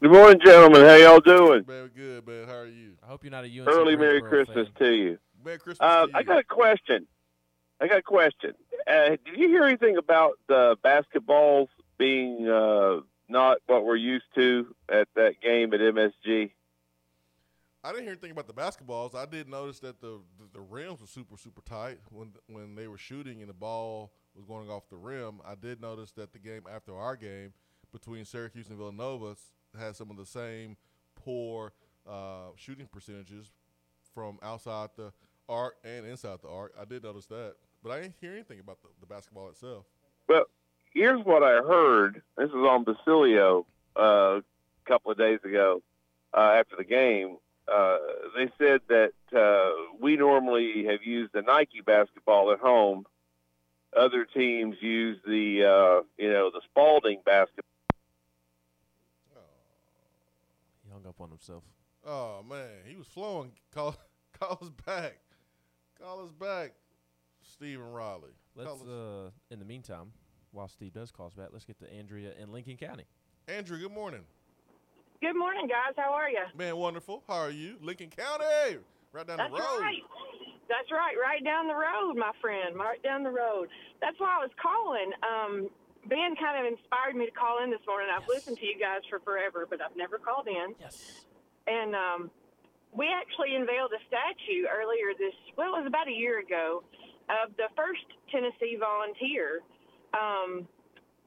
Good 0.00 0.12
morning, 0.12 0.40
gentlemen. 0.44 0.82
How 0.82 0.94
y'all 0.96 1.20
doing? 1.20 1.64
Very 1.64 1.88
good 1.88 2.26
man. 2.26 2.46
How 2.46 2.54
are 2.58 2.66
you? 2.66 2.92
I 3.02 3.06
hope 3.08 3.24
you're 3.24 3.30
not 3.30 3.44
a 3.44 3.48
UNC 3.48 3.68
Early 3.68 3.96
Merry 3.96 4.20
Christmas 4.20 4.68
fan. 4.68 4.86
to 4.88 4.94
you. 4.94 5.18
Merry 5.44 5.58
Christmas 5.58 5.78
Uh, 5.88 6.06
to 6.06 6.16
I 6.16 6.22
got 6.22 6.38
a 6.38 6.44
question. 6.44 7.06
I 7.80 7.88
got 7.88 7.98
a 7.98 8.02
question. 8.02 8.52
Uh, 8.86 9.10
did 9.10 9.36
you 9.36 9.48
hear 9.48 9.64
anything 9.64 9.96
about 9.96 10.38
the 10.48 10.76
basketballs 10.84 11.68
being 11.98 12.48
uh, 12.48 13.00
not 13.28 13.58
what 13.66 13.84
we're 13.84 13.96
used 13.96 14.26
to 14.34 14.74
at 14.88 15.08
that 15.16 15.40
game 15.40 15.74
at 15.74 15.80
MSG? 15.80 16.52
I 17.82 17.90
didn't 17.90 18.04
hear 18.04 18.12
anything 18.12 18.32
about 18.32 18.46
the 18.48 18.52
basketballs. 18.52 19.14
I 19.14 19.26
did 19.26 19.48
notice 19.48 19.78
that 19.80 20.00
the, 20.00 20.20
the 20.38 20.58
the 20.58 20.60
rims 20.60 21.00
were 21.00 21.06
super 21.06 21.36
super 21.36 21.62
tight 21.62 21.98
when 22.10 22.32
when 22.48 22.74
they 22.74 22.88
were 22.88 22.98
shooting 22.98 23.40
and 23.40 23.48
the 23.48 23.54
ball 23.54 24.12
was 24.34 24.44
going 24.44 24.68
off 24.70 24.88
the 24.90 24.96
rim. 24.96 25.40
I 25.46 25.54
did 25.54 25.80
notice 25.80 26.12
that 26.12 26.32
the 26.32 26.38
game 26.38 26.62
after 26.72 26.96
our 26.96 27.16
game 27.16 27.52
between 27.92 28.24
Syracuse 28.24 28.68
and 28.68 28.76
Villanova 28.76 29.36
had 29.78 29.94
some 29.96 30.10
of 30.10 30.16
the 30.16 30.26
same 30.26 30.76
poor 31.14 31.72
uh, 32.08 32.50
shooting 32.56 32.88
percentages 32.92 33.52
from 34.14 34.38
outside 34.42 34.90
the 34.96 35.12
arc 35.48 35.76
and 35.84 36.06
inside 36.06 36.38
the 36.42 36.48
arc. 36.48 36.74
I 36.80 36.84
did 36.84 37.04
notice 37.04 37.26
that, 37.26 37.54
but 37.86 37.98
I 37.98 38.00
didn't 38.00 38.16
hear 38.20 38.32
anything 38.32 38.58
about 38.58 38.82
the, 38.82 38.88
the 39.00 39.06
basketball 39.06 39.48
itself. 39.48 39.84
Well, 40.28 40.46
here's 40.92 41.24
what 41.24 41.44
I 41.44 41.62
heard. 41.62 42.20
This 42.36 42.50
was 42.50 42.68
on 42.68 42.82
Basilio 42.82 43.64
uh, 43.96 44.40
a 44.40 44.42
couple 44.86 45.12
of 45.12 45.18
days 45.18 45.38
ago 45.44 45.82
uh, 46.36 46.56
after 46.58 46.74
the 46.76 46.84
game. 46.84 47.36
Uh, 47.72 47.98
they 48.36 48.50
said 48.58 48.80
that 48.88 49.12
uh, 49.36 49.70
we 50.00 50.16
normally 50.16 50.84
have 50.86 51.04
used 51.04 51.32
the 51.32 51.42
Nike 51.42 51.80
basketball 51.80 52.50
at 52.50 52.58
home. 52.58 53.04
Other 53.96 54.24
teams 54.24 54.76
use 54.80 55.18
the 55.24 55.64
uh, 55.64 56.02
you 56.18 56.30
know 56.32 56.50
the 56.50 56.60
Spalding 56.64 57.20
basketball. 57.24 57.62
He 60.84 60.92
hung 60.92 61.06
up 61.06 61.20
on 61.20 61.30
himself. 61.30 61.62
Oh 62.04 62.44
man, 62.48 62.68
he 62.84 62.96
was 62.96 63.06
flowing. 63.06 63.52
Call 63.74 63.96
call 64.38 64.58
us 64.60 64.70
back. 64.84 65.18
Call 66.00 66.24
us 66.24 66.32
back, 66.32 66.74
Stephen 67.52 67.90
Riley. 67.92 68.34
Let's, 68.54 68.82
uh, 68.82 69.30
in 69.50 69.58
the 69.58 69.64
meantime, 69.64 70.12
while 70.52 70.68
Steve 70.68 70.92
does 70.92 71.10
call 71.10 71.26
us 71.26 71.34
back, 71.34 71.48
let's 71.52 71.64
get 71.64 71.78
to 71.80 71.92
Andrea 71.92 72.32
in 72.40 72.52
Lincoln 72.52 72.76
County. 72.76 73.04
Andrea, 73.48 73.80
good 73.82 73.92
morning. 73.92 74.22
Good 75.20 75.36
morning, 75.36 75.66
guys. 75.68 75.94
How 75.96 76.12
are 76.12 76.28
you? 76.28 76.44
Man, 76.56 76.76
wonderful. 76.76 77.22
How 77.26 77.36
are 77.36 77.50
you? 77.50 77.76
Lincoln 77.80 78.10
County, 78.10 78.78
right 79.12 79.26
down 79.26 79.38
That's 79.38 79.50
the 79.50 79.58
road. 79.58 79.80
right. 79.80 80.02
That's 80.68 80.90
right. 80.90 81.14
Right 81.20 81.44
down 81.44 81.68
the 81.68 81.74
road, 81.74 82.16
my 82.16 82.32
friend. 82.40 82.76
Right 82.76 83.02
down 83.02 83.22
the 83.22 83.30
road. 83.30 83.68
That's 84.00 84.18
why 84.18 84.36
I 84.36 84.42
was 84.42 84.50
calling. 84.60 85.12
Um, 85.22 85.70
Ben 86.08 86.34
kind 86.36 86.58
of 86.58 86.70
inspired 86.70 87.14
me 87.14 87.24
to 87.26 87.32
call 87.32 87.62
in 87.62 87.70
this 87.70 87.80
morning. 87.86 88.10
I've 88.10 88.28
listened 88.28 88.58
to 88.58 88.66
you 88.66 88.78
guys 88.78 89.02
for 89.08 89.20
forever, 89.20 89.66
but 89.68 89.80
I've 89.80 89.96
never 89.96 90.18
called 90.18 90.48
in. 90.48 90.74
Yes. 90.80 91.22
And 91.66 91.94
um, 91.94 92.30
we 92.92 93.06
actually 93.10 93.54
unveiled 93.54 93.90
a 93.94 94.02
statue 94.06 94.66
earlier 94.70 95.14
this, 95.18 95.34
well, 95.56 95.74
it 95.74 95.82
was 95.82 95.86
about 95.86 96.08
a 96.08 96.14
year 96.14 96.38
ago, 96.40 96.82
of 97.28 97.56
the 97.56 97.68
first 97.74 98.06
Tennessee 98.30 98.78
volunteer. 98.78 99.62
Um, 100.14 100.66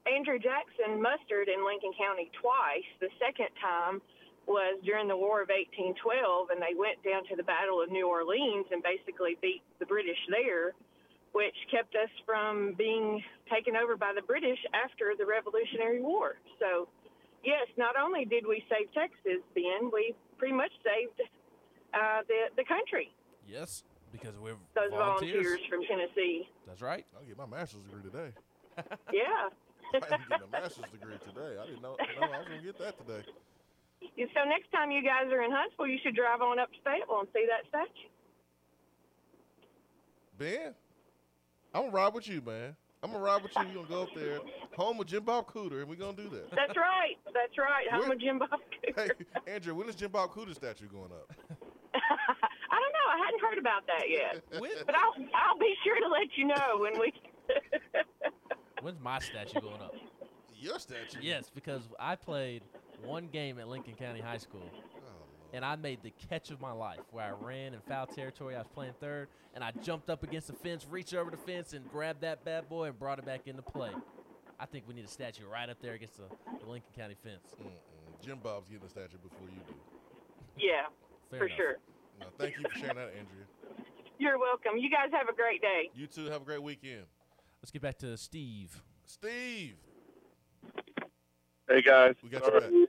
Andrew 0.08 0.38
Jackson 0.40 1.00
mustered 1.00 1.48
in 1.48 1.64
Lincoln 1.64 1.92
County 1.96 2.30
twice. 2.40 2.88
The 3.00 3.12
second 3.20 3.52
time 3.60 4.00
was 4.48 4.80
during 4.82 5.06
the 5.06 5.16
War 5.16 5.42
of 5.44 5.52
1812, 5.52 6.50
and 6.50 6.58
they 6.58 6.74
went 6.74 6.98
down 7.04 7.22
to 7.28 7.36
the 7.36 7.44
Battle 7.44 7.80
of 7.80 7.92
New 7.92 8.08
Orleans 8.08 8.66
and 8.72 8.82
basically 8.82 9.36
beat 9.40 9.62
the 9.78 9.86
British 9.86 10.18
there, 10.32 10.72
which 11.32 11.54
kept 11.70 11.94
us 11.94 12.10
from 12.24 12.74
being 12.74 13.22
taken 13.52 13.76
over 13.76 13.96
by 13.96 14.12
the 14.16 14.24
British 14.24 14.58
after 14.72 15.12
the 15.16 15.26
Revolutionary 15.26 16.00
War. 16.00 16.40
So, 16.58 16.88
yes, 17.44 17.68
not 17.76 17.94
only 18.00 18.24
did 18.24 18.48
we 18.48 18.64
save 18.72 18.88
Texas, 18.96 19.44
Ben, 19.54 19.92
we 19.92 20.16
pretty 20.38 20.54
much 20.54 20.72
saved 20.82 21.20
uh, 21.92 22.22
the 22.26 22.50
the 22.56 22.64
country. 22.64 23.12
Yes, 23.46 23.84
because 24.12 24.34
we're 24.38 24.54
Those 24.74 24.90
volunteers. 24.90 25.32
volunteers 25.44 25.60
from 25.68 25.80
Tennessee. 25.84 26.48
That's 26.66 26.82
right. 26.82 27.04
I'll 27.16 27.24
get 27.26 27.36
my 27.38 27.46
master's 27.46 27.82
degree 27.82 28.02
today. 28.02 28.30
Yeah. 29.12 29.50
I 29.94 29.98
didn't 30.00 30.28
get 30.30 30.40
a 30.42 30.50
master's 30.52 30.84
degree 30.92 31.18
today. 31.26 31.58
I 31.60 31.66
didn't 31.66 31.82
know, 31.82 31.96
know 31.98 32.26
I 32.32 32.38
was 32.38 32.46
going 32.48 32.60
to 32.60 32.64
get 32.66 32.78
that 32.78 32.96
today. 32.96 33.26
So 34.16 34.44
next 34.48 34.70
time 34.72 34.90
you 34.90 35.02
guys 35.02 35.30
are 35.32 35.42
in 35.42 35.50
Huntsville, 35.50 35.88
you 35.88 35.98
should 36.02 36.14
drive 36.14 36.40
on 36.40 36.58
up 36.58 36.70
to 36.72 36.78
Fayetteville 36.84 37.20
and 37.20 37.28
see 37.34 37.44
that 37.50 37.68
statue. 37.68 38.08
Ben, 40.38 40.74
I'm 41.74 41.82
going 41.82 41.90
to 41.90 41.96
ride 41.96 42.14
with 42.14 42.28
you, 42.28 42.40
man. 42.40 42.74
I'm 43.02 43.10
going 43.10 43.20
to 43.22 43.26
ride 43.26 43.42
with 43.42 43.52
you. 43.56 43.62
We're 43.66 43.74
going 43.74 43.86
to 43.86 43.92
go 43.92 44.02
up 44.02 44.08
there, 44.14 44.38
home 44.76 44.96
with 44.96 45.08
Jim 45.08 45.24
Bob 45.24 45.46
Cooter, 45.52 45.80
and 45.80 45.88
we're 45.88 45.96
going 45.96 46.16
to 46.16 46.22
do 46.22 46.28
that. 46.30 46.50
That's 46.52 46.76
right. 46.76 47.16
That's 47.34 47.58
right. 47.58 47.90
Home 47.90 48.00
Where- 48.00 48.08
with 48.10 48.20
Jim 48.20 48.38
Bob 48.38 48.50
Cooter. 48.96 49.10
Hey, 49.46 49.52
Andrew, 49.54 49.74
when 49.74 49.88
is 49.88 49.94
Jim 49.96 50.10
Bob 50.12 50.30
Cooter 50.32 50.54
statue 50.54 50.86
going 50.88 51.10
up? 51.12 51.30
I 53.20 53.30
don't 53.30 53.40
know. 53.40 53.48
I 53.48 53.50
hadn't 53.50 53.50
heard 53.50 53.58
about 53.58 53.86
that 53.86 54.08
yet. 54.08 54.86
but 54.86 54.94
I'll 54.94 55.14
I'll 55.34 55.58
be 55.58 55.74
sure 55.84 56.00
to 56.00 56.08
let 56.08 56.36
you 56.36 56.46
know 56.46 56.78
when 56.78 56.98
we. 56.98 57.12
When's 58.82 59.00
my 59.00 59.18
statue 59.18 59.60
going 59.60 59.80
up? 59.82 59.94
Your 60.58 60.78
statue? 60.78 61.18
Yes, 61.20 61.50
because 61.54 61.82
I 61.98 62.16
played 62.16 62.62
one 63.04 63.28
game 63.28 63.58
at 63.58 63.68
Lincoln 63.68 63.94
County 63.94 64.20
High 64.20 64.38
School, 64.38 64.62
oh, 64.72 65.24
and 65.52 65.64
I 65.64 65.76
made 65.76 66.02
the 66.02 66.12
catch 66.28 66.50
of 66.50 66.60
my 66.60 66.72
life 66.72 67.00
where 67.10 67.24
I 67.24 67.30
ran 67.44 67.74
in 67.74 67.80
foul 67.80 68.06
territory. 68.06 68.54
I 68.54 68.58
was 68.58 68.68
playing 68.72 68.94
third, 69.00 69.28
and 69.54 69.64
I 69.64 69.72
jumped 69.82 70.10
up 70.10 70.22
against 70.22 70.46
the 70.46 70.54
fence, 70.54 70.86
reached 70.88 71.14
over 71.14 71.30
the 71.30 71.36
fence, 71.36 71.72
and 71.72 71.88
grabbed 71.90 72.22
that 72.22 72.44
bad 72.44 72.68
boy 72.68 72.86
and 72.86 72.98
brought 72.98 73.18
it 73.18 73.26
back 73.26 73.46
into 73.46 73.62
play. 73.62 73.90
I 74.58 74.66
think 74.66 74.84
we 74.86 74.94
need 74.94 75.04
a 75.04 75.08
statue 75.08 75.46
right 75.50 75.68
up 75.68 75.80
there 75.80 75.94
against 75.94 76.16
the, 76.18 76.24
the 76.62 76.70
Lincoln 76.70 76.92
County 76.96 77.16
fence. 77.22 77.54
Mm-mm. 77.60 78.24
Jim 78.24 78.38
Bob's 78.42 78.68
getting 78.68 78.84
a 78.84 78.90
statue 78.90 79.16
before 79.22 79.48
you 79.48 79.60
do. 79.66 79.74
Yeah, 80.58 80.86
for 81.30 81.46
enough. 81.46 81.56
sure. 81.56 81.76
No, 82.20 82.26
thank 82.38 82.58
you 82.58 82.64
for 82.68 82.78
sharing 82.78 82.96
that, 82.96 83.08
Andrea. 83.08 83.46
You're 84.18 84.38
welcome. 84.38 84.76
You 84.76 84.90
guys 84.90 85.08
have 85.12 85.28
a 85.28 85.34
great 85.34 85.62
day. 85.62 85.90
You 85.94 86.06
too. 86.06 86.26
Have 86.26 86.42
a 86.42 86.44
great 86.44 86.62
weekend. 86.62 87.06
Let's 87.62 87.70
get 87.70 87.82
back 87.82 87.98
to 87.98 88.16
Steve. 88.16 88.80
Steve. 89.06 89.76
Hey 91.68 91.82
guys, 91.82 92.14
We 92.22 92.30
got 92.30 92.42
All 92.42 92.48
you 92.48 92.54
right. 92.54 92.62
back. 92.62 92.88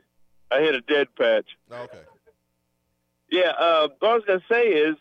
I 0.59 0.61
hit 0.61 0.75
a 0.75 0.82
dead 0.82 1.07
patch. 1.17 1.45
Oh, 1.69 1.84
okay. 1.84 2.01
Yeah, 3.29 3.51
uh, 3.57 3.88
what 3.99 4.11
I 4.11 4.13
was 4.15 4.23
gonna 4.25 4.43
say 4.49 4.63
is 4.63 4.95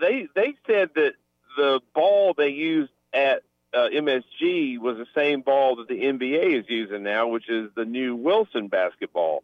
they 0.00 0.28
they 0.34 0.54
said 0.66 0.90
that 0.94 1.14
the 1.56 1.80
ball 1.94 2.32
they 2.36 2.48
used 2.48 2.92
at 3.12 3.42
uh, 3.74 3.88
MSG 3.92 4.78
was 4.78 4.96
the 4.96 5.06
same 5.14 5.42
ball 5.42 5.76
that 5.76 5.88
the 5.88 6.00
NBA 6.00 6.60
is 6.60 6.64
using 6.68 7.02
now, 7.02 7.26
which 7.28 7.50
is 7.50 7.70
the 7.74 7.84
new 7.84 8.14
Wilson 8.14 8.68
basketball. 8.68 9.42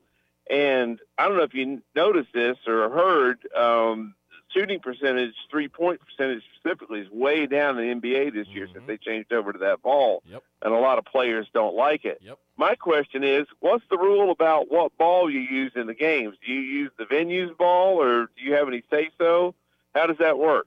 And 0.48 0.98
I 1.18 1.28
don't 1.28 1.36
know 1.36 1.42
if 1.42 1.54
you 1.54 1.82
noticed 1.94 2.32
this 2.32 2.56
or 2.66 2.88
heard, 2.90 3.38
um, 3.54 4.14
shooting 4.52 4.80
percentage, 4.80 5.34
three 5.50 5.68
point 5.68 6.00
percentage 6.00 6.42
specifically, 6.54 7.00
is 7.00 7.10
way 7.10 7.46
down 7.46 7.78
in 7.78 8.00
the 8.00 8.08
NBA 8.08 8.34
this 8.34 8.46
year 8.48 8.66
since 8.66 8.78
mm-hmm. 8.78 8.86
they 8.86 8.96
changed 8.98 9.32
over 9.32 9.52
to 9.52 9.58
that 9.60 9.82
ball. 9.82 10.22
Yep. 10.26 10.42
And 10.62 10.72
a 10.72 10.78
lot 10.78 10.98
of 10.98 11.04
players 11.04 11.46
don't 11.52 11.74
like 11.74 12.04
it. 12.04 12.20
Yep. 12.22 12.38
My 12.56 12.74
question 12.74 13.24
is, 13.24 13.46
what's 13.60 13.84
the 13.90 13.98
rule 13.98 14.30
about 14.30 14.70
what 14.70 14.96
ball 14.98 15.30
you 15.30 15.40
use 15.40 15.72
in 15.76 15.86
the 15.86 15.94
games? 15.94 16.36
Do 16.44 16.52
you 16.52 16.60
use 16.60 16.90
the 16.98 17.06
venue's 17.06 17.52
ball, 17.58 18.00
or 18.02 18.26
do 18.26 18.42
you 18.42 18.54
have 18.54 18.68
any 18.68 18.82
say 18.90 19.10
so? 19.18 19.54
How 19.94 20.06
does 20.06 20.18
that 20.18 20.38
work? 20.38 20.66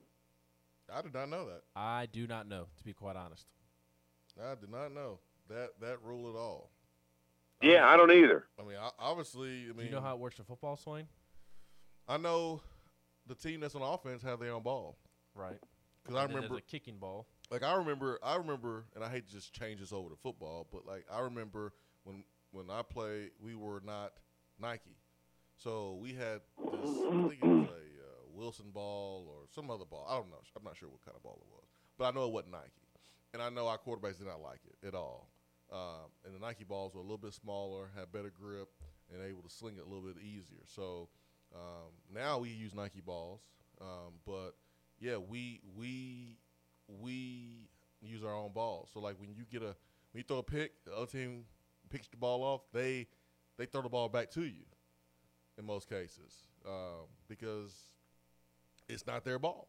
I 0.94 1.02
did 1.02 1.14
not 1.14 1.30
know 1.30 1.46
that. 1.48 1.62
I 1.76 2.08
do 2.12 2.28
not 2.28 2.48
know, 2.48 2.68
to 2.78 2.84
be 2.84 2.94
quite 2.94 3.16
honest. 3.16 3.46
I 4.42 4.56
did 4.56 4.70
not 4.70 4.94
know 4.94 5.20
that 5.50 5.70
that 5.82 5.98
rule 6.04 6.30
at 6.30 6.36
all. 6.36 6.70
Yeah, 7.62 7.88
I 7.88 7.96
don't 7.96 8.12
either. 8.12 8.46
I 8.60 8.64
mean, 8.64 8.78
obviously, 9.00 9.50
I 9.50 9.68
mean, 9.68 9.78
Do 9.78 9.84
you 9.86 9.92
know 9.92 10.02
how 10.02 10.16
it 10.16 10.20
works 10.20 10.38
in 10.38 10.46
football, 10.46 10.76
Swain? 10.76 11.08
I 12.08 12.18
know 12.18 12.62
the 13.28 13.36
team 13.36 13.59
that's 13.59 13.76
on 13.76 13.82
offense 13.82 14.24
have 14.24 14.39
their 14.39 14.53
own 14.53 14.63
ball. 14.63 14.97
Right. 15.36 15.59
Because 16.03 16.17
I 16.17 16.26
remember 16.26 16.57
a 16.57 16.61
kicking 16.61 16.97
ball. 16.97 17.28
Like 17.49 17.63
I 17.63 17.76
remember, 17.76 18.19
I 18.24 18.36
remember, 18.36 18.86
and 18.95 19.03
I 19.03 19.09
hate 19.09 19.28
to 19.28 19.34
just 19.34 19.53
change 19.53 19.80
this 19.80 19.93
over 19.93 20.09
to 20.09 20.15
football, 20.15 20.67
but 20.71 20.86
like 20.86 21.05
I 21.11 21.21
remember 21.21 21.74
when 22.03 22.24
when 22.51 22.69
I 22.69 22.82
played, 22.82 23.32
we 23.39 23.55
were 23.55 23.82
not 23.86 24.13
Nike, 24.59 24.97
so 25.57 25.97
we 26.01 26.13
had 26.13 26.41
this. 26.57 26.97
I 26.97 27.28
think 27.28 27.39
it 27.41 27.45
was 27.45 27.69
a 27.69 27.74
uh, 27.74 28.26
Wilson 28.34 28.71
ball 28.74 29.28
or 29.30 29.47
some 29.53 29.71
other 29.71 29.86
ball. 29.86 30.05
I 30.09 30.15
don't 30.15 30.30
know. 30.30 30.41
I'm 30.57 30.63
not 30.63 30.76
sure 30.78 30.89
what 30.89 31.05
kind 31.05 31.15
of 31.15 31.24
ball 31.24 31.41
it 31.41 31.51
was, 31.53 31.65
but 31.97 32.05
I 32.05 32.11
know 32.11 32.26
it 32.26 32.34
wasn't 32.34 32.53
Nike, 32.53 32.88
and 33.34 33.41
I 33.41 33.49
know 33.49 33.67
our 33.67 33.78
quarterbacks 33.78 34.17
did 34.17 34.28
not 34.28 34.41
like 34.41 34.59
it 34.65 34.88
at 34.88 34.95
all. 34.95 35.30
Um, 35.71 36.11
and 36.26 36.36
the 36.36 36.39
Nike 36.39 36.63
balls 36.63 36.93
were 36.93 36.99
a 36.99 37.03
little 37.03 37.17
bit 37.17 37.34
smaller, 37.34 37.89
had 37.95 38.11
better 38.11 38.32
grip, 38.32 38.69
and 39.11 39.24
able 39.24 39.41
to 39.41 39.49
sling 39.49 39.78
it 39.78 39.86
a 39.86 39.89
little 39.89 40.03
bit 40.03 40.21
easier. 40.21 40.61
So 40.65 41.09
um, 41.56 41.91
now 42.14 42.39
we 42.39 42.49
use 42.49 42.74
Nike 42.74 43.01
balls, 43.01 43.41
um, 43.82 44.14
but 44.26 44.51
yeah, 44.99 45.18
we 45.18 45.62
we 45.76 46.38
we 46.88 47.70
use 48.01 48.24
our 48.24 48.34
own 48.36 48.51
balls. 48.54 48.89
So 48.93 48.99
like 48.99 49.20
when 49.20 49.30
you 49.36 49.43
get 49.51 49.62
a 49.62 49.76
when 50.12 50.16
you 50.20 50.24
throw 50.24 50.38
a 50.38 50.43
pick, 50.43 50.84
the 50.86 50.93
other 50.95 51.06
team 51.06 51.45
picks 51.89 52.08
the 52.08 52.18
ball 52.18 52.43
off. 52.43 52.62
They 52.74 53.08
they 53.58 53.66
throw 53.66 53.82
the 53.82 53.89
ball 53.89 54.10
back 54.10 54.32
to 54.32 54.41
you 54.43 54.64
in 55.58 55.66
most 55.66 55.88
cases 55.89 56.47
um, 56.68 57.06
because 57.28 57.74
it's 58.89 59.06
not 59.06 59.24
their 59.24 59.39
ball. 59.39 59.68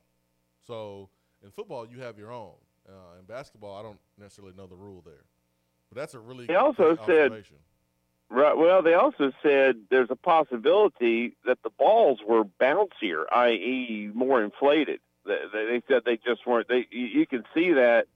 So 0.67 1.11
in 1.43 1.51
football, 1.51 1.87
you 1.87 2.01
have 2.01 2.19
your 2.19 2.33
own. 2.33 2.55
Uh, 2.89 3.19
in 3.19 3.25
basketball, 3.25 3.77
I 3.79 3.83
don't 3.83 3.99
necessarily 4.19 4.53
know 4.57 4.67
the 4.67 4.77
rule 4.77 5.03
there, 5.05 5.25
but 5.91 5.97
that's 5.99 6.13
a 6.15 6.19
really 6.19 6.47
They 6.47 6.55
also 6.55 6.97
said- 6.97 7.01
observation. 7.31 7.57
Right. 8.31 8.57
Well, 8.57 8.83
they 8.83 8.95
also 8.95 9.33
said 9.43 9.77
there's 9.91 10.11
a 10.11 10.17
possibility 10.17 11.37
that 11.47 11.63
the 11.63 11.71
balls 11.71 12.21
were 12.27 12.45
bouncier, 12.45 13.25
i.e., 13.31 14.11
more 14.13 14.43
inflated. 14.43 15.01
They, 15.25 15.39
they 15.53 15.83
said 15.89 16.03
they 16.05 16.17
just 16.17 16.47
weren't. 16.47 16.69
They 16.69 16.87
you, 16.91 17.07
you 17.07 17.27
can 17.27 17.45
see 17.55 17.73
that. 17.75 18.07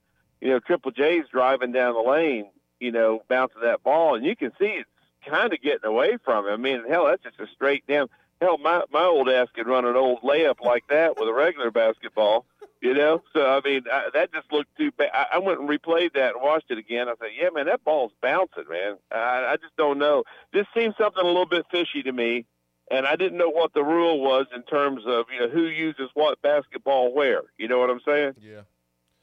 You 0.41 0.51
know, 0.51 0.61
Triple 0.61 0.93
J's 0.93 1.25
driving 1.31 1.73
down 1.73 1.95
the 1.95 2.09
lane. 2.11 2.51
You 2.81 2.93
know, 2.93 3.23
bouncing 3.29 3.63
that 3.63 3.83
ball, 3.83 4.15
and 4.15 4.25
you 4.25 4.37
can 4.37 4.53
see 4.59 4.67
it's 4.67 4.89
kind 5.29 5.53
of 5.53 5.61
getting 5.61 5.85
away 5.85 6.17
from 6.25 6.47
him. 6.47 6.53
I 6.53 6.57
mean, 6.57 6.85
hell, 6.89 7.07
that's 7.07 7.23
just 7.23 7.41
a 7.41 7.47
straight 7.55 7.87
down. 7.87 8.09
Hell, 8.41 8.59
my 8.59 8.83
my 8.93 9.05
old 9.05 9.29
ass 9.29 9.49
could 9.55 9.67
run 9.67 9.85
an 9.85 9.97
old 9.97 10.23
layup 10.23 10.61
like 10.61 10.85
that 10.89 11.19
with 11.19 11.29
a 11.29 11.33
regular 11.33 11.71
basketball. 11.71 12.47
You 12.81 12.95
know, 12.95 13.23
so 13.33 13.45
I 13.45 13.61
mean, 13.69 13.83
I, 13.93 14.09
that 14.15 14.33
just 14.33 14.53
looked 14.53 14.77
too 14.77 14.93
bad. 14.93 15.11
I, 15.13 15.27
I 15.35 15.39
went 15.39 15.59
and 15.59 15.69
replayed 15.69 16.13
that 16.15 16.35
and 16.35 16.43
watched 16.43 16.71
it 16.71 16.79
again. 16.79 17.09
I 17.09 17.15
said, 17.21 17.31
"Yeah, 17.37 17.49
man, 17.53 17.67
that 17.67 17.83
ball's 17.83 18.13
bouncing, 18.23 18.65
man." 18.71 18.99
I, 19.11 19.47
I 19.53 19.57
just 19.61 19.77
don't 19.77 19.99
know. 19.99 20.23
This 20.53 20.67
seems 20.77 20.95
something 20.97 21.23
a 21.23 21.27
little 21.27 21.45
bit 21.45 21.67
fishy 21.73 22.05
to 22.05 22.13
me, 22.13 22.45
and 22.89 23.05
I 23.05 23.17
didn't 23.17 23.37
know 23.37 23.51
what 23.51 23.75
the 23.75 23.83
rule 23.83 24.21
was 24.21 24.47
in 24.55 24.63
terms 24.63 25.03
of 25.07 25.27
you 25.33 25.41
know 25.41 25.49
who 25.49 25.63
uses 25.63 26.11
what 26.15 26.41
basketball 26.41 27.13
where. 27.13 27.43
You 27.57 27.67
know 27.67 27.79
what 27.79 27.91
I'm 27.91 28.01
saying? 28.07 28.35
Yeah, 28.41 28.61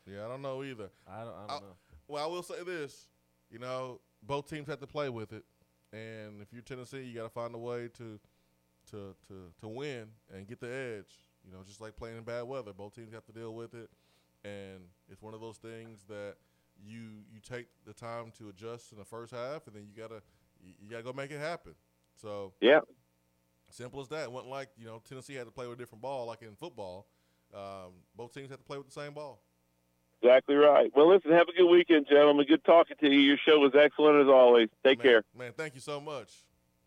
yeah, 0.05 0.25
I 0.25 0.27
don't 0.27 0.41
know 0.41 0.61
either. 0.61 0.89
I 1.07 1.19
don't, 1.21 1.33
I 1.33 1.47
don't 1.47 1.61
know. 1.61 1.75
Well, 2.09 2.23
I 2.23 2.27
will 2.27 2.43
say 2.43 2.61
this: 2.65 3.07
you 3.49 3.59
know, 3.59 4.01
both 4.21 4.49
teams 4.49 4.67
have 4.67 4.81
to 4.81 4.87
play 4.87 5.07
with 5.09 5.31
it, 5.31 5.45
and 5.93 6.41
if 6.41 6.51
you're 6.51 6.61
Tennessee, 6.61 7.03
you 7.03 7.15
got 7.15 7.23
to 7.23 7.29
find 7.29 7.55
a 7.55 7.57
way 7.57 7.87
to, 7.97 8.19
to, 8.91 9.15
to, 9.29 9.53
to 9.61 9.67
win 9.67 10.07
and 10.33 10.45
get 10.45 10.59
the 10.59 10.67
edge. 10.67 11.13
You 11.45 11.51
know, 11.51 11.63
just 11.65 11.79
like 11.81 11.95
playing 11.95 12.17
in 12.17 12.23
bad 12.23 12.43
weather, 12.43 12.73
both 12.73 12.95
teams 12.95 13.13
have 13.13 13.25
to 13.25 13.31
deal 13.31 13.53
with 13.53 13.73
it, 13.73 13.89
and 14.43 14.81
it's 15.11 15.21
one 15.21 15.33
of 15.33 15.41
those 15.41 15.57
things 15.57 16.03
that 16.09 16.35
you 16.83 17.23
you 17.31 17.39
take 17.47 17.67
the 17.85 17.93
time 17.93 18.31
to 18.37 18.49
adjust 18.49 18.91
in 18.91 18.97
the 18.97 19.05
first 19.05 19.31
half, 19.33 19.67
and 19.67 19.75
then 19.75 19.83
you 19.87 19.93
gotta 20.01 20.21
you, 20.61 20.89
gotta 20.89 21.03
go 21.03 21.13
make 21.13 21.31
it 21.31 21.39
happen. 21.39 21.73
So 22.15 22.53
Yeah. 22.61 22.79
simple 23.69 24.01
as 24.01 24.07
that. 24.09 24.23
It 24.23 24.31
wasn't 24.31 24.51
like 24.51 24.69
you 24.77 24.85
know 24.85 25.01
Tennessee 25.07 25.35
had 25.35 25.45
to 25.45 25.51
play 25.51 25.67
with 25.67 25.77
a 25.77 25.81
different 25.81 26.01
ball 26.01 26.25
like 26.25 26.41
in 26.41 26.55
football. 26.55 27.07
Um, 27.53 27.93
both 28.15 28.33
teams 28.33 28.49
had 28.49 28.57
to 28.57 28.65
play 28.65 28.77
with 28.77 28.87
the 28.87 28.93
same 28.93 29.13
ball. 29.13 29.41
Exactly 30.21 30.55
right. 30.55 30.91
Well, 30.95 31.13
listen, 31.13 31.31
have 31.31 31.47
a 31.47 31.53
good 31.53 31.69
weekend, 31.69 32.07
gentlemen. 32.09 32.45
Good 32.47 32.63
talking 32.63 32.97
to 32.99 33.07
you. 33.09 33.19
Your 33.19 33.37
show 33.37 33.59
was 33.59 33.73
excellent 33.75 34.21
as 34.21 34.27
always. 34.27 34.69
Take 34.83 34.99
man, 34.99 35.03
care. 35.05 35.23
man. 35.37 35.51
Thank 35.55 35.75
you 35.75 35.81
so 35.81 36.01
much. 36.01 36.31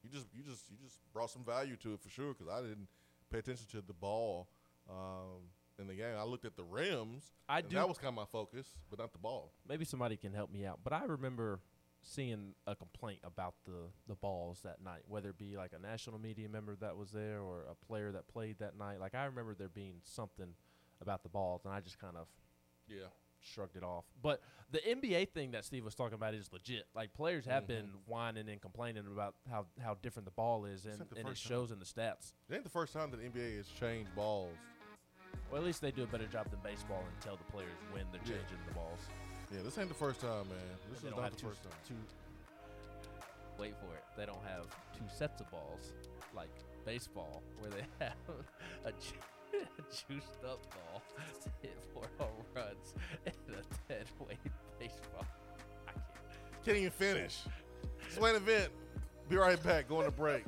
You 0.02 0.10
just 0.10 0.26
you 0.34 0.42
just 0.42 0.64
you 0.70 0.76
just 0.82 0.98
brought 1.12 1.30
some 1.30 1.44
value 1.44 1.76
to 1.76 1.92
it 1.94 2.00
for 2.00 2.08
sure 2.08 2.34
because 2.34 2.48
I 2.52 2.62
didn't 2.62 2.88
pay 3.30 3.38
attention 3.38 3.66
to 3.72 3.80
the 3.80 3.92
ball 3.92 4.48
um, 4.88 5.42
in 5.78 5.86
the 5.86 5.94
game. 5.94 6.14
I 6.18 6.24
looked 6.24 6.44
at 6.44 6.56
the 6.56 6.64
rims. 6.64 7.32
I 7.48 7.58
and 7.60 7.68
do- 7.68 7.76
That 7.76 7.88
was 7.88 7.98
kind 7.98 8.08
of 8.08 8.14
my 8.14 8.24
focus, 8.30 8.66
but 8.90 8.98
not 8.98 9.12
the 9.12 9.18
ball. 9.18 9.52
Maybe 9.68 9.84
somebody 9.84 10.16
can 10.16 10.32
help 10.32 10.50
me 10.52 10.64
out. 10.66 10.80
But 10.82 10.92
I 10.92 11.04
remember 11.04 11.60
seeing 12.02 12.54
a 12.66 12.74
complaint 12.74 13.20
about 13.24 13.54
the, 13.66 13.90
the 14.06 14.14
balls 14.14 14.60
that 14.64 14.82
night, 14.82 15.02
whether 15.08 15.30
it 15.30 15.38
be 15.38 15.56
like 15.56 15.72
a 15.72 15.78
national 15.82 16.18
media 16.18 16.48
member 16.48 16.76
that 16.76 16.96
was 16.96 17.10
there 17.10 17.40
or 17.40 17.64
a 17.70 17.74
player 17.86 18.12
that 18.12 18.28
played 18.28 18.58
that 18.60 18.78
night. 18.78 19.00
Like 19.00 19.14
I 19.14 19.24
remember 19.24 19.54
there 19.54 19.68
being 19.68 19.96
something 20.04 20.54
about 21.00 21.22
the 21.22 21.28
balls, 21.28 21.64
and 21.64 21.72
I 21.74 21.80
just 21.80 21.98
kind 21.98 22.16
of 22.16 22.26
Yeah. 22.88 23.06
Shrugged 23.52 23.76
it 23.76 23.82
off. 23.82 24.04
But 24.22 24.40
the 24.70 24.78
NBA 24.78 25.30
thing 25.30 25.52
that 25.52 25.64
Steve 25.64 25.84
was 25.84 25.94
talking 25.94 26.14
about 26.14 26.34
is 26.34 26.50
legit. 26.52 26.84
Like 26.94 27.12
players 27.14 27.44
have 27.46 27.64
mm-hmm. 27.64 27.72
been 27.72 27.90
whining 28.06 28.48
and 28.48 28.60
complaining 28.60 29.04
about 29.06 29.34
how, 29.50 29.66
how 29.82 29.96
different 30.02 30.26
the 30.26 30.32
ball 30.32 30.64
is, 30.64 30.84
and, 30.84 30.94
and 30.94 31.02
it 31.18 31.26
first 31.26 31.42
time. 31.42 31.50
shows 31.50 31.70
in 31.70 31.78
the 31.78 31.84
stats. 31.84 32.32
It 32.50 32.54
ain't 32.54 32.64
the 32.64 32.70
first 32.70 32.92
time 32.92 33.10
that 33.10 33.18
the 33.18 33.28
NBA 33.28 33.56
has 33.56 33.68
changed 33.68 34.14
balls. 34.14 34.54
Well, 35.50 35.60
at 35.60 35.66
least 35.66 35.80
they 35.80 35.90
do 35.90 36.02
a 36.02 36.06
better 36.06 36.26
job 36.26 36.50
than 36.50 36.60
baseball 36.62 37.02
and 37.06 37.20
tell 37.20 37.36
the 37.36 37.50
players 37.52 37.70
when 37.92 38.04
they're 38.12 38.20
Yeah. 38.24 38.40
changing 38.40 38.58
the 38.66 38.74
balls. 38.74 39.00
Yeah, 39.52 39.62
this 39.62 39.78
ain't 39.78 39.88
the 39.88 39.94
first 39.94 40.20
time, 40.20 40.48
man. 40.48 40.58
This 40.90 41.00
They 41.00 41.08
is 41.08 41.14
don't 41.14 41.30
the 41.30 41.36
two, 41.36 41.46
first 41.46 41.62
time. 41.62 41.72
two. 41.86 41.94
Wait 43.58 43.74
for 43.78 43.94
it. 43.94 44.04
They 44.16 44.26
don't 44.26 44.42
have 44.44 44.66
two 44.96 45.04
sets 45.16 45.40
of 45.40 45.50
balls 45.50 45.92
like 46.34 46.50
baseball, 46.84 47.42
where 47.58 47.70
they 47.70 47.84
have 48.04 48.14
a, 48.84 48.92
ju- 48.92 49.18
a 49.18 49.37
juiced 50.08 50.44
up 50.44 50.60
ball 50.70 51.02
to 51.42 51.50
hit 51.62 51.78
four 51.92 52.04
home 52.18 52.44
runs 52.54 52.94
and 53.26 53.34
a 53.54 53.92
dead 53.92 54.06
weight 54.20 54.38
baseball. 54.78 55.26
I 55.86 55.92
can't. 55.92 56.64
Can't 56.64 56.76
even 56.78 56.90
finish. 56.90 57.38
Swain 58.10 58.34
event. 58.34 58.70
Be 59.28 59.36
right 59.36 59.62
back. 59.62 59.88
Going 59.88 60.06
to 60.06 60.10
break. 60.10 60.44